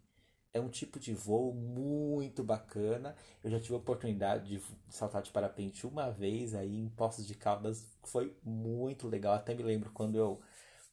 é 0.55 0.61
um 0.61 0.69
tipo 0.69 1.01
de 1.01 1.13
voo 1.13 1.53
muito 1.53 2.45
bacana. 2.45 3.17
Eu 3.43 3.51
já 3.51 3.59
tive 3.61 3.75
a 3.75 3.79
oportunidade 3.79 4.49
de 4.49 4.63
saltar 4.89 5.21
de 5.21 5.33
parapente 5.33 5.85
uma 5.85 6.11
vez 6.11 6.55
aí 6.55 6.79
em 6.79 6.89
Poços 6.89 7.27
de 7.27 7.35
Caldas. 7.35 7.91
Foi 8.05 8.35
muito 8.43 9.09
legal. 9.09 9.35
Até 9.35 9.53
me 9.53 9.65
lembro 9.65 9.91
quando 9.91 10.17
eu 10.17 10.41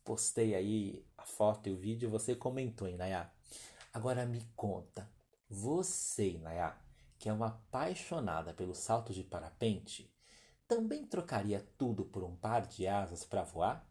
postei 0.03 0.55
aí 0.55 1.05
a 1.15 1.23
foto 1.23 1.69
e 1.69 1.71
o 1.71 1.77
vídeo, 1.77 2.09
você 2.09 2.35
comentou, 2.35 2.87
hein, 2.87 2.97
Nayá? 2.97 3.31
Agora 3.93 4.25
me 4.25 4.41
conta, 4.55 5.07
você, 5.47 6.39
Nayá, 6.41 6.75
que 7.19 7.29
é 7.29 7.33
uma 7.33 7.47
apaixonada 7.47 8.53
pelo 8.53 8.73
salto 8.73 9.13
de 9.13 9.23
parapente, 9.23 10.11
também 10.67 11.05
trocaria 11.05 11.63
tudo 11.77 12.03
por 12.05 12.23
um 12.23 12.35
par 12.35 12.65
de 12.65 12.87
asas 12.87 13.23
para 13.23 13.43
voar? 13.43 13.85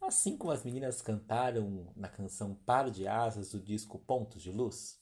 Assim 0.00 0.36
como 0.36 0.52
as 0.52 0.64
meninas 0.64 1.02
cantaram 1.02 1.88
na 1.96 2.08
canção 2.08 2.54
Par 2.66 2.90
de 2.90 3.06
Asas 3.06 3.50
do 3.50 3.60
disco 3.60 3.98
Pontos 3.98 4.42
de 4.42 4.50
Luz? 4.50 4.98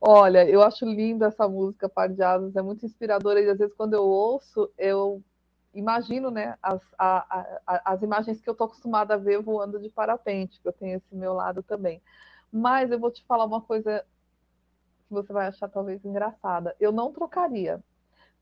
Olha, 0.00 0.48
eu 0.48 0.62
acho 0.62 0.84
linda 0.84 1.26
essa 1.26 1.48
música 1.48 1.88
Par 1.88 2.08
de 2.08 2.22
Asas, 2.22 2.54
é 2.54 2.62
muito 2.62 2.84
inspiradora 2.84 3.40
e 3.40 3.48
às 3.48 3.58
vezes 3.58 3.74
quando 3.74 3.94
eu 3.94 4.04
ouço, 4.04 4.70
eu 4.78 5.22
imagino 5.74 6.30
né, 6.30 6.56
as, 6.62 6.80
a, 6.98 7.60
a, 7.66 7.92
as 7.92 8.02
imagens 8.02 8.40
que 8.40 8.48
eu 8.48 8.52
estou 8.52 8.66
acostumada 8.66 9.14
a 9.14 9.18
ver 9.18 9.42
voando 9.42 9.80
de 9.80 9.90
parapente, 9.90 10.60
que 10.60 10.68
eu 10.68 10.72
tenho 10.72 10.96
esse 10.96 11.14
meu 11.14 11.32
lado 11.34 11.62
também. 11.62 12.02
Mas 12.52 12.90
eu 12.90 12.98
vou 12.98 13.10
te 13.10 13.24
falar 13.26 13.44
uma 13.44 13.60
coisa 13.60 14.04
que 15.06 15.12
você 15.12 15.32
vai 15.32 15.46
achar 15.46 15.68
talvez 15.68 16.04
engraçada. 16.04 16.74
Eu 16.80 16.92
não 16.92 17.12
trocaria, 17.12 17.82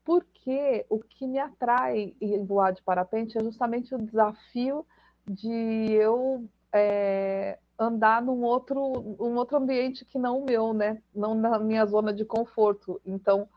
porque 0.03 0.85
o 0.89 0.99
que 0.99 1.25
me 1.27 1.39
atrai 1.39 2.15
em 2.21 2.45
voar 2.45 2.71
de 2.71 2.83
parapente 2.83 3.37
é 3.37 3.43
justamente 3.43 3.93
o 3.95 4.01
desafio 4.01 4.85
de 5.27 5.91
eu 5.91 6.47
é, 6.73 7.57
andar 7.79 8.21
num 8.21 8.41
outro, 8.43 8.79
um 9.19 9.35
outro 9.35 9.57
ambiente 9.57 10.05
que 10.05 10.17
não 10.17 10.39
o 10.39 10.45
meu, 10.45 10.73
né? 10.73 11.01
Não 11.13 11.33
na 11.33 11.59
minha 11.59 11.85
zona 11.85 12.13
de 12.13 12.25
conforto. 12.25 13.01
Então, 13.05 13.47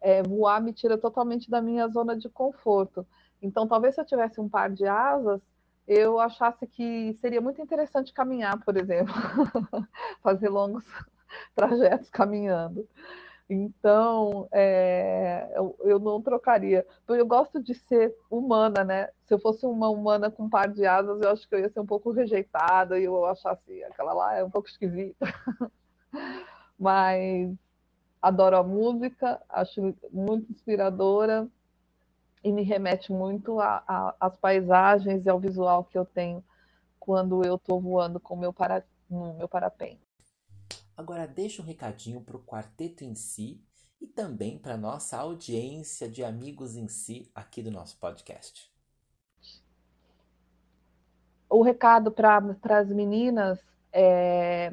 é, 0.00 0.22
voar 0.22 0.60
me 0.62 0.72
tira 0.72 0.96
totalmente 0.98 1.50
da 1.50 1.60
minha 1.60 1.88
zona 1.88 2.16
de 2.16 2.28
conforto. 2.28 3.06
Então, 3.40 3.66
talvez 3.66 3.94
se 3.94 4.00
eu 4.00 4.04
tivesse 4.04 4.40
um 4.40 4.48
par 4.48 4.70
de 4.70 4.86
asas, 4.86 5.40
eu 5.86 6.18
achasse 6.18 6.66
que 6.66 7.16
seria 7.20 7.40
muito 7.40 7.60
interessante 7.60 8.12
caminhar, 8.12 8.62
por 8.64 8.76
exemplo, 8.76 9.14
fazer 10.22 10.48
longos 10.48 10.84
trajetos 11.54 12.10
caminhando. 12.10 12.88
Então, 13.48 14.48
é, 14.52 15.52
eu, 15.54 15.76
eu, 15.84 15.98
não 16.00 16.20
trocaria. 16.20 16.84
Eu 17.08 17.26
gosto 17.26 17.62
de 17.62 17.74
ser 17.74 18.14
humana, 18.28 18.82
né? 18.82 19.08
Se 19.24 19.34
eu 19.34 19.38
fosse 19.38 19.64
uma 19.64 19.88
humana 19.88 20.30
com 20.30 20.44
um 20.44 20.50
par 20.50 20.68
de 20.68 20.84
asas, 20.84 21.20
eu 21.22 21.30
acho 21.30 21.48
que 21.48 21.54
eu 21.54 21.60
ia 21.60 21.68
ser 21.70 21.78
um 21.78 21.86
pouco 21.86 22.10
rejeitada 22.10 22.98
e 22.98 23.04
eu 23.04 23.24
achasse 23.24 23.84
aquela 23.84 24.12
lá 24.12 24.34
é 24.34 24.44
um 24.44 24.50
pouco 24.50 24.68
esquisita. 24.68 25.26
Mas 26.78 27.54
adoro 28.20 28.56
a 28.56 28.62
música, 28.64 29.40
acho 29.48 29.94
muito 30.12 30.50
inspiradora 30.50 31.48
e 32.42 32.52
me 32.52 32.62
remete 32.62 33.12
muito 33.12 33.58
às 34.20 34.36
paisagens 34.36 35.24
e 35.24 35.30
ao 35.30 35.38
visual 35.38 35.84
que 35.84 35.96
eu 35.96 36.04
tenho 36.04 36.44
quando 36.98 37.44
eu 37.44 37.54
estou 37.54 37.80
voando 37.80 38.18
com 38.18 38.36
meu 38.36 38.52
para, 38.52 38.84
no 39.08 39.34
meu 39.34 39.48
parapente. 39.48 40.05
Agora 40.96 41.26
deixa 41.26 41.60
um 41.60 41.64
recadinho 41.64 42.22
para 42.22 42.36
o 42.36 42.42
quarteto 42.42 43.04
em 43.04 43.14
si 43.14 43.60
e 44.00 44.06
também 44.06 44.58
para 44.58 44.78
nossa 44.78 45.18
audiência 45.18 46.08
de 46.08 46.24
amigos 46.24 46.74
em 46.74 46.88
si 46.88 47.30
aqui 47.34 47.62
do 47.62 47.70
nosso 47.70 47.98
podcast. 47.98 48.72
O 51.50 51.62
recado 51.62 52.10
para 52.10 52.40
as 52.78 52.88
meninas 52.88 53.60
é, 53.92 54.72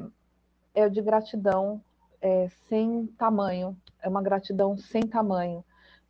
é 0.74 0.88
de 0.88 1.02
gratidão 1.02 1.82
é, 2.22 2.48
sem 2.68 3.06
tamanho, 3.18 3.76
é 4.00 4.08
uma 4.08 4.22
gratidão 4.22 4.78
sem 4.78 5.02
tamanho. 5.02 5.62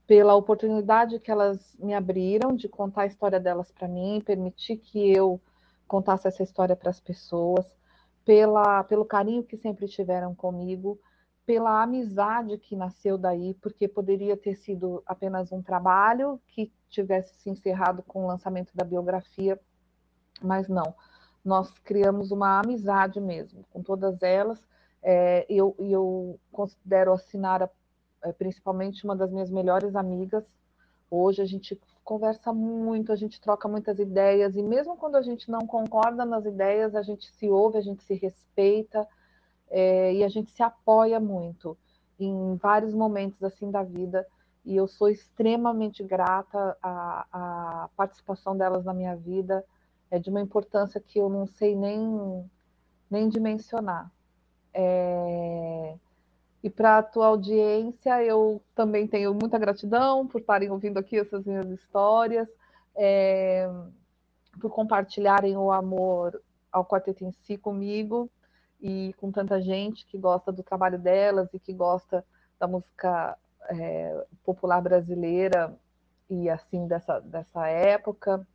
Pela 0.06 0.34
oportunidade 0.34 1.18
que 1.18 1.30
elas 1.30 1.74
me 1.78 1.92
abriram 1.92 2.54
de 2.54 2.68
contar 2.68 3.02
a 3.02 3.06
história 3.06 3.40
delas 3.40 3.72
para 3.72 3.88
mim, 3.88 4.22
permitir 4.24 4.76
que 4.76 5.12
eu 5.12 5.40
contasse 5.88 6.28
essa 6.28 6.42
história 6.42 6.76
para 6.76 6.90
as 6.90 7.00
pessoas 7.00 7.66
pela, 8.24 8.84
pelo 8.84 9.04
carinho 9.04 9.44
que 9.44 9.56
sempre 9.56 9.86
tiveram 9.86 10.34
comigo, 10.34 10.98
pela 11.46 11.82
amizade 11.82 12.56
que 12.58 12.74
nasceu 12.74 13.18
daí, 13.18 13.54
porque 13.54 13.86
poderia 13.86 14.36
ter 14.36 14.54
sido 14.56 15.02
apenas 15.06 15.52
um 15.52 15.62
trabalho 15.62 16.40
que 16.48 16.72
tivesse 16.88 17.34
se 17.40 17.50
encerrado 17.50 18.02
com 18.02 18.24
o 18.24 18.26
lançamento 18.26 18.74
da 18.74 18.84
biografia, 18.84 19.60
mas 20.40 20.68
não. 20.68 20.94
Nós 21.44 21.70
criamos 21.80 22.30
uma 22.30 22.60
amizade 22.60 23.20
mesmo 23.20 23.64
com 23.70 23.82
todas 23.82 24.22
elas. 24.22 24.66
É, 25.02 25.44
eu, 25.48 25.76
eu 25.78 26.40
considero 26.50 27.12
a 27.12 27.18
Sinara 27.18 27.70
é, 28.22 28.32
principalmente 28.32 29.04
uma 29.04 29.14
das 29.14 29.30
minhas 29.30 29.50
melhores 29.50 29.94
amigas. 29.94 30.44
Hoje 31.14 31.40
a 31.40 31.46
gente 31.46 31.80
conversa 32.02 32.52
muito, 32.52 33.12
a 33.12 33.16
gente 33.16 33.40
troca 33.40 33.68
muitas 33.68 33.98
ideias, 33.98 34.56
e 34.56 34.62
mesmo 34.62 34.96
quando 34.96 35.16
a 35.16 35.22
gente 35.22 35.50
não 35.50 35.60
concorda 35.66 36.24
nas 36.24 36.44
ideias, 36.44 36.94
a 36.94 37.02
gente 37.02 37.30
se 37.32 37.48
ouve, 37.48 37.78
a 37.78 37.80
gente 37.80 38.02
se 38.02 38.14
respeita 38.14 39.06
é, 39.70 40.12
e 40.14 40.24
a 40.24 40.28
gente 40.28 40.50
se 40.50 40.62
apoia 40.62 41.18
muito 41.20 41.76
em 42.18 42.56
vários 42.56 42.92
momentos 42.92 43.42
assim 43.42 43.70
da 43.70 43.82
vida. 43.82 44.26
E 44.64 44.76
eu 44.76 44.86
sou 44.86 45.08
extremamente 45.08 46.02
grata 46.02 46.76
à, 46.82 47.26
à 47.30 47.88
participação 47.96 48.56
delas 48.56 48.84
na 48.84 48.94
minha 48.94 49.14
vida, 49.14 49.64
é 50.10 50.18
de 50.18 50.30
uma 50.30 50.40
importância 50.40 51.00
que 51.00 51.18
eu 51.18 51.28
não 51.28 51.46
sei 51.46 51.76
nem, 51.76 52.50
nem 53.10 53.28
dimensionar. 53.28 54.10
É... 54.72 55.96
E 56.64 56.70
para 56.70 56.96
a 56.96 57.02
tua 57.02 57.26
audiência, 57.26 58.24
eu 58.24 58.58
também 58.74 59.06
tenho 59.06 59.34
muita 59.34 59.58
gratidão 59.58 60.26
por 60.26 60.40
estarem 60.40 60.70
ouvindo 60.70 60.96
aqui 60.96 61.18
essas 61.18 61.44
minhas 61.44 61.68
histórias, 61.68 62.48
é, 62.96 63.70
por 64.58 64.70
compartilharem 64.70 65.58
o 65.58 65.70
amor 65.70 66.42
ao 66.72 66.82
quarteto 66.82 67.22
em 67.22 67.32
si 67.32 67.58
comigo 67.58 68.30
e 68.80 69.14
com 69.18 69.30
tanta 69.30 69.60
gente 69.60 70.06
que 70.06 70.16
gosta 70.16 70.50
do 70.50 70.62
trabalho 70.62 70.98
delas 70.98 71.52
e 71.52 71.58
que 71.58 71.74
gosta 71.74 72.24
da 72.58 72.66
música 72.66 73.36
é, 73.68 74.24
popular 74.42 74.80
brasileira 74.80 75.76
e 76.30 76.48
assim 76.48 76.86
dessa, 76.86 77.20
dessa 77.20 77.68
época. 77.68 78.46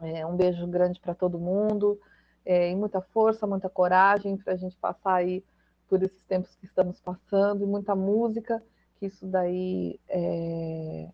É, 0.00 0.24
um 0.24 0.36
beijo 0.36 0.64
grande 0.68 1.00
para 1.00 1.12
todo 1.12 1.40
mundo 1.40 2.00
é, 2.44 2.70
e 2.70 2.76
muita 2.76 3.00
força, 3.00 3.48
muita 3.48 3.68
coragem 3.68 4.36
para 4.36 4.52
a 4.52 4.56
gente 4.56 4.76
passar 4.76 5.14
aí 5.14 5.42
por 5.88 6.02
esses 6.02 6.22
tempos 6.24 6.54
que 6.56 6.66
estamos 6.66 7.00
passando, 7.00 7.62
e 7.62 7.66
muita 7.66 7.94
música, 7.94 8.62
que 8.98 9.06
isso 9.06 9.26
daí 9.26 9.98
é, 10.08 11.08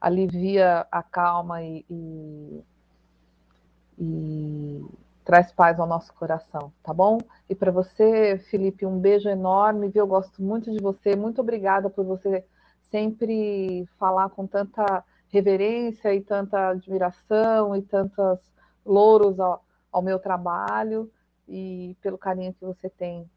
alivia 0.00 0.86
a 0.90 1.02
calma 1.02 1.62
e, 1.62 1.84
e, 1.88 2.64
e, 3.98 4.84
traz 5.24 5.52
paz 5.52 5.78
ao 5.78 5.86
nosso 5.86 6.12
coração, 6.14 6.72
tá 6.82 6.92
bom? 6.92 7.18
E 7.48 7.54
para 7.54 7.70
você, 7.70 8.38
Felipe, 8.50 8.84
um 8.84 8.98
beijo 8.98 9.28
enorme, 9.28 9.88
viu? 9.88 10.02
Eu 10.02 10.06
gosto 10.06 10.42
muito 10.42 10.70
de 10.70 10.80
você, 10.80 11.14
muito 11.14 11.40
obrigada 11.40 11.88
por 11.88 12.04
você 12.04 12.44
sempre 12.90 13.86
falar 13.98 14.28
com 14.30 14.46
tanta 14.46 15.04
reverência 15.28 16.14
e 16.14 16.20
tanta 16.20 16.70
admiração 16.70 17.74
e 17.74 17.82
tantos 17.82 18.38
louros 18.84 19.40
ao, 19.40 19.64
ao 19.90 20.02
meu 20.02 20.18
trabalho 20.18 21.10
e 21.48 21.96
pelo 22.02 22.18
carinho 22.18 22.52
que 22.52 22.64
você 22.64 22.90
tem 22.90 23.28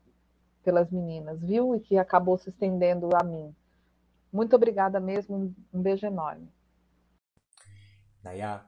pelas 0.66 0.90
meninas, 0.90 1.40
viu? 1.40 1.76
E 1.76 1.80
que 1.80 1.98
acabou 1.98 2.38
se 2.38 2.50
estendendo 2.50 3.10
a 3.16 3.24
mim. 3.24 3.56
Muito 4.34 4.56
obrigada 4.56 5.00
mesmo, 5.00 5.56
um 5.72 5.82
beijo 5.82 6.06
enorme. 6.06 6.52
Nayá, 8.24 8.68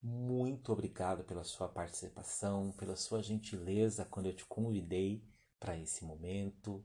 muito 0.00 0.72
obrigado 0.72 1.24
pela 1.24 1.42
sua 1.42 1.68
participação, 1.68 2.72
pela 2.72 2.94
sua 2.94 3.20
gentileza 3.20 4.04
quando 4.04 4.26
eu 4.26 4.36
te 4.36 4.46
convidei 4.46 5.22
para 5.58 5.76
esse 5.76 6.04
momento. 6.04 6.84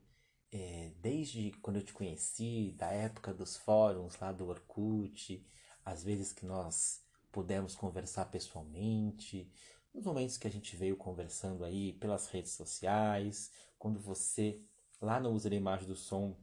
É, 0.52 0.92
desde 1.00 1.52
quando 1.62 1.78
eu 1.78 1.84
te 1.84 1.94
conheci, 1.94 2.74
da 2.78 2.88
época 2.88 3.34
dos 3.34 3.56
fóruns 3.56 4.20
lá 4.20 4.32
do 4.32 4.48
Orkut, 4.48 5.46
às 5.86 6.04
vezes 6.04 6.34
que 6.34 6.46
nós 6.46 7.02
pudemos 7.32 7.76
conversar 7.76 8.26
pessoalmente, 8.26 9.52
nos 9.98 10.06
momentos 10.06 10.38
que 10.38 10.48
a 10.48 10.52
gente 10.52 10.76
veio 10.76 10.96
conversando 10.96 11.66
aí 11.66 11.94
pelas 11.94 12.28
redes 12.28 12.52
sociais, 12.52 13.52
quando 13.80 14.00
você 14.00 14.62
lá 15.02 15.20
no 15.20 15.32
Usa 15.32 15.50
da 15.50 15.56
Imagem 15.56 15.88
do 15.88 15.96
Som 15.96 16.38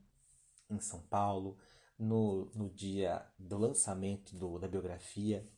em 0.68 0.80
São 0.80 1.00
Paulo, 1.02 1.56
no, 1.96 2.46
no 2.46 2.68
dia 2.68 3.24
do 3.38 3.56
lançamento 3.56 4.34
do, 4.34 4.58
da 4.58 4.66
biografia, 4.66 5.48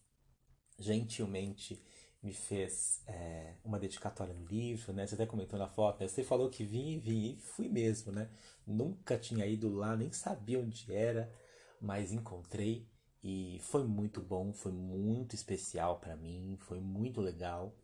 gentilmente 0.79 1.83
me 2.23 2.35
fez 2.35 3.03
é, 3.07 3.55
uma 3.65 3.79
dedicatória 3.79 4.35
no 4.35 4.45
livro, 4.45 4.93
né? 4.93 5.07
Você 5.07 5.15
até 5.15 5.25
comentou 5.25 5.59
na 5.59 5.69
foto, 5.69 6.01
né? 6.01 6.09
Você 6.09 6.23
falou 6.23 6.51
que 6.51 6.65
vim 6.65 6.91
e 6.91 6.99
vim 6.99 7.33
e 7.33 7.41
fui 7.41 7.67
mesmo, 7.67 8.13
né? 8.13 8.29
Nunca 8.67 9.17
tinha 9.17 9.47
ido 9.47 9.75
lá, 9.75 9.97
nem 9.97 10.13
sabia 10.13 10.61
onde 10.61 10.93
era, 10.93 11.33
mas 11.81 12.13
encontrei 12.13 12.87
e 13.29 13.59
foi 13.59 13.83
muito 13.83 14.21
bom, 14.21 14.53
foi 14.53 14.71
muito 14.71 15.35
especial 15.35 15.99
para 15.99 16.15
mim, 16.15 16.57
foi 16.61 16.79
muito 16.79 17.21
legal. 17.21 17.75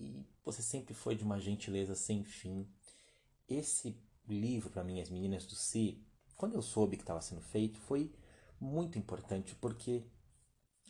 E 0.00 0.26
você 0.44 0.62
sempre 0.62 0.94
foi 0.94 1.14
de 1.14 1.22
uma 1.22 1.38
gentileza 1.38 1.94
sem 1.94 2.24
fim. 2.24 2.66
Esse 3.48 3.96
livro 4.26 4.68
para 4.68 4.82
mim, 4.82 5.00
As 5.00 5.08
Meninas 5.08 5.46
do 5.46 5.54
Si, 5.54 6.04
quando 6.36 6.56
eu 6.56 6.62
soube 6.62 6.96
que 6.96 7.04
estava 7.04 7.20
sendo 7.20 7.40
feito, 7.40 7.78
foi 7.78 8.12
muito 8.58 8.98
importante 8.98 9.54
porque 9.54 10.02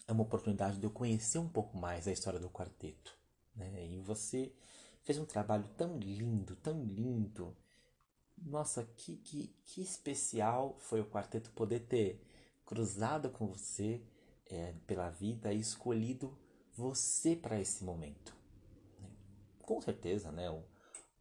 é 0.09 0.13
uma 0.13 0.23
oportunidade 0.23 0.79
de 0.79 0.87
eu 0.87 0.91
conhecer 0.91 1.37
um 1.37 1.49
pouco 1.49 1.77
mais 1.77 2.09
a 2.09 2.13
história 2.13 2.41
do 2.41 2.49
quarteto. 2.49 3.15
Né? 3.55 3.87
E 3.87 4.01
você 4.01 4.51
fez 5.03 5.19
um 5.19 5.27
trabalho 5.27 5.69
tão 5.77 5.99
lindo, 5.99 6.57
tão 6.57 6.83
lindo. 6.83 7.55
Nossa, 8.39 8.83
que, 8.97 9.17
que, 9.17 9.55
que 9.67 9.83
especial 9.83 10.79
foi 10.79 11.03
o 11.03 11.11
quarteto 11.11 11.51
poder 11.51 11.81
ter 11.81 12.30
cruzado 12.71 13.31
com 13.31 13.49
você 13.49 14.01
é, 14.47 14.73
pela 14.87 15.11
vida 15.11 15.53
e 15.53 15.59
escolhido 15.59 16.39
você 16.73 17.35
para 17.35 17.61
esse 17.61 17.83
momento. 17.83 18.33
Com 19.61 19.81
certeza, 19.81 20.31
né? 20.31 20.49
O, 20.49 20.63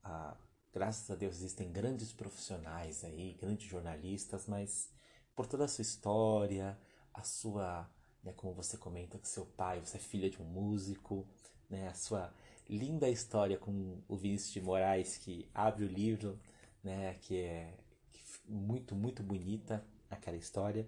a, 0.03 0.37
graças 0.71 1.09
a 1.09 1.15
Deus 1.15 1.37
existem 1.37 1.71
grandes 1.71 2.13
profissionais 2.13 3.03
aí, 3.03 3.33
grandes 3.33 3.67
jornalistas, 3.67 4.45
mas 4.45 4.93
por 5.35 5.47
toda 5.47 5.65
a 5.65 5.67
sua 5.67 5.81
história, 5.81 6.79
a 7.11 7.23
sua 7.23 7.89
né, 8.23 8.31
como 8.33 8.53
você 8.53 8.77
comenta 8.77 9.17
que 9.17 9.27
seu 9.27 9.47
pai, 9.47 9.79
você 9.79 9.97
é 9.97 9.99
filha 9.99 10.29
de 10.29 10.39
um 10.39 10.45
músico, 10.45 11.27
né, 11.67 11.87
a 11.87 11.95
sua 11.95 12.31
linda 12.69 13.09
história 13.09 13.57
com 13.57 14.03
o 14.07 14.15
Vinícius 14.15 14.53
de 14.53 14.61
Moraes 14.61 15.17
que 15.17 15.49
abre 15.51 15.83
o 15.83 15.87
livro, 15.87 16.39
né, 16.83 17.15
que 17.23 17.39
é 17.39 17.75
muito, 18.45 18.93
muito 18.95 19.23
bonita 19.23 19.83
aquela 20.11 20.37
história 20.37 20.87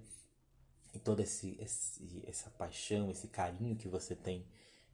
e 0.94 1.00
toda 1.00 1.22
esse, 1.24 1.58
esse, 1.60 2.24
essa 2.26 2.50
paixão, 2.50 3.10
esse 3.10 3.28
carinho 3.28 3.76
que 3.76 3.88
você 3.88 4.16
tem 4.16 4.48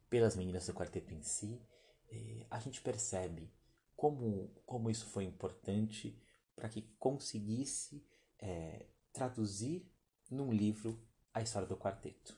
pelas 0.10 0.36
meninas 0.36 0.68
do 0.68 0.74
quarteto 0.74 1.14
em 1.14 1.22
si, 1.22 1.62
eh, 2.10 2.46
a 2.50 2.60
gente 2.60 2.82
percebe 2.82 3.52
como, 3.96 4.50
como 4.66 4.90
isso 4.90 5.08
foi 5.08 5.24
importante 5.24 6.18
para 6.56 6.70
que 6.70 6.84
conseguisse 7.00 8.06
é, 8.40 8.88
traduzir 9.12 9.92
num 10.30 10.52
livro 10.52 11.02
a 11.34 11.42
história 11.42 11.68
do 11.68 11.78
quarteto. 11.78 12.38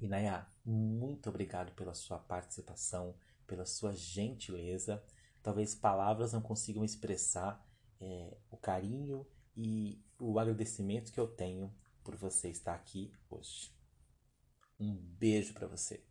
E 0.00 0.08
Naya, 0.08 0.46
muito 0.64 1.28
obrigado 1.28 1.72
pela 1.74 1.94
sua 1.94 2.18
participação, 2.18 3.14
pela 3.46 3.66
sua 3.66 3.94
gentileza. 3.94 5.04
Talvez 5.42 5.74
palavras 5.74 6.32
não 6.32 6.40
consigam 6.40 6.84
expressar 6.84 7.64
é, 8.00 8.36
o 8.50 8.56
carinho 8.56 9.26
e 9.56 10.02
o 10.18 10.38
agradecimento 10.38 11.12
que 11.12 11.20
eu 11.20 11.28
tenho 11.28 11.74
por 12.02 12.16
você 12.16 12.48
estar 12.48 12.74
aqui 12.74 13.12
hoje. 13.28 13.74
Um 14.78 14.94
beijo 14.94 15.54
para 15.54 15.66
você. 15.66 16.02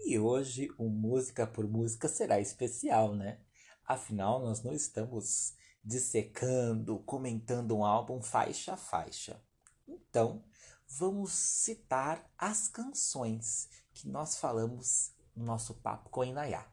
E 0.00 0.18
hoje 0.18 0.70
o 0.78 0.88
Música 0.88 1.46
por 1.46 1.68
Música 1.68 2.08
será 2.08 2.40
especial, 2.40 3.14
né? 3.14 3.40
Afinal, 3.84 4.40
nós 4.40 4.62
não 4.62 4.72
estamos 4.72 5.54
dissecando, 5.84 6.98
comentando 7.00 7.76
um 7.76 7.84
álbum 7.84 8.20
faixa 8.22 8.74
a 8.74 8.76
faixa. 8.76 9.42
Então, 9.86 10.44
vamos 10.86 11.32
citar 11.32 12.30
as 12.36 12.68
canções 12.68 13.68
que 13.92 14.08
nós 14.08 14.38
falamos 14.38 15.12
no 15.34 15.44
nosso 15.44 15.74
papo 15.74 16.08
com 16.10 16.24
Inayá. 16.24 16.66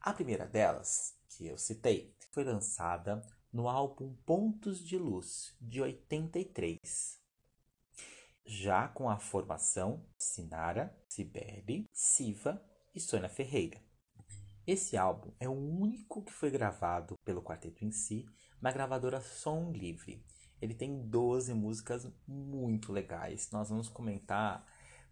A 0.00 0.12
primeira 0.12 0.46
delas, 0.46 1.14
que 1.36 1.46
eu 1.46 1.58
citei, 1.58 2.14
foi 2.32 2.44
lançada 2.44 3.22
no 3.52 3.68
álbum 3.68 4.14
Pontos 4.24 4.82
de 4.82 4.96
Luz, 4.96 5.54
de 5.60 5.82
83. 5.82 7.20
Já 8.44 8.88
com 8.88 9.10
a 9.10 9.18
formação 9.18 10.04
Sinara, 10.18 10.96
Sibeli, 11.08 11.86
Siva 11.92 12.62
e 12.94 13.00
Sônia 13.00 13.28
Ferreira. 13.28 13.80
Esse 14.66 14.96
álbum 14.96 15.30
é 15.38 15.48
o 15.48 15.52
único 15.52 16.22
que 16.22 16.32
foi 16.32 16.50
gravado 16.50 17.16
pelo 17.24 17.42
quarteto 17.42 17.84
em 17.84 17.92
si 17.92 18.26
na 18.60 18.72
gravadora 18.72 19.20
Som 19.20 19.70
Livre. 19.72 20.24
Ele 20.60 20.74
tem 20.74 21.06
12 21.06 21.52
músicas 21.52 22.10
muito 22.26 22.92
legais. 22.92 23.50
Nós 23.50 23.68
vamos 23.68 23.88
comentar 23.88 24.66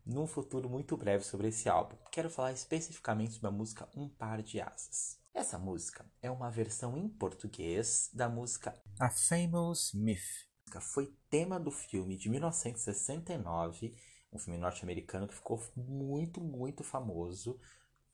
num 0.07 0.27
futuro 0.27 0.70
muito 0.70 0.97
breve 0.97 1.22
sobre 1.22 1.49
esse 1.49 1.68
álbum. 1.68 1.97
Quero 2.11 2.31
falar 2.31 2.53
especificamente 2.53 3.35
sobre 3.35 3.49
a 3.49 3.53
música 3.53 3.89
Um 3.95 4.09
Par 4.09 4.43
de 4.43 4.61
Asas. 4.61 5.24
Essa 5.35 5.59
música 5.59 6.07
é 6.22 6.30
uma 6.30 6.49
versão 6.49 6.97
em 6.97 7.09
português 7.09 8.09
da 8.14 8.28
música 8.28 8.80
A 9.01 9.11
Famous 9.11 9.93
Myth. 9.93 10.47
Foi 10.80 11.12
tema 11.28 11.59
do 11.59 11.72
filme 11.72 12.16
de 12.16 12.28
1969, 12.28 13.97
um 14.32 14.39
filme 14.39 14.61
norte-americano 14.61 15.26
que 15.26 15.35
ficou 15.35 15.61
muito, 15.76 16.41
muito 16.41 16.85
famoso 16.85 17.59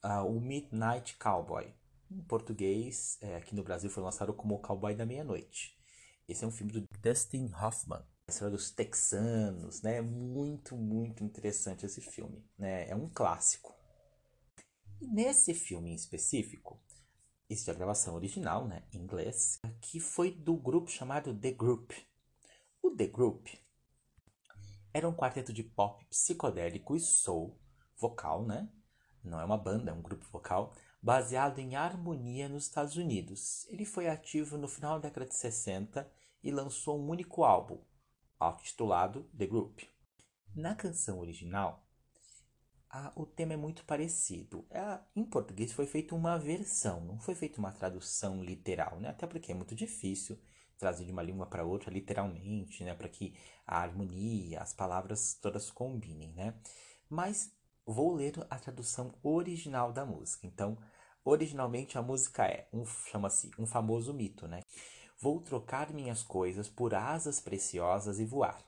uh, 0.03 0.25
o 0.25 0.41
Midnight 0.41 1.15
Cowboy. 1.17 1.71
Em 2.09 2.23
português, 2.23 3.19
é, 3.21 3.35
aqui 3.35 3.53
no 3.55 3.63
Brasil 3.63 3.91
foi 3.91 4.01
lançado 4.01 4.33
como 4.33 4.55
O 4.55 4.59
Cowboy 4.59 4.95
da 4.95 5.05
Meia-Noite. 5.05 5.77
Esse 6.27 6.43
é 6.43 6.47
um 6.47 6.51
filme 6.51 6.73
do 6.73 6.87
Dustin 7.03 7.51
Hoffman, 7.53 8.01
a 8.27 8.31
história 8.31 8.57
dos 8.57 8.71
texanos, 8.71 9.83
né? 9.83 10.01
Muito, 10.01 10.75
muito 10.75 11.23
interessante 11.23 11.85
esse 11.85 12.01
filme, 12.01 12.43
né? 12.57 12.89
É 12.89 12.95
um 12.95 13.07
clássico. 13.07 13.75
E 14.99 15.05
nesse 15.07 15.53
filme 15.53 15.91
em 15.91 15.95
específico, 15.95 16.81
esse 17.51 17.69
é 17.69 17.73
a 17.73 17.75
gravação 17.75 18.15
original, 18.15 18.65
né, 18.65 18.81
em 18.93 18.99
inglês, 18.99 19.59
que 19.81 19.99
foi 19.99 20.31
do 20.31 20.55
grupo 20.55 20.89
chamado 20.89 21.37
The 21.37 21.51
Group. 21.51 21.91
O 22.81 22.91
The 22.91 23.07
Group 23.07 23.47
era 24.93 25.07
um 25.07 25.13
quarteto 25.13 25.51
de 25.51 25.61
pop 25.61 26.05
psicodélico 26.05 26.95
e 26.95 26.99
soul 27.01 27.59
vocal, 27.97 28.45
né, 28.45 28.71
não 29.21 29.37
é 29.37 29.43
uma 29.43 29.57
banda, 29.57 29.91
é 29.91 29.93
um 29.93 30.01
grupo 30.01 30.25
vocal, 30.31 30.73
baseado 31.01 31.59
em 31.59 31.75
harmonia 31.75 32.47
nos 32.47 32.63
Estados 32.63 32.95
Unidos. 32.95 33.67
Ele 33.67 33.83
foi 33.83 34.07
ativo 34.07 34.57
no 34.57 34.69
final 34.69 34.93
da 34.97 35.09
década 35.09 35.27
de 35.27 35.35
60 35.35 36.09
e 36.41 36.51
lançou 36.51 36.97
um 36.97 37.09
único 37.09 37.43
álbum, 37.43 37.83
auto-titulado 38.39 39.29
The 39.37 39.45
Group. 39.45 39.81
Na 40.55 40.73
canção 40.73 41.19
original, 41.19 41.85
o 43.15 43.25
tema 43.25 43.53
é 43.53 43.57
muito 43.57 43.85
parecido. 43.85 44.65
É, 44.69 44.99
em 45.15 45.23
português 45.23 45.71
foi 45.73 45.85
feita 45.87 46.15
uma 46.15 46.37
versão, 46.37 47.01
não 47.01 47.19
foi 47.19 47.35
feita 47.35 47.59
uma 47.59 47.71
tradução 47.71 48.43
literal, 48.43 48.99
né? 48.99 49.09
até 49.09 49.25
porque 49.27 49.51
é 49.51 49.55
muito 49.55 49.75
difícil 49.75 50.37
trazer 50.77 51.05
de 51.05 51.11
uma 51.11 51.21
língua 51.23 51.45
para 51.45 51.63
outra 51.63 51.91
literalmente, 51.91 52.83
né? 52.83 52.93
para 52.93 53.07
que 53.09 53.35
a 53.65 53.79
harmonia, 53.81 54.61
as 54.61 54.73
palavras 54.73 55.35
todas 55.35 55.71
combinem. 55.71 56.33
Né? 56.33 56.53
Mas 57.09 57.51
Vou 57.85 58.13
ler 58.13 58.33
a 58.49 58.57
tradução 58.59 59.13
original 59.23 59.91
da 59.91 60.05
música. 60.05 60.45
Então, 60.45 60.77
originalmente 61.25 61.97
a 61.97 62.01
música 62.01 62.45
é 62.45 62.67
um 62.71 62.85
chama-se 62.85 63.51
um 63.57 63.65
famoso 63.65 64.13
mito, 64.13 64.47
né? 64.47 64.61
Vou 65.19 65.41
trocar 65.41 65.91
minhas 65.93 66.23
coisas 66.23 66.69
por 66.69 66.93
asas 66.93 67.39
preciosas 67.39 68.19
e 68.19 68.25
voar. 68.25 68.63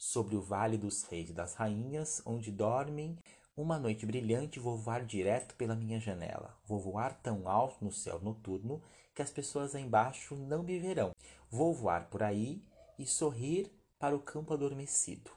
sobre 0.00 0.36
o 0.36 0.40
vale 0.42 0.78
dos 0.78 1.02
reis 1.04 1.30
e 1.30 1.32
das 1.32 1.54
rainhas, 1.54 2.22
onde 2.24 2.52
dormem. 2.52 3.18
Uma 3.58 3.76
noite 3.76 4.06
brilhante 4.06 4.60
vou 4.60 4.76
voar 4.76 5.04
direto 5.04 5.56
pela 5.56 5.74
minha 5.74 5.98
janela. 5.98 6.56
Vou 6.64 6.78
voar 6.78 7.20
tão 7.20 7.48
alto 7.48 7.84
no 7.84 7.90
céu 7.90 8.20
noturno 8.20 8.80
que 9.12 9.20
as 9.20 9.32
pessoas 9.32 9.72
lá 9.72 9.80
embaixo 9.80 10.36
não 10.36 10.62
me 10.62 10.78
verão. 10.78 11.10
Vou 11.50 11.74
voar 11.74 12.08
por 12.08 12.22
aí 12.22 12.62
e 12.96 13.04
sorrir 13.04 13.68
para 13.98 14.14
o 14.14 14.20
campo 14.20 14.54
adormecido. 14.54 15.32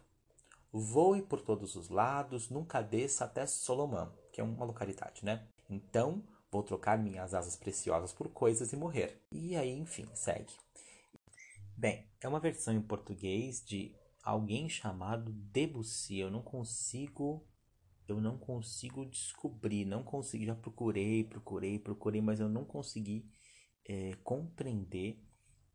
Voe 0.71 1.23
por 1.23 1.41
todos 1.41 1.75
os 1.75 1.89
lados, 1.89 2.47
nunca 2.47 2.79
desça 2.83 3.25
até 3.25 3.47
Solomão, 3.47 4.13
que 4.31 4.39
é 4.39 4.43
uma 4.43 4.65
localidade, 4.65 5.25
né? 5.25 5.47
Então 5.67 6.23
vou 6.51 6.61
trocar 6.61 6.99
minhas 6.99 7.33
asas 7.33 7.55
preciosas 7.55 8.13
por 8.13 8.29
coisas 8.29 8.71
e 8.71 8.75
morrer. 8.75 9.19
E 9.31 9.55
aí, 9.55 9.71
enfim, 9.71 10.07
segue. 10.13 10.53
Bem, 11.75 12.05
é 12.21 12.27
uma 12.27 12.39
versão 12.39 12.71
em 12.71 12.83
português 12.83 13.65
de 13.65 13.95
alguém 14.21 14.69
chamado 14.69 15.31
Debussy. 15.31 16.19
Eu 16.19 16.29
não 16.29 16.43
consigo 16.43 17.43
eu 18.11 18.21
não 18.21 18.37
consigo 18.37 19.05
descobrir, 19.05 19.85
não 19.85 20.03
consegui, 20.03 20.45
já 20.45 20.55
procurei, 20.55 21.23
procurei, 21.23 21.79
procurei, 21.79 22.21
mas 22.21 22.39
eu 22.39 22.49
não 22.49 22.63
consegui 22.65 23.25
é, 23.87 24.13
compreender 24.23 25.19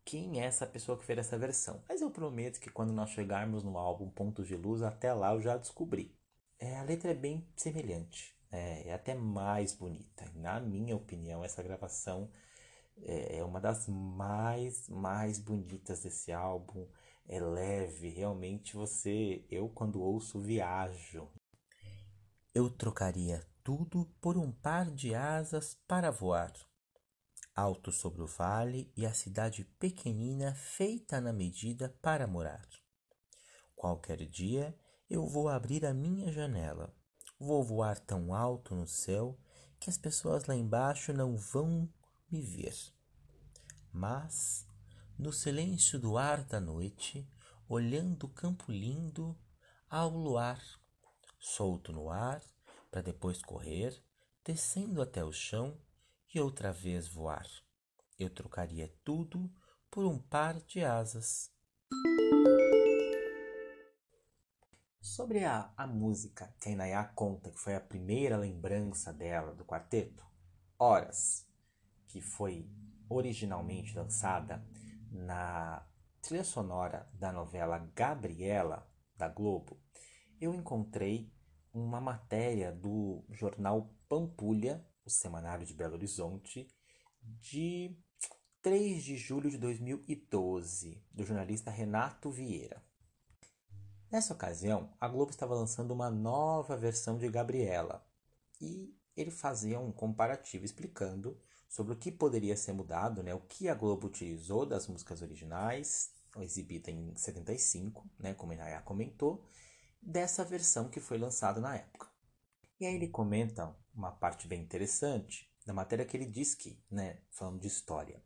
quem 0.04 0.40
é 0.40 0.44
essa 0.44 0.66
pessoa 0.66 0.96
que 0.96 1.04
fez 1.04 1.18
essa 1.18 1.36
versão. 1.38 1.82
Mas 1.88 2.00
eu 2.00 2.10
prometo 2.10 2.60
que 2.60 2.70
quando 2.70 2.92
nós 2.92 3.10
chegarmos 3.10 3.64
no 3.64 3.76
álbum 3.76 4.08
Pontos 4.08 4.46
de 4.46 4.56
Luz, 4.56 4.82
até 4.82 5.12
lá 5.12 5.34
eu 5.34 5.42
já 5.42 5.56
descobri. 5.56 6.16
É, 6.58 6.76
a 6.78 6.82
letra 6.84 7.10
é 7.10 7.14
bem 7.14 7.46
semelhante, 7.56 8.34
é, 8.50 8.88
é 8.88 8.94
até 8.94 9.14
mais 9.14 9.74
bonita. 9.74 10.30
Na 10.34 10.60
minha 10.60 10.96
opinião, 10.96 11.44
essa 11.44 11.62
gravação 11.62 12.30
é, 13.02 13.38
é 13.38 13.44
uma 13.44 13.60
das 13.60 13.88
mais, 13.88 14.88
mais 14.88 15.38
bonitas 15.38 16.02
desse 16.02 16.32
álbum. 16.32 16.86
É 17.28 17.40
leve, 17.40 18.08
realmente 18.10 18.76
você, 18.76 19.44
eu 19.50 19.68
quando 19.68 20.00
ouço 20.00 20.40
viajo. 20.40 21.28
Eu 22.58 22.70
trocaria 22.70 23.46
tudo 23.62 24.06
por 24.18 24.38
um 24.38 24.50
par 24.50 24.90
de 24.90 25.14
asas 25.14 25.74
para 25.86 26.10
voar. 26.10 26.50
Alto 27.54 27.92
sobre 27.92 28.22
o 28.22 28.26
vale 28.26 28.90
e 28.96 29.04
a 29.04 29.12
cidade 29.12 29.62
pequenina 29.78 30.54
feita 30.54 31.20
na 31.20 31.34
medida 31.34 31.94
para 32.00 32.26
morar. 32.26 32.66
Qualquer 33.74 34.26
dia 34.26 34.74
eu 35.10 35.26
vou 35.26 35.50
abrir 35.50 35.84
a 35.84 35.92
minha 35.92 36.32
janela. 36.32 36.96
Vou 37.38 37.62
voar 37.62 37.98
tão 37.98 38.32
alto 38.32 38.74
no 38.74 38.86
céu 38.86 39.38
que 39.78 39.90
as 39.90 39.98
pessoas 39.98 40.46
lá 40.46 40.54
embaixo 40.54 41.12
não 41.12 41.36
vão 41.36 41.86
me 42.32 42.40
ver. 42.40 42.74
Mas, 43.92 44.66
no 45.18 45.30
silêncio 45.30 45.98
do 45.98 46.16
ar 46.16 46.42
da 46.42 46.58
noite, 46.58 47.30
olhando 47.68 48.24
o 48.24 48.32
campo 48.32 48.72
lindo 48.72 49.38
ao 49.90 50.08
luar, 50.08 50.64
solto 51.46 51.92
no 51.92 52.10
ar, 52.10 52.42
para 52.90 53.00
depois 53.00 53.40
correr, 53.40 54.02
descendo 54.44 55.00
até 55.00 55.24
o 55.24 55.32
chão 55.32 55.78
e 56.34 56.40
outra 56.40 56.72
vez 56.72 57.06
voar. 57.06 57.46
Eu 58.18 58.28
trocaria 58.28 58.92
tudo 59.04 59.48
por 59.88 60.04
um 60.04 60.18
par 60.18 60.60
de 60.62 60.84
asas. 60.84 61.52
Sobre 65.00 65.44
a, 65.44 65.72
a 65.76 65.86
música 65.86 66.52
que 66.60 66.68
a 66.68 66.72
Inayá 66.72 67.04
conta 67.04 67.50
que 67.50 67.60
foi 67.60 67.76
a 67.76 67.80
primeira 67.80 68.36
lembrança 68.36 69.12
dela 69.12 69.54
do 69.54 69.64
quarteto, 69.64 70.26
Horas, 70.76 71.46
que 72.08 72.20
foi 72.20 72.68
originalmente 73.08 73.96
lançada 73.96 74.66
na 75.12 75.86
trilha 76.20 76.44
sonora 76.44 77.08
da 77.14 77.30
novela 77.30 77.78
Gabriela, 77.94 78.90
da 79.16 79.28
Globo, 79.28 79.80
eu 80.40 80.52
encontrei 80.52 81.32
uma 81.76 82.00
matéria 82.00 82.72
do 82.72 83.22
jornal 83.30 83.90
Pampulha, 84.08 84.84
o 85.04 85.10
Semanário 85.10 85.66
de 85.66 85.74
Belo 85.74 85.94
Horizonte, 85.94 86.66
de 87.22 87.94
3 88.62 89.02
de 89.02 89.16
julho 89.16 89.50
de 89.50 89.58
2012, 89.58 91.02
do 91.12 91.24
jornalista 91.24 91.70
Renato 91.70 92.30
Vieira. 92.30 92.82
Nessa 94.10 94.32
ocasião, 94.32 94.90
a 94.98 95.06
Globo 95.06 95.30
estava 95.30 95.54
lançando 95.54 95.90
uma 95.90 96.10
nova 96.10 96.76
versão 96.76 97.18
de 97.18 97.28
Gabriela 97.28 98.04
e 98.60 98.96
ele 99.14 99.30
fazia 99.30 99.78
um 99.78 99.92
comparativo 99.92 100.64
explicando 100.64 101.38
sobre 101.68 101.92
o 101.92 101.96
que 101.96 102.10
poderia 102.10 102.56
ser 102.56 102.72
mudado, 102.72 103.22
né, 103.22 103.34
o 103.34 103.40
que 103.40 103.68
a 103.68 103.74
Globo 103.74 104.06
utilizou 104.06 104.64
das 104.64 104.86
músicas 104.86 105.20
originais, 105.20 106.12
exibida 106.38 106.90
em 106.90 107.14
75, 107.16 108.08
né, 108.18 108.32
como 108.32 108.52
a 108.52 108.54
Inaya 108.54 108.80
comentou, 108.80 109.44
dessa 110.06 110.44
versão 110.44 110.88
que 110.88 111.00
foi 111.00 111.18
lançada 111.18 111.60
na 111.60 111.74
época. 111.74 112.08
E 112.78 112.86
aí 112.86 112.94
ele 112.94 113.08
comenta 113.08 113.76
uma 113.92 114.12
parte 114.12 114.46
bem 114.46 114.62
interessante 114.62 115.50
da 115.66 115.74
matéria 115.74 116.04
que 116.04 116.16
ele 116.16 116.26
diz 116.26 116.54
que, 116.54 116.80
né, 116.88 117.18
falando 117.32 117.60
de 117.60 117.66
história, 117.66 118.22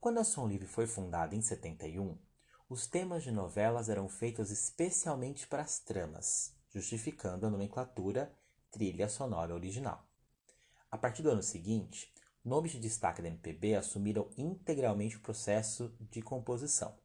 quando 0.00 0.18
a 0.18 0.24
Som 0.24 0.48
Livre 0.48 0.66
foi 0.66 0.86
fundada 0.86 1.34
em 1.34 1.42
71, 1.42 2.18
os 2.66 2.86
temas 2.86 3.22
de 3.22 3.30
novelas 3.30 3.90
eram 3.90 4.08
feitos 4.08 4.50
especialmente 4.50 5.46
para 5.46 5.62
as 5.62 5.78
tramas, 5.80 6.56
justificando 6.70 7.46
a 7.46 7.50
nomenclatura 7.50 8.34
trilha 8.70 9.08
sonora 9.08 9.54
original. 9.54 10.08
A 10.90 10.96
partir 10.96 11.22
do 11.22 11.30
ano 11.30 11.42
seguinte, 11.42 12.10
nomes 12.42 12.72
de 12.72 12.80
destaque 12.80 13.20
da 13.20 13.28
MPB 13.28 13.74
assumiram 13.74 14.30
integralmente 14.38 15.16
o 15.16 15.20
processo 15.20 15.94
de 16.00 16.22
composição. 16.22 16.96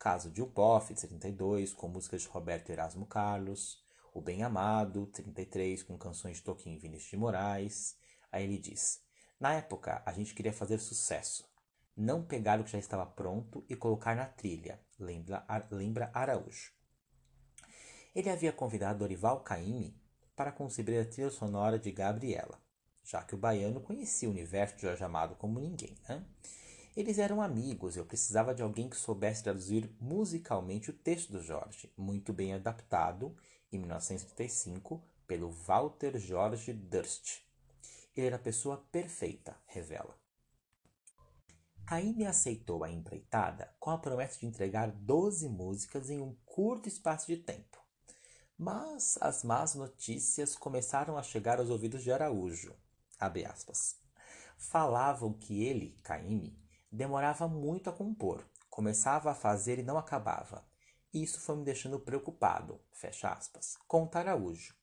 Caso 0.00 0.30
de 0.30 0.40
Upoff, 0.40 0.94
de 0.94 0.98
72, 0.98 1.74
com 1.74 1.86
músicas 1.86 2.22
de 2.22 2.28
Roberto 2.28 2.70
Erasmo 2.70 3.04
Carlos, 3.04 3.84
O 4.14 4.20
Bem 4.22 4.42
Amado, 4.42 5.06
33, 5.08 5.82
com 5.82 5.98
canções 5.98 6.38
de 6.38 6.42
Toquinho 6.42 6.74
e 6.74 6.78
Vinícius 6.80 7.10
de 7.10 7.16
Moraes. 7.18 7.96
Aí 8.32 8.42
ele 8.42 8.58
diz: 8.58 9.02
Na 9.38 9.52
época, 9.52 10.02
a 10.06 10.12
gente 10.12 10.34
queria 10.34 10.54
fazer 10.54 10.78
sucesso, 10.78 11.46
não 11.94 12.24
pegar 12.24 12.58
o 12.58 12.64
que 12.64 12.70
já 12.70 12.78
estava 12.78 13.04
pronto 13.04 13.62
e 13.68 13.76
colocar 13.76 14.16
na 14.16 14.24
trilha, 14.24 14.80
lembra, 14.98 15.44
lembra 15.70 16.10
Araújo. 16.14 16.72
Ele 18.14 18.30
havia 18.30 18.52
convidado 18.54 19.00
Dorival 19.00 19.40
Caymmi 19.40 19.94
para 20.34 20.50
conceber 20.50 21.06
a 21.06 21.08
trilha 21.08 21.30
sonora 21.30 21.78
de 21.78 21.92
Gabriela 21.92 22.58
já 23.10 23.22
que 23.22 23.34
o 23.34 23.38
baiano 23.38 23.80
conhecia 23.80 24.28
o 24.28 24.32
universo 24.32 24.76
de 24.76 24.82
Jorge 24.82 25.02
Amado 25.02 25.34
como 25.34 25.58
ninguém. 25.58 25.96
Né? 26.08 26.24
Eles 26.96 27.18
eram 27.18 27.40
amigos, 27.40 27.96
eu 27.96 28.04
precisava 28.04 28.52
de 28.52 28.62
alguém 28.62 28.88
que 28.88 28.96
soubesse 28.96 29.44
traduzir 29.44 29.88
musicalmente 30.00 30.90
o 30.90 30.92
texto 30.92 31.30
do 31.30 31.40
Jorge, 31.40 31.92
muito 31.96 32.32
bem 32.32 32.52
adaptado, 32.52 33.36
em 33.72 33.78
1935, 33.78 35.00
pelo 35.24 35.50
Walter 35.50 36.18
George 36.18 36.72
Durst. 36.72 37.42
Ele 38.16 38.26
era 38.26 38.36
a 38.36 38.40
pessoa 38.40 38.84
perfeita, 38.90 39.56
revela. 39.66 40.18
Raine 41.86 42.26
aceitou 42.26 42.82
a 42.82 42.90
empreitada 42.90 43.72
com 43.78 43.90
a 43.90 43.98
promessa 43.98 44.40
de 44.40 44.46
entregar 44.46 44.90
12 44.90 45.48
músicas 45.48 46.10
em 46.10 46.20
um 46.20 46.34
curto 46.44 46.88
espaço 46.88 47.28
de 47.28 47.36
tempo. 47.36 47.78
Mas 48.58 49.16
as 49.20 49.44
más 49.44 49.74
notícias 49.74 50.56
começaram 50.56 51.16
a 51.16 51.22
chegar 51.22 51.60
aos 51.60 51.70
ouvidos 51.70 52.02
de 52.02 52.12
Araújo. 52.12 52.74
Falavam 54.56 55.32
que 55.32 55.64
ele, 55.64 55.96
Caíme, 56.02 56.58
demorava 56.90 57.46
muito 57.46 57.88
a 57.88 57.92
compor, 57.92 58.44
começava 58.68 59.30
a 59.30 59.34
fazer 59.34 59.78
e 59.78 59.82
não 59.82 59.98
acabava. 59.98 60.64
Isso 61.12 61.40
foi 61.40 61.56
me 61.56 61.64
deixando 61.64 61.98
preocupado, 61.98 62.80
fecha 62.92 63.28
aspas. 63.28 63.76
Conta 63.88 64.20
Araújo. 64.20 64.74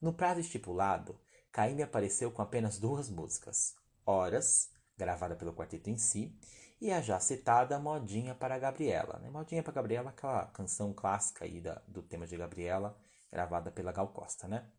No 0.00 0.12
prazo 0.12 0.40
estipulado, 0.40 1.20
Caíme 1.52 1.82
apareceu 1.82 2.30
com 2.30 2.42
apenas 2.42 2.78
duas 2.78 3.08
músicas, 3.08 3.74
Horas, 4.04 4.70
gravada 4.96 5.36
pelo 5.36 5.54
quarteto 5.54 5.90
em 5.90 5.98
si, 5.98 6.38
e 6.80 6.92
a 6.92 7.00
já 7.00 7.18
citada 7.18 7.78
Modinha 7.78 8.34
para 8.34 8.58
Gabriela. 8.58 9.18
Né? 9.18 9.30
Modinha 9.30 9.62
para 9.62 9.72
Gabriela, 9.72 10.10
aquela 10.10 10.46
canção 10.46 10.92
clássica 10.92 11.44
aí 11.44 11.60
da, 11.60 11.82
do 11.88 12.02
tema 12.02 12.26
de 12.26 12.36
Gabriela, 12.36 12.98
gravada 13.30 13.70
pela 13.70 13.92
Gal 13.92 14.08
Costa, 14.08 14.46
né? 14.46 14.70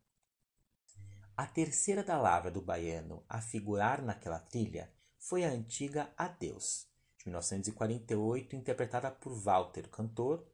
A 1.36 1.46
terceira 1.46 2.02
da 2.02 2.20
lavra 2.20 2.50
do 2.50 2.60
baiano 2.60 3.24
a 3.28 3.40
figurar 3.40 4.02
naquela 4.02 4.40
trilha 4.40 4.92
foi 5.18 5.44
a 5.44 5.50
antiga 5.50 6.12
Adeus, 6.16 6.86
de 7.18 7.26
1948, 7.26 8.56
interpretada 8.56 9.10
por 9.10 9.34
Walter, 9.34 9.88
cantor 9.88 10.46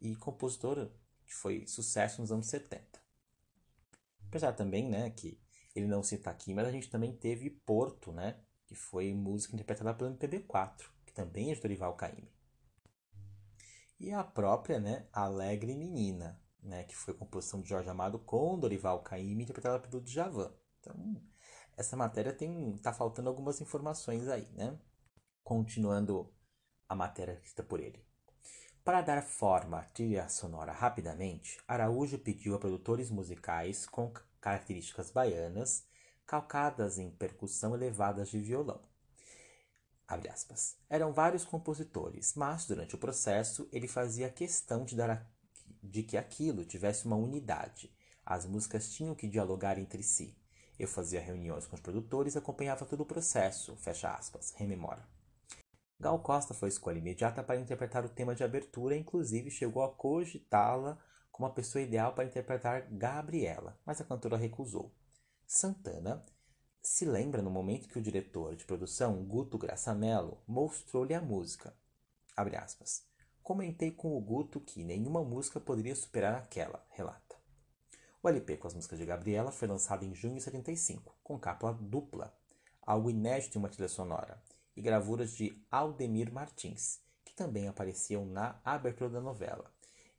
e 0.00 0.14
compositor 0.16 0.90
que 1.24 1.34
foi 1.34 1.66
sucesso 1.66 2.20
nos 2.20 2.30
anos 2.30 2.46
70. 2.46 3.00
Apesar 4.28 4.52
também, 4.52 4.88
né, 4.88 5.10
que 5.10 5.40
ele 5.74 5.86
não 5.86 6.02
cita 6.02 6.30
aqui, 6.30 6.54
mas 6.54 6.66
a 6.66 6.70
gente 6.70 6.90
também 6.90 7.14
teve 7.14 7.50
Porto, 7.50 8.12
né, 8.12 8.38
que 8.66 8.74
foi 8.74 9.12
música 9.12 9.54
interpretada 9.54 9.94
pelo 9.94 10.14
MPB4, 10.14 10.84
que 11.04 11.12
também 11.12 11.50
é 11.50 11.54
de 11.54 11.60
Dorival 11.60 11.94
Caymmi. 11.94 12.32
E 13.98 14.12
a 14.12 14.24
própria, 14.24 14.80
né, 14.80 15.06
Alegre 15.12 15.74
Menina, 15.74 16.40
né, 16.62 16.84
que 16.84 16.94
foi 16.94 17.14
composição 17.14 17.60
de 17.60 17.68
Jorge 17.68 17.88
Amado 17.88 18.18
com 18.18 18.58
Dorival 18.58 19.02
Caymmi, 19.02 19.44
interpretada 19.44 19.80
pelo 19.80 20.02
Djavan. 20.02 20.52
Então, 20.80 21.22
essa 21.76 21.96
matéria 21.96 22.32
tem 22.32 22.76
tá 22.78 22.92
faltando 22.92 23.28
algumas 23.28 23.60
informações 23.60 24.28
aí, 24.28 24.48
né? 24.52 24.78
Continuando 25.42 26.32
a 26.88 26.94
matéria 26.94 27.32
escrita 27.32 27.62
por 27.62 27.80
ele. 27.80 28.04
Para 28.84 29.00
dar 29.00 29.22
forma 29.22 29.78
à 29.78 29.82
trilha 29.82 30.28
sonora 30.28 30.72
rapidamente, 30.72 31.58
Araújo 31.68 32.18
pediu 32.18 32.54
a 32.54 32.58
produtores 32.58 33.10
musicais 33.10 33.86
com 33.86 34.12
características 34.40 35.10
baianas, 35.10 35.86
calcadas 36.26 36.98
em 36.98 37.10
percussão 37.10 37.74
elevadas 37.74 38.28
de 38.28 38.40
violão. 38.40 38.82
Eram 40.90 41.12
vários 41.12 41.44
compositores, 41.44 42.34
mas 42.34 42.66
durante 42.66 42.94
o 42.94 42.98
processo 42.98 43.68
ele 43.72 43.86
fazia 43.86 44.28
questão 44.28 44.84
de, 44.84 44.96
dar 44.96 45.10
a, 45.10 45.26
de 45.82 46.02
que 46.02 46.16
aquilo 46.16 46.64
tivesse 46.64 47.06
uma 47.06 47.16
unidade. 47.16 47.94
As 48.26 48.44
músicas 48.44 48.90
tinham 48.90 49.14
que 49.14 49.28
dialogar 49.28 49.78
entre 49.78 50.02
si. 50.02 50.36
Eu 50.82 50.88
fazia 50.88 51.20
reuniões 51.20 51.64
com 51.64 51.76
os 51.76 51.80
produtores 51.80 52.34
e 52.34 52.38
acompanhava 52.38 52.84
todo 52.84 53.02
o 53.02 53.06
processo. 53.06 53.76
Fecha 53.76 54.10
aspas, 54.10 54.52
rememora. 54.56 55.06
Gal 55.96 56.18
Costa 56.18 56.52
foi 56.54 56.70
escolha 56.70 56.98
imediata 56.98 57.40
para 57.40 57.60
interpretar 57.60 58.04
o 58.04 58.08
tema 58.08 58.34
de 58.34 58.42
abertura 58.42 58.96
e 58.96 58.98
inclusive 58.98 59.48
chegou 59.48 59.84
a 59.84 59.94
cogitá-la 59.94 60.98
como 61.30 61.46
a 61.46 61.52
pessoa 61.52 61.80
ideal 61.80 62.12
para 62.12 62.24
interpretar 62.24 62.88
Gabriela, 62.90 63.78
mas 63.86 64.00
a 64.00 64.04
cantora 64.04 64.36
recusou. 64.36 64.92
Santana 65.46 66.26
se 66.82 67.04
lembra 67.04 67.40
no 67.42 67.48
momento 67.48 67.88
que 67.88 68.00
o 68.00 68.02
diretor 68.02 68.56
de 68.56 68.64
produção, 68.64 69.24
Guto 69.24 69.56
Graçamelo, 69.56 70.42
mostrou-lhe 70.48 71.14
a 71.14 71.20
música. 71.20 71.72
Comentei 73.40 73.92
com 73.92 74.18
o 74.18 74.20
Guto 74.20 74.60
que 74.60 74.82
nenhuma 74.82 75.22
música 75.22 75.60
poderia 75.60 75.94
superar 75.94 76.34
aquela, 76.34 76.84
relata. 76.90 77.21
O 78.24 78.28
LP 78.28 78.56
com 78.56 78.68
as 78.68 78.74
músicas 78.74 79.00
de 79.00 79.04
Gabriela 79.04 79.50
foi 79.50 79.66
lançado 79.66 80.04
em 80.04 80.14
junho 80.14 80.36
de 80.36 80.42
75, 80.42 81.12
com 81.24 81.36
capa 81.36 81.72
dupla, 81.72 82.32
algo 82.80 83.10
inédito 83.10 83.58
em 83.58 83.60
uma 83.60 83.68
trilha 83.68 83.88
sonora, 83.88 84.40
e 84.76 84.80
gravuras 84.80 85.32
de 85.32 85.60
Aldemir 85.68 86.32
Martins, 86.32 87.00
que 87.24 87.34
também 87.34 87.66
apareciam 87.66 88.24
na 88.24 88.60
abertura 88.64 89.10
da 89.10 89.20
novela. 89.20 89.68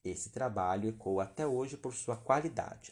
Esse 0.03 0.31
trabalho 0.31 0.89
ecoa 0.89 1.23
até 1.23 1.47
hoje 1.47 1.77
por 1.77 1.93
sua 1.93 2.17
qualidade. 2.17 2.91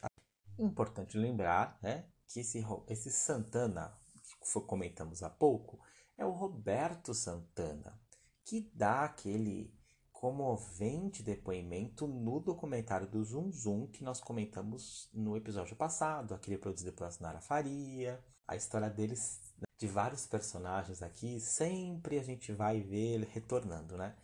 Importante 0.58 1.18
lembrar 1.18 1.78
né, 1.82 2.06
que 2.26 2.40
esse, 2.40 2.66
esse 2.88 3.12
Santana, 3.12 3.94
que 4.24 4.62
comentamos 4.62 5.22
há 5.24 5.30
pouco, 5.30 5.78
é 6.18 6.26
o 6.26 6.32
Roberto 6.32 7.14
Santana, 7.14 8.00
que 8.46 8.62
dá 8.74 9.04
aquele 9.04 9.74
comovente 10.22 11.24
depoimento 11.24 12.06
no 12.06 12.40
documentário 12.40 13.08
do 13.08 13.24
Zum 13.24 13.52
Zum 13.52 13.88
que 13.88 14.04
nós 14.04 14.22
comentamos 14.22 15.10
no 15.12 15.36
episódio 15.36 15.76
passado, 15.76 16.36
aquele 16.36 16.60
produzido 16.60 16.94
pela 16.94 17.10
Sinara 17.10 17.42
Faria. 17.42 18.24
A 18.48 18.56
história 18.56 18.88
deles, 18.88 19.42
de 19.80 19.88
vários 19.88 20.28
personagens 20.28 21.02
aqui, 21.02 21.40
sempre 21.40 22.20
a 22.20 22.24
gente 22.24 22.52
vai 22.52 22.82
ver 22.82 23.16
ele 23.16 23.26
retornando, 23.26 23.98
né? 23.98 24.16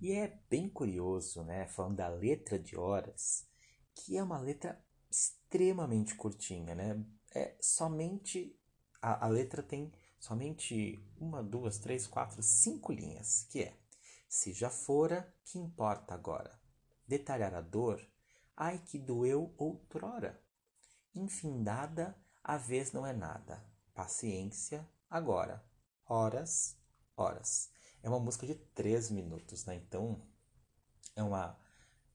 E 0.00 0.10
é 0.10 0.40
bem 0.50 0.68
curioso, 0.68 1.44
né, 1.44 1.68
falando 1.68 1.98
da 1.98 2.08
letra 2.08 2.58
de 2.58 2.76
Horas, 2.76 3.46
que 3.94 4.16
é 4.16 4.22
uma 4.24 4.40
letra 4.40 4.84
extremamente 5.08 6.16
curtinha, 6.16 6.74
né? 6.74 7.00
É 7.32 7.56
somente 7.60 8.58
a, 9.00 9.26
a 9.26 9.28
letra 9.28 9.62
tem 9.62 9.92
somente 10.18 10.98
uma, 11.20 11.44
duas, 11.44 11.78
três, 11.78 12.08
quatro, 12.08 12.42
cinco 12.42 12.92
linhas, 12.92 13.46
que 13.48 13.62
é 13.62 13.76
se 14.28 14.52
já 14.52 14.70
fora, 14.70 15.34
que 15.44 15.58
importa 15.58 16.14
agora? 16.14 16.58
Detalhar 17.06 17.54
a 17.54 17.60
dor, 17.60 18.00
ai 18.56 18.78
que 18.78 18.98
doeu 18.98 19.54
outrora. 19.56 20.42
Infindada, 21.14 22.16
a 22.42 22.56
vez 22.56 22.92
não 22.92 23.06
é 23.06 23.12
nada. 23.12 23.64
Paciência, 23.94 24.88
agora. 25.08 25.64
Horas, 26.08 26.76
horas. 27.16 27.70
É 28.02 28.08
uma 28.08 28.20
música 28.20 28.46
de 28.46 28.54
três 28.54 29.10
minutos, 29.10 29.64
né? 29.64 29.74
Então, 29.74 30.20
é 31.14 31.22
uma 31.22 31.58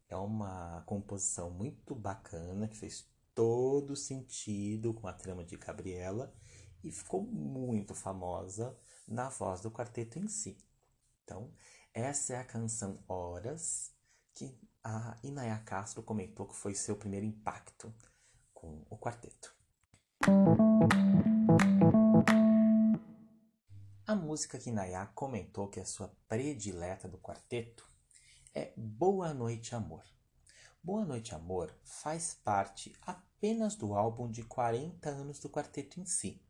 é 0.07 0.15
uma 0.15 0.83
composição 0.85 1.49
muito 1.49 1.95
bacana 1.95 2.67
que 2.67 2.77
fez 2.77 3.09
todo 3.33 3.95
sentido 3.95 4.93
com 4.93 5.07
a 5.07 5.13
trama 5.13 5.43
de 5.43 5.55
Gabriela 5.55 6.35
e 6.83 6.91
ficou 6.91 7.23
muito 7.23 7.95
famosa 7.95 8.77
na 9.07 9.29
voz 9.29 9.61
do 9.61 9.71
quarteto 9.71 10.19
em 10.19 10.27
si. 10.27 10.57
Então, 11.23 11.53
essa 11.93 12.33
é 12.33 12.37
a 12.37 12.45
canção 12.45 13.03
Horas 13.07 13.93
que 14.33 14.57
a 14.83 15.17
Inaya 15.23 15.59
Castro 15.59 16.01
comentou 16.01 16.47
que 16.47 16.55
foi 16.55 16.73
seu 16.73 16.95
primeiro 16.95 17.25
impacto 17.25 17.93
com 18.53 18.85
o 18.89 18.97
quarteto. 18.97 19.53
A 24.07 24.15
música 24.15 24.57
que 24.57 24.69
Inaya 24.69 25.05
comentou 25.07 25.67
que 25.67 25.79
é 25.79 25.85
sua 25.85 26.15
predileta 26.27 27.07
do 27.07 27.17
quarteto 27.17 27.87
é 28.53 28.73
Boa 28.77 29.33
Noite 29.33 29.75
Amor. 29.75 30.03
Boa 30.81 31.05
Noite 31.05 31.35
Amor 31.35 31.73
faz 31.83 32.33
parte 32.33 32.95
apenas 33.01 33.75
do 33.75 33.93
álbum 33.93 34.29
de 34.31 34.43
40 34.43 35.09
anos 35.09 35.39
do 35.39 35.49
quarteto 35.49 35.99
em 35.99 36.05
si. 36.05 36.41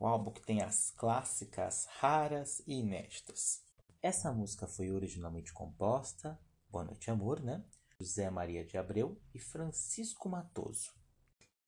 O 0.00 0.06
álbum 0.06 0.30
que 0.32 0.40
tem 0.40 0.62
as 0.62 0.90
clássicas 0.90 1.86
raras 1.98 2.62
e 2.66 2.80
inéditas. 2.80 3.67
Essa 4.00 4.32
música 4.32 4.68
foi 4.68 4.92
originalmente 4.92 5.52
composta, 5.52 6.38
Boa 6.70 6.84
Noite 6.84 7.10
Amor, 7.10 7.42
né? 7.42 7.64
José 7.98 8.30
Maria 8.30 8.64
de 8.64 8.78
Abreu 8.78 9.20
e 9.34 9.40
Francisco 9.40 10.28
Matoso. 10.28 10.92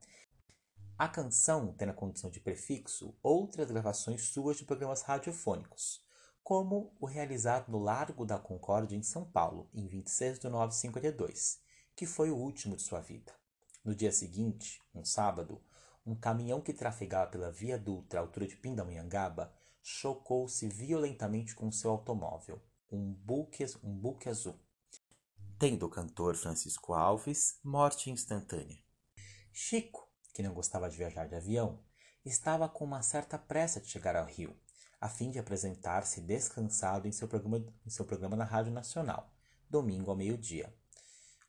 A 0.98 1.08
canção 1.08 1.72
tem 1.72 1.86
na 1.86 1.94
condição 1.94 2.28
de 2.28 2.40
prefixo 2.40 3.16
outras 3.22 3.70
gravações 3.70 4.24
suas 4.24 4.58
de 4.58 4.66
programas 4.66 5.00
radiofônicos, 5.00 6.04
como 6.44 6.94
o 7.00 7.06
realizado 7.06 7.72
no 7.72 7.80
Largo 7.80 8.24
da 8.24 8.38
Concórdia, 8.38 8.94
em 8.94 9.02
São 9.02 9.24
Paulo, 9.24 9.68
em 9.74 9.88
26 9.88 10.38
de 10.38 10.48
9 10.48 10.68
de 10.68 10.76
52, 10.76 11.58
que 11.96 12.06
foi 12.06 12.30
o 12.30 12.36
último 12.36 12.76
de 12.76 12.82
sua 12.82 13.00
vida. 13.00 13.32
No 13.84 13.92
dia 13.92 14.12
seguinte, 14.12 14.80
um 14.94 15.04
sábado, 15.04 15.60
um 16.06 16.14
caminhão 16.14 16.60
que 16.60 16.72
trafegava 16.72 17.30
pela 17.30 17.50
Via 17.50 17.76
Dutra 17.76 18.20
à 18.20 18.22
altura 18.22 18.46
de 18.46 18.54
Pindamonhangaba 18.56 19.52
chocou-se 19.82 20.68
violentamente 20.68 21.54
com 21.56 21.72
seu 21.72 21.90
automóvel, 21.90 22.62
um 22.92 23.12
buque, 23.12 23.66
um 23.82 23.98
buque 23.98 24.28
azul 24.28 24.56
tendo 25.58 25.86
o 25.86 25.88
cantor 25.88 26.36
Francisco 26.36 26.92
Alves 26.92 27.58
morte 27.64 28.10
instantânea. 28.10 28.78
Chico, 29.52 30.06
que 30.34 30.42
não 30.42 30.52
gostava 30.52 30.90
de 30.90 30.96
viajar 30.96 31.26
de 31.26 31.36
avião, 31.36 31.82
estava 32.24 32.68
com 32.68 32.84
uma 32.84 33.02
certa 33.02 33.38
pressa 33.38 33.80
de 33.80 33.88
chegar 33.88 34.16
ao 34.16 34.26
Rio, 34.26 34.54
a 35.04 35.08
fim 35.10 35.30
de 35.30 35.38
apresentar-se 35.38 36.22
descansado 36.22 37.06
em 37.06 37.12
seu 37.12 37.28
programa, 37.28 37.62
em 37.84 37.90
seu 37.90 38.06
programa 38.06 38.34
na 38.36 38.44
Rádio 38.44 38.72
Nacional, 38.72 39.30
domingo 39.68 40.10
ao 40.10 40.16
meio-dia. 40.16 40.74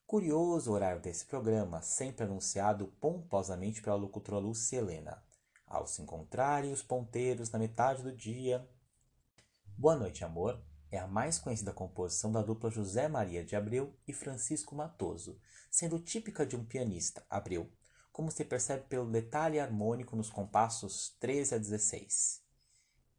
Curioso 0.05 0.69
o 0.69 0.73
horário 0.73 1.01
desse 1.01 1.25
programa, 1.25 1.81
sempre 1.81 2.25
anunciado 2.25 2.87
pomposamente 2.99 3.81
pela 3.81 3.95
locutora 3.95 4.39
Lúcia 4.39 4.79
Helena. 4.79 5.23
Ao 5.65 5.87
se 5.87 6.01
encontrarem 6.01 6.73
os 6.73 6.83
ponteiros 6.83 7.49
na 7.49 7.57
metade 7.57 8.03
do 8.03 8.11
dia. 8.11 8.69
Boa 9.77 9.95
noite, 9.95 10.25
amor 10.25 10.61
é 10.91 10.97
a 10.97 11.07
mais 11.07 11.39
conhecida 11.39 11.71
composição 11.71 12.33
da 12.33 12.41
dupla 12.41 12.69
José 12.69 13.07
Maria 13.07 13.41
de 13.41 13.55
Abreu 13.55 13.97
e 14.05 14.11
Francisco 14.11 14.75
Matoso, 14.75 15.39
sendo 15.71 15.97
típica 15.97 16.45
de 16.45 16.57
um 16.57 16.65
pianista, 16.65 17.25
Abreu, 17.29 17.71
como 18.11 18.29
se 18.29 18.43
percebe 18.43 18.83
pelo 18.89 19.09
detalhe 19.09 19.61
harmônico 19.61 20.13
nos 20.13 20.29
compassos 20.29 21.15
13 21.21 21.55
a 21.55 21.57
16. 21.57 22.44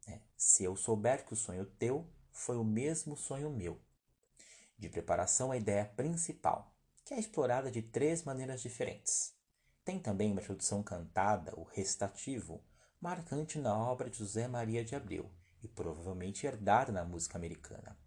É, 0.07 0.21
se 0.37 0.63
eu 0.63 0.75
souber 0.75 1.25
que 1.25 1.33
o 1.33 1.37
sonho 1.37 1.65
teu 1.65 2.09
foi 2.31 2.57
o 2.57 2.63
mesmo 2.63 3.17
sonho 3.17 3.49
meu. 3.49 3.79
De 4.77 4.89
preparação, 4.89 5.51
a 5.51 5.57
ideia 5.57 5.85
principal, 5.85 6.73
que 7.03 7.13
é 7.13 7.19
explorada 7.19 7.69
de 7.69 7.81
três 7.81 8.23
maneiras 8.23 8.61
diferentes. 8.61 9.33
Tem 9.83 9.99
também 9.99 10.31
uma 10.31 10.41
introdução 10.41 10.81
cantada, 10.81 11.53
o 11.59 11.63
recitativo, 11.63 12.63
marcante 13.01 13.59
na 13.59 13.77
obra 13.77 14.09
de 14.09 14.17
José 14.17 14.47
Maria 14.47 14.83
de 14.83 14.95
Abreu, 14.95 15.31
e 15.61 15.67
provavelmente 15.67 16.45
herdada 16.45 16.91
na 16.91 17.03
música 17.03 17.37
americana. 17.37 17.97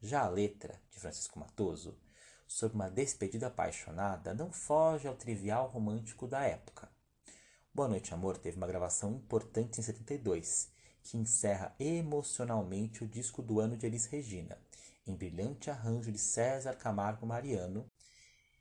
Já 0.00 0.22
a 0.22 0.28
letra, 0.28 0.80
de 0.90 0.98
Francisco 0.98 1.38
Matoso, 1.38 1.98
sobre 2.46 2.76
uma 2.76 2.90
despedida 2.90 3.48
apaixonada 3.48 4.34
não 4.34 4.52
foge 4.52 5.08
ao 5.08 5.16
trivial 5.16 5.68
romântico 5.68 6.26
da 6.26 6.42
época. 6.42 6.88
Boa 7.74 7.88
Noite 7.88 8.14
Amor 8.14 8.38
teve 8.38 8.56
uma 8.56 8.66
gravação 8.66 9.12
importante 9.12 9.80
em 9.80 9.82
72, 9.82 10.72
que 11.06 11.16
encerra 11.16 11.74
emocionalmente 11.78 13.04
o 13.04 13.06
disco 13.06 13.40
do 13.40 13.60
ano 13.60 13.76
de 13.76 13.86
Elis 13.86 14.06
Regina, 14.06 14.58
em 15.06 15.14
brilhante 15.14 15.70
arranjo 15.70 16.10
de 16.10 16.18
César 16.18 16.74
Camargo 16.74 17.24
Mariano. 17.24 17.88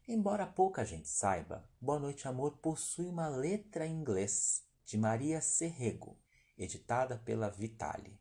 Embora 0.07 0.45
pouca 0.45 0.85
gente 0.85 1.09
saiba, 1.09 1.67
Boa 1.81 1.99
Noite 1.99 2.27
Amor 2.27 2.57
possui 2.57 3.07
uma 3.07 3.27
letra 3.27 3.87
em 3.87 3.99
inglês 3.99 4.63
de 4.85 4.95
Maria 4.95 5.41
Serrego, 5.41 6.19
editada 6.55 7.17
pela 7.17 7.49
Vitale. 7.49 8.19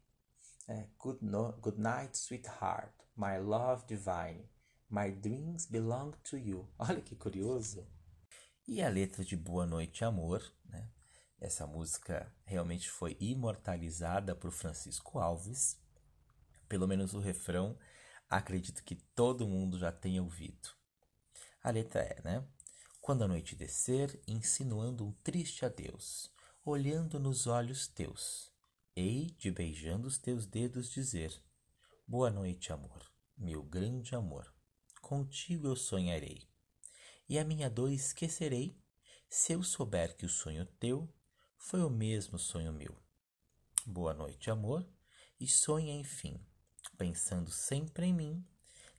É, 0.66 0.88
good, 0.98 1.22
no, 1.22 1.52
good 1.60 1.78
night, 1.78 2.16
sweetheart, 2.16 2.94
my 3.14 3.36
love 3.38 3.84
divine, 3.86 4.48
my 4.88 5.10
dreams 5.10 5.66
belong 5.66 6.12
to 6.24 6.38
you. 6.38 6.66
Olha 6.78 7.02
que 7.02 7.14
curioso. 7.14 7.86
E 8.66 8.80
a 8.80 8.88
letra 8.88 9.22
de 9.22 9.36
Boa 9.36 9.66
Noite 9.66 10.02
Amor, 10.02 10.42
né? 10.64 10.88
Essa 11.44 11.66
música 11.66 12.34
realmente 12.46 12.88
foi 12.90 13.18
imortalizada 13.20 14.34
por 14.34 14.50
Francisco 14.50 15.18
Alves. 15.18 15.78
Pelo 16.66 16.88
menos 16.88 17.12
o 17.12 17.20
refrão, 17.20 17.78
acredito 18.30 18.82
que 18.82 18.94
todo 18.94 19.46
mundo 19.46 19.78
já 19.78 19.92
tenha 19.92 20.22
ouvido. 20.22 20.70
A 21.62 21.68
letra 21.68 22.00
é, 22.00 22.22
né? 22.24 22.48
Quando 22.98 23.24
a 23.24 23.28
noite 23.28 23.54
descer, 23.54 24.18
insinuando 24.26 25.06
um 25.06 25.12
triste 25.22 25.66
adeus, 25.66 26.32
olhando 26.64 27.20
nos 27.20 27.46
olhos 27.46 27.86
teus, 27.88 28.50
hei 28.96 29.26
de 29.38 29.50
beijando 29.50 30.08
os 30.08 30.16
teus 30.16 30.46
dedos 30.46 30.88
dizer: 30.88 31.44
Boa 32.08 32.30
noite, 32.30 32.72
amor, 32.72 33.06
meu 33.36 33.62
grande 33.62 34.14
amor, 34.14 34.50
contigo 35.02 35.66
eu 35.66 35.76
sonharei, 35.76 36.48
e 37.28 37.38
a 37.38 37.44
minha 37.44 37.68
dor 37.68 37.92
esquecerei, 37.92 38.82
se 39.28 39.52
eu 39.52 39.62
souber 39.62 40.16
que 40.16 40.24
o 40.24 40.30
sonho 40.30 40.64
teu 40.80 41.06
foi 41.64 41.82
o 41.82 41.88
mesmo 41.88 42.38
sonho 42.38 42.74
meu. 42.74 42.94
Boa 43.86 44.12
noite, 44.12 44.50
amor, 44.50 44.86
e 45.40 45.48
sonha 45.48 45.94
enfim, 45.94 46.38
pensando 46.98 47.50
sempre 47.50 48.04
em 48.04 48.12
mim, 48.12 48.46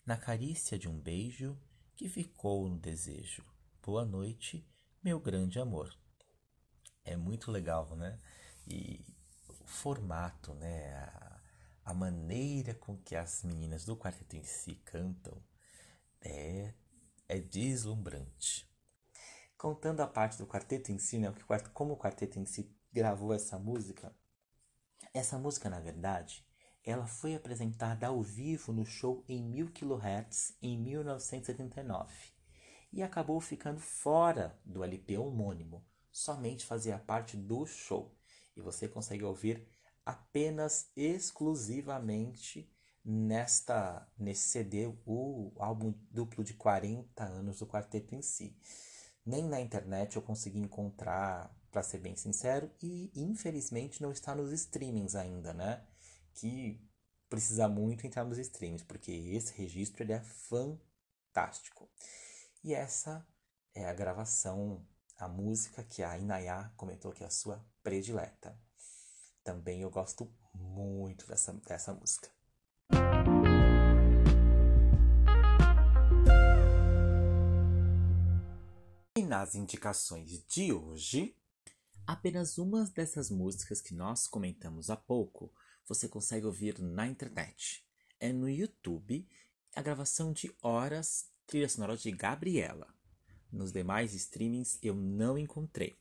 na 0.03 0.17
carícia 0.17 0.77
de 0.77 0.89
um 0.89 0.99
beijo 0.99 1.55
que 1.95 2.09
ficou 2.09 2.67
no 2.67 2.79
desejo. 2.79 3.45
Boa 3.83 4.03
noite, 4.03 4.67
meu 5.03 5.19
grande 5.19 5.59
amor. 5.59 5.95
É 7.03 7.15
muito 7.15 7.51
legal, 7.51 7.95
né? 7.95 8.19
E 8.67 9.05
o 9.47 9.67
formato, 9.67 10.55
né? 10.55 10.91
A, 10.95 11.41
a 11.85 11.93
maneira 11.93 12.73
com 12.73 12.97
que 12.97 13.15
as 13.15 13.43
meninas 13.43 13.85
do 13.85 13.95
quarteto 13.95 14.35
em 14.35 14.43
si 14.43 14.73
cantam 14.83 15.39
é, 16.19 16.73
é 17.29 17.39
deslumbrante 17.39 18.67
contando 19.65 20.01
a 20.01 20.05
parte 20.05 20.37
do 20.37 20.45
quarteto 20.45 20.91
em 20.91 20.99
si, 20.99 21.17
né, 21.17 21.33
como 21.73 21.95
o 21.95 21.97
quarteto 21.97 22.37
em 22.37 22.45
si 22.45 22.71
gravou 22.93 23.33
essa 23.33 23.57
música, 23.57 24.15
essa 25.11 25.39
música, 25.39 25.71
na 25.71 25.79
verdade, 25.79 26.45
ela 26.83 27.07
foi 27.07 27.33
apresentada 27.33 28.05
ao 28.05 28.21
vivo 28.21 28.71
no 28.71 28.85
show 28.85 29.25
em 29.27 29.43
1000 29.43 29.71
kHz 29.71 30.55
em 30.61 30.77
1979 30.77 32.13
e 32.93 33.01
acabou 33.01 33.41
ficando 33.41 33.79
fora 33.79 34.55
do 34.63 34.83
LP 34.83 35.17
homônimo, 35.17 35.83
somente 36.11 36.63
fazia 36.63 36.99
parte 36.99 37.35
do 37.35 37.65
show. 37.65 38.15
E 38.55 38.61
você 38.61 38.87
consegue 38.87 39.23
ouvir 39.23 39.67
apenas 40.05 40.91
exclusivamente 40.95 42.71
nesta 43.03 44.07
nesse 44.15 44.47
CD 44.47 44.93
o 45.07 45.51
álbum 45.57 45.91
duplo 46.11 46.43
de 46.43 46.53
40 46.53 47.23
anos 47.23 47.57
do 47.57 47.65
quarteto 47.65 48.13
em 48.13 48.21
si 48.21 48.55
nem 49.25 49.43
na 49.47 49.59
internet 49.59 50.15
eu 50.15 50.21
consegui 50.21 50.59
encontrar, 50.59 51.53
para 51.71 51.83
ser 51.83 51.97
bem 51.97 52.15
sincero, 52.15 52.71
e 52.81 53.11
infelizmente 53.15 54.01
não 54.01 54.11
está 54.11 54.33
nos 54.33 54.51
streamings 54.53 55.15
ainda, 55.15 55.53
né? 55.53 55.85
Que 56.33 56.81
precisa 57.29 57.67
muito 57.67 58.07
entrar 58.07 58.23
nos 58.23 58.37
streamings, 58.37 58.83
porque 58.83 59.11
esse 59.11 59.53
registro 59.53 60.03
ele 60.03 60.13
é 60.13 60.21
fantástico. 60.21 61.89
E 62.63 62.73
essa 62.73 63.27
é 63.73 63.89
a 63.89 63.93
gravação, 63.93 64.87
a 65.17 65.27
música 65.27 65.83
que 65.83 66.01
a 66.01 66.17
Inayá 66.17 66.71
comentou 66.77 67.11
que 67.11 67.23
é 67.23 67.27
a 67.27 67.31
sua 67.31 67.65
predileta. 67.83 68.57
Também 69.43 69.81
eu 69.81 69.89
gosto 69.89 70.33
muito 70.53 71.27
dessa, 71.27 71.53
dessa 71.53 71.93
música. 71.93 72.34
Nas 79.35 79.53
indicações 79.53 80.41
de 80.47 80.71
hoje, 80.71 81.35
apenas 82.07 82.57
uma 82.57 82.85
dessas 82.85 83.29
músicas 83.29 83.81
que 83.81 83.93
nós 83.93 84.27
comentamos 84.27 84.89
há 84.89 84.95
pouco 84.95 85.51
você 85.85 86.07
consegue 86.07 86.45
ouvir 86.45 86.79
na 86.79 87.05
internet. 87.05 87.85
É 88.17 88.31
no 88.31 88.49
YouTube 88.49 89.27
a 89.75 89.81
gravação 89.81 90.31
de 90.31 90.55
Horas, 90.61 91.29
trilha 91.45 91.67
sonora 91.67 91.97
de 91.97 92.09
Gabriela. 92.11 92.87
Nos 93.51 93.73
demais 93.73 94.13
streamings 94.13 94.79
eu 94.81 94.95
não 94.95 95.37
encontrei. 95.37 95.93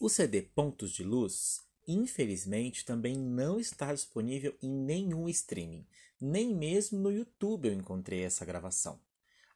O 0.00 0.08
CD 0.08 0.42
Pontos 0.42 0.90
de 0.90 1.04
Luz, 1.04 1.60
infelizmente, 1.86 2.84
também 2.84 3.16
não 3.16 3.60
está 3.60 3.94
disponível 3.94 4.58
em 4.60 4.68
nenhum 4.68 5.28
streaming. 5.28 5.86
Nem 6.20 6.52
mesmo 6.52 6.98
no 6.98 7.12
YouTube 7.12 7.68
eu 7.68 7.74
encontrei 7.74 8.24
essa 8.24 8.44
gravação. 8.44 9.00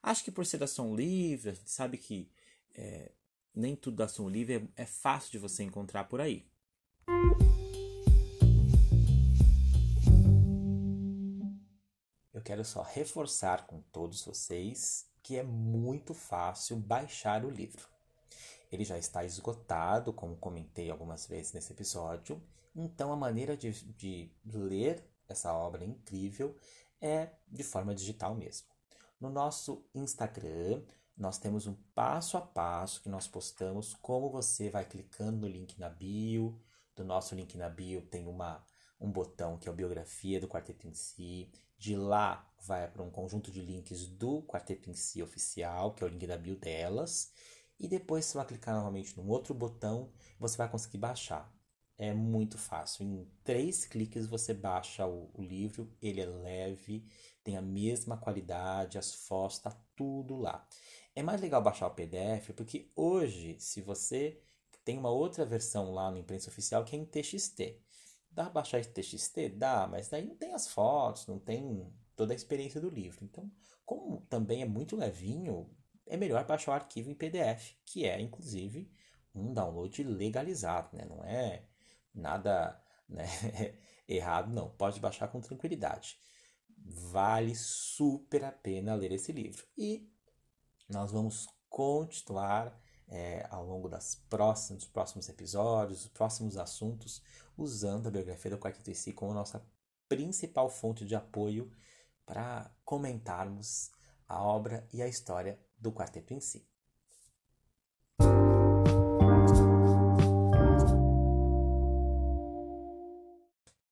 Acho 0.01 0.23
que 0.23 0.31
por 0.31 0.45
ser 0.45 0.65
som 0.69 0.95
livre, 0.95 1.49
a 1.49 1.53
gente 1.53 1.69
sabe 1.69 1.97
que 1.97 2.31
é, 2.73 3.11
nem 3.53 3.75
tudo 3.75 3.97
da 3.97 4.07
Som 4.07 4.29
Livre 4.29 4.69
é, 4.75 4.83
é 4.83 4.85
fácil 4.85 5.31
de 5.31 5.37
você 5.37 5.63
encontrar 5.63 6.05
por 6.05 6.21
aí. 6.21 6.45
Eu 12.33 12.41
quero 12.41 12.65
só 12.65 12.81
reforçar 12.81 13.67
com 13.67 13.81
todos 13.91 14.23
vocês 14.25 15.07
que 15.21 15.37
é 15.37 15.43
muito 15.43 16.13
fácil 16.13 16.75
baixar 16.75 17.45
o 17.45 17.49
livro. 17.49 17.87
Ele 18.71 18.83
já 18.83 18.97
está 18.97 19.23
esgotado, 19.23 20.11
como 20.11 20.35
comentei 20.35 20.89
algumas 20.89 21.27
vezes 21.27 21.53
nesse 21.53 21.71
episódio, 21.71 22.41
então 22.75 23.13
a 23.13 23.15
maneira 23.15 23.55
de, 23.55 23.71
de 23.71 24.31
ler 24.43 25.07
essa 25.29 25.53
obra 25.53 25.85
incrível 25.85 26.57
é 26.99 27.29
de 27.47 27.63
forma 27.63 27.93
digital 27.93 28.35
mesmo. 28.35 28.67
No 29.19 29.29
nosso 29.29 29.85
Instagram, 29.93 30.81
nós 31.15 31.37
temos 31.37 31.67
um 31.67 31.75
passo 31.93 32.37
a 32.37 32.41
passo 32.41 33.01
que 33.01 33.09
nós 33.09 33.27
postamos, 33.27 33.93
como 33.93 34.29
você 34.29 34.69
vai 34.69 34.85
clicando 34.85 35.37
no 35.37 35.47
link 35.47 35.79
na 35.79 35.89
bio. 35.89 36.59
Do 36.95 37.03
nosso 37.03 37.35
link 37.35 37.57
na 37.57 37.69
bio 37.69 38.01
tem 38.01 38.27
uma, 38.27 38.63
um 38.99 39.11
botão 39.11 39.57
que 39.57 39.67
é 39.67 39.71
a 39.71 39.75
biografia 39.75 40.39
do 40.39 40.47
quarteto 40.47 40.87
em 40.87 40.93
si. 40.93 41.51
De 41.77 41.95
lá 41.95 42.47
vai 42.61 42.89
para 42.89 43.03
um 43.03 43.11
conjunto 43.11 43.51
de 43.51 43.61
links 43.61 44.07
do 44.07 44.41
quarteto 44.43 44.89
em 44.89 44.93
si 44.93 45.21
oficial, 45.21 45.93
que 45.93 46.03
é 46.03 46.07
o 46.07 46.09
link 46.09 46.25
da 46.25 46.37
bio 46.37 46.55
delas. 46.55 47.31
E 47.79 47.87
depois 47.87 48.25
você 48.25 48.37
vai 48.37 48.47
clicar 48.47 48.75
novamente 48.75 49.17
num 49.17 49.27
outro 49.29 49.53
botão, 49.53 50.11
você 50.39 50.57
vai 50.57 50.69
conseguir 50.69 50.97
baixar. 50.97 51.53
É 51.97 52.13
muito 52.13 52.57
fácil. 52.57 53.05
Em 53.05 53.27
três 53.43 53.85
cliques 53.85 54.25
você 54.25 54.53
baixa 54.53 55.05
o, 55.05 55.29
o 55.33 55.41
livro, 55.41 55.91
ele 56.01 56.21
é 56.21 56.25
leve, 56.25 57.05
tem 57.43 57.55
a 57.57 57.61
mesma 57.61 58.17
qualidade, 58.17 58.97
as 58.97 59.13
fotos, 59.13 59.59
tá 59.59 59.71
tudo 59.95 60.37
lá. 60.37 60.65
É 61.15 61.21
mais 61.21 61.39
legal 61.41 61.61
baixar 61.61 61.87
o 61.87 61.91
PDF 61.91 62.53
porque 62.55 62.91
hoje, 62.95 63.55
se 63.59 63.81
você 63.81 64.41
tem 64.83 64.97
uma 64.97 65.09
outra 65.09 65.45
versão 65.45 65.93
lá 65.93 66.11
no 66.11 66.17
imprensa 66.17 66.49
oficial 66.49 66.83
que 66.83 66.95
é 66.95 66.99
em 66.99 67.05
TXT. 67.05 67.79
Dá 68.29 68.45
para 68.45 68.53
baixar 68.53 68.79
em 68.79 68.83
TXT? 68.83 69.49
Dá, 69.55 69.87
mas 69.87 70.09
daí 70.09 70.25
não 70.25 70.35
tem 70.35 70.53
as 70.53 70.67
fotos, 70.67 71.27
não 71.27 71.39
tem 71.39 71.87
toda 72.15 72.33
a 72.33 72.35
experiência 72.35 72.81
do 72.81 72.89
livro. 72.89 73.23
Então, 73.23 73.49
como 73.85 74.21
também 74.21 74.61
é 74.61 74.65
muito 74.65 74.95
levinho, 74.95 75.69
é 76.07 76.17
melhor 76.17 76.45
baixar 76.45 76.71
o 76.71 76.75
arquivo 76.75 77.09
em 77.09 77.15
PDF, 77.15 77.75
que 77.85 78.05
é 78.05 78.19
inclusive 78.19 78.91
um 79.33 79.53
download 79.53 80.03
legalizado, 80.03 80.95
né? 80.95 81.05
Não 81.05 81.23
é 81.23 81.63
nada 82.13 82.79
né, 83.07 83.25
errado, 84.07 84.51
não. 84.51 84.69
Pode 84.71 84.99
baixar 84.99 85.27
com 85.27 85.39
tranquilidade. 85.39 86.17
Vale 86.77 87.55
super 87.55 88.43
a 88.43 88.51
pena 88.51 88.95
ler 88.95 89.13
esse 89.13 89.31
livro. 89.31 89.65
E 89.77 90.11
nós 90.93 91.11
vamos 91.11 91.47
continuar 91.69 92.79
é, 93.07 93.45
ao 93.49 93.65
longo 93.65 93.89
das 93.89 94.15
próximas, 94.29 94.83
dos 94.83 94.91
próximos 94.91 95.27
episódios, 95.27 96.03
dos 96.03 96.11
próximos 96.11 96.57
assuntos, 96.57 97.21
usando 97.57 98.07
a 98.07 98.11
biografia 98.11 98.51
do 98.51 98.59
Quarteto 98.59 98.91
em 98.91 98.93
si 98.93 99.11
como 99.11 99.33
nossa 99.33 99.65
principal 100.07 100.69
fonte 100.69 101.03
de 101.05 101.15
apoio 101.15 101.71
para 102.25 102.71
comentarmos 102.85 103.91
a 104.27 104.41
obra 104.41 104.87
e 104.93 105.01
a 105.01 105.07
história 105.07 105.59
do 105.77 105.91
quarteto 105.91 106.33
em 106.33 106.39
si. 106.39 106.65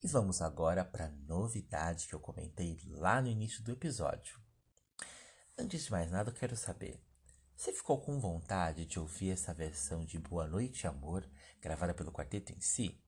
E 0.04 0.08
vamos 0.08 0.42
agora 0.42 0.86
para 0.86 1.06
a 1.06 1.12
novidade 1.28 2.08
que 2.08 2.14
eu 2.14 2.20
comentei 2.20 2.80
lá 2.88 3.22
no 3.22 3.28
início 3.28 3.64
do 3.64 3.72
episódio. 3.72 4.40
Antes 5.62 5.84
de 5.86 5.92
mais 5.92 6.10
nada, 6.10 6.32
eu 6.32 6.34
quero 6.34 6.58
saber: 6.58 7.00
você 7.56 7.72
ficou 7.72 8.02
com 8.02 8.20
vontade 8.20 8.84
de 8.84 9.00
ouvir 9.00 9.30
essa 9.30 9.54
versão 9.54 10.04
de 10.04 10.18
Boa 10.18 10.48
Noite 10.48 10.88
Amor, 10.88 11.24
gravada 11.62 11.94
pelo 11.94 12.12
quarteto 12.12 12.52
em 12.52 12.60
si? 12.60 13.00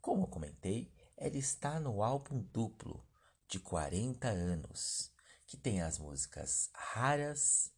Como 0.00 0.22
eu 0.22 0.28
comentei, 0.28 0.90
ela 1.14 1.36
está 1.36 1.78
no 1.78 2.02
álbum 2.02 2.40
duplo 2.40 3.06
de 3.46 3.60
40 3.60 4.28
anos, 4.28 5.12
que 5.46 5.58
tem 5.58 5.82
as 5.82 5.98
músicas 5.98 6.70
raras, 6.72 7.70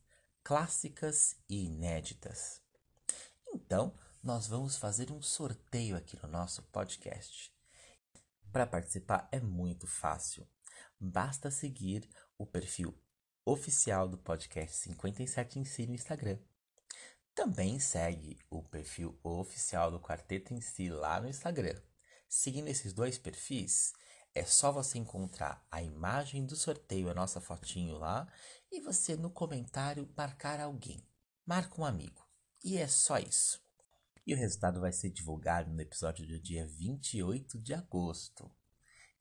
clássicas 0.45 1.34
e 1.49 1.64
inéditas. 1.64 2.62
Então, 3.53 3.93
nós 4.22 4.47
vamos 4.47 4.76
fazer 4.76 5.11
um 5.11 5.20
sorteio 5.20 5.97
aqui 5.97 6.16
no 6.22 6.28
nosso 6.28 6.62
podcast. 6.70 7.53
Para 8.53 8.68
participar 8.68 9.28
é 9.32 9.41
muito 9.41 9.88
fácil. 9.88 10.47
Basta 11.01 11.51
seguir 11.51 12.09
o 12.38 12.47
perfil 12.47 12.97
oficial 13.51 14.07
do 14.07 14.16
podcast 14.16 14.76
57 14.76 15.59
em 15.59 15.64
si 15.64 15.84
no 15.86 15.94
Instagram. 15.94 16.38
Também 17.34 17.80
segue 17.80 18.38
o 18.48 18.62
perfil 18.62 19.18
oficial 19.24 19.90
do 19.90 19.98
Quarteto 19.98 20.55
em 20.55 20.61
si 20.61 20.88
lá 20.88 21.20
no 21.20 21.28
Instagram. 21.28 21.74
Seguindo 22.28 22.68
esses 22.68 22.92
dois 22.92 23.18
perfis, 23.18 23.92
é 24.34 24.44
só 24.44 24.70
você 24.70 24.98
encontrar 24.98 25.66
a 25.68 25.82
imagem 25.82 26.46
do 26.46 26.55
sorteio, 26.55 27.11
a 27.11 27.14
nossa 27.14 27.40
fotinho 27.40 27.98
lá, 27.98 28.32
e 28.70 28.80
você 28.80 29.16
no 29.16 29.30
comentário 29.30 30.09
marcar 30.16 30.61
alguém. 30.61 31.05
Marca 31.44 31.80
um 31.80 31.84
amigo. 31.84 32.24
E 32.62 32.78
é 32.78 32.86
só 32.86 33.18
isso. 33.18 33.61
E 34.24 34.32
o 34.32 34.36
resultado 34.36 34.80
vai 34.80 34.92
ser 34.92 35.11
divulgado 35.11 35.72
no 35.72 35.80
episódio 35.80 36.24
do 36.24 36.38
dia 36.38 36.66
28 36.68 37.59
de 37.59 37.74
agosto. 37.74 38.48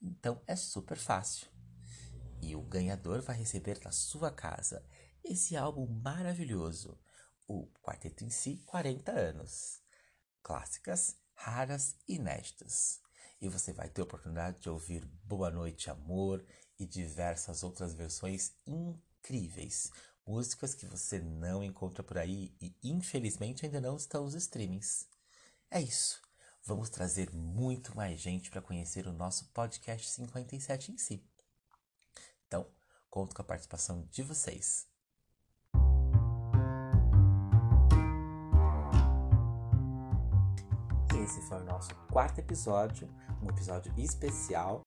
Então 0.00 0.40
é 0.46 0.54
super 0.54 0.96
fácil. 0.96 1.48
E 2.42 2.56
o 2.56 2.62
ganhador 2.62 3.20
vai 3.20 3.36
receber 3.36 3.80
na 3.84 3.92
sua 3.92 4.30
casa 4.30 4.84
esse 5.22 5.56
álbum 5.56 5.86
maravilhoso, 5.86 6.98
o 7.46 7.66
Quarteto 7.82 8.24
em 8.24 8.30
Si 8.30 8.62
40 8.66 9.12
anos. 9.12 9.82
Clássicas, 10.42 11.16
raras 11.34 11.96
e 12.08 12.14
inéditas. 12.14 13.00
E 13.40 13.48
você 13.48 13.72
vai 13.72 13.88
ter 13.88 14.00
a 14.00 14.04
oportunidade 14.04 14.60
de 14.60 14.70
ouvir 14.70 15.04
Boa 15.24 15.50
Noite 15.50 15.90
Amor 15.90 16.44
e 16.78 16.86
diversas 16.86 17.62
outras 17.62 17.94
versões 17.94 18.52
incríveis. 18.66 19.90
Músicas 20.26 20.74
que 20.74 20.86
você 20.86 21.18
não 21.18 21.62
encontra 21.62 22.02
por 22.02 22.18
aí 22.18 22.54
e 22.60 22.74
infelizmente 22.82 23.64
ainda 23.64 23.80
não 23.80 23.96
estão 23.96 24.24
nos 24.24 24.34
streamings. 24.34 25.06
É 25.70 25.80
isso. 25.80 26.20
Vamos 26.64 26.90
trazer 26.90 27.32
muito 27.32 27.96
mais 27.96 28.20
gente 28.20 28.50
para 28.50 28.62
conhecer 28.62 29.06
o 29.06 29.12
nosso 29.12 29.46
podcast 29.52 30.08
57 30.08 30.92
em 30.92 30.98
si. 30.98 31.29
Então, 32.50 32.66
conto 33.08 33.32
com 33.32 33.42
a 33.42 33.44
participação 33.44 34.04
de 34.10 34.24
vocês. 34.24 34.88
Esse 41.22 41.40
foi 41.42 41.58
o 41.58 41.64
nosso 41.64 41.94
quarto 42.10 42.40
episódio, 42.40 43.08
um 43.40 43.48
episódio 43.48 43.92
especial. 43.96 44.82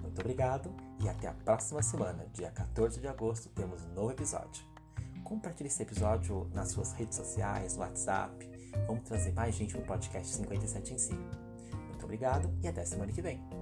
Muito 0.00 0.20
obrigado 0.20 0.72
e 1.02 1.08
até 1.08 1.26
a 1.26 1.32
próxima 1.32 1.82
semana, 1.82 2.24
dia 2.32 2.52
14 2.52 3.00
de 3.00 3.08
agosto, 3.08 3.48
temos 3.48 3.84
um 3.84 3.94
novo 3.94 4.12
episódio. 4.12 4.64
Compartilhe 5.24 5.68
esse 5.68 5.82
episódio 5.82 6.48
nas 6.54 6.70
suas 6.70 6.92
redes 6.92 7.16
sociais, 7.16 7.74
no 7.74 7.80
WhatsApp. 7.80 8.48
Vamos 8.86 9.02
trazer 9.08 9.32
mais 9.32 9.56
gente 9.56 9.76
no 9.76 9.84
podcast 9.84 10.36
57 10.36 10.94
em 10.94 10.98
si. 10.98 11.14
Muito 11.88 12.04
obrigado 12.04 12.48
e 12.62 12.68
até 12.68 12.84
semana 12.84 13.10
que 13.10 13.20
vem. 13.20 13.57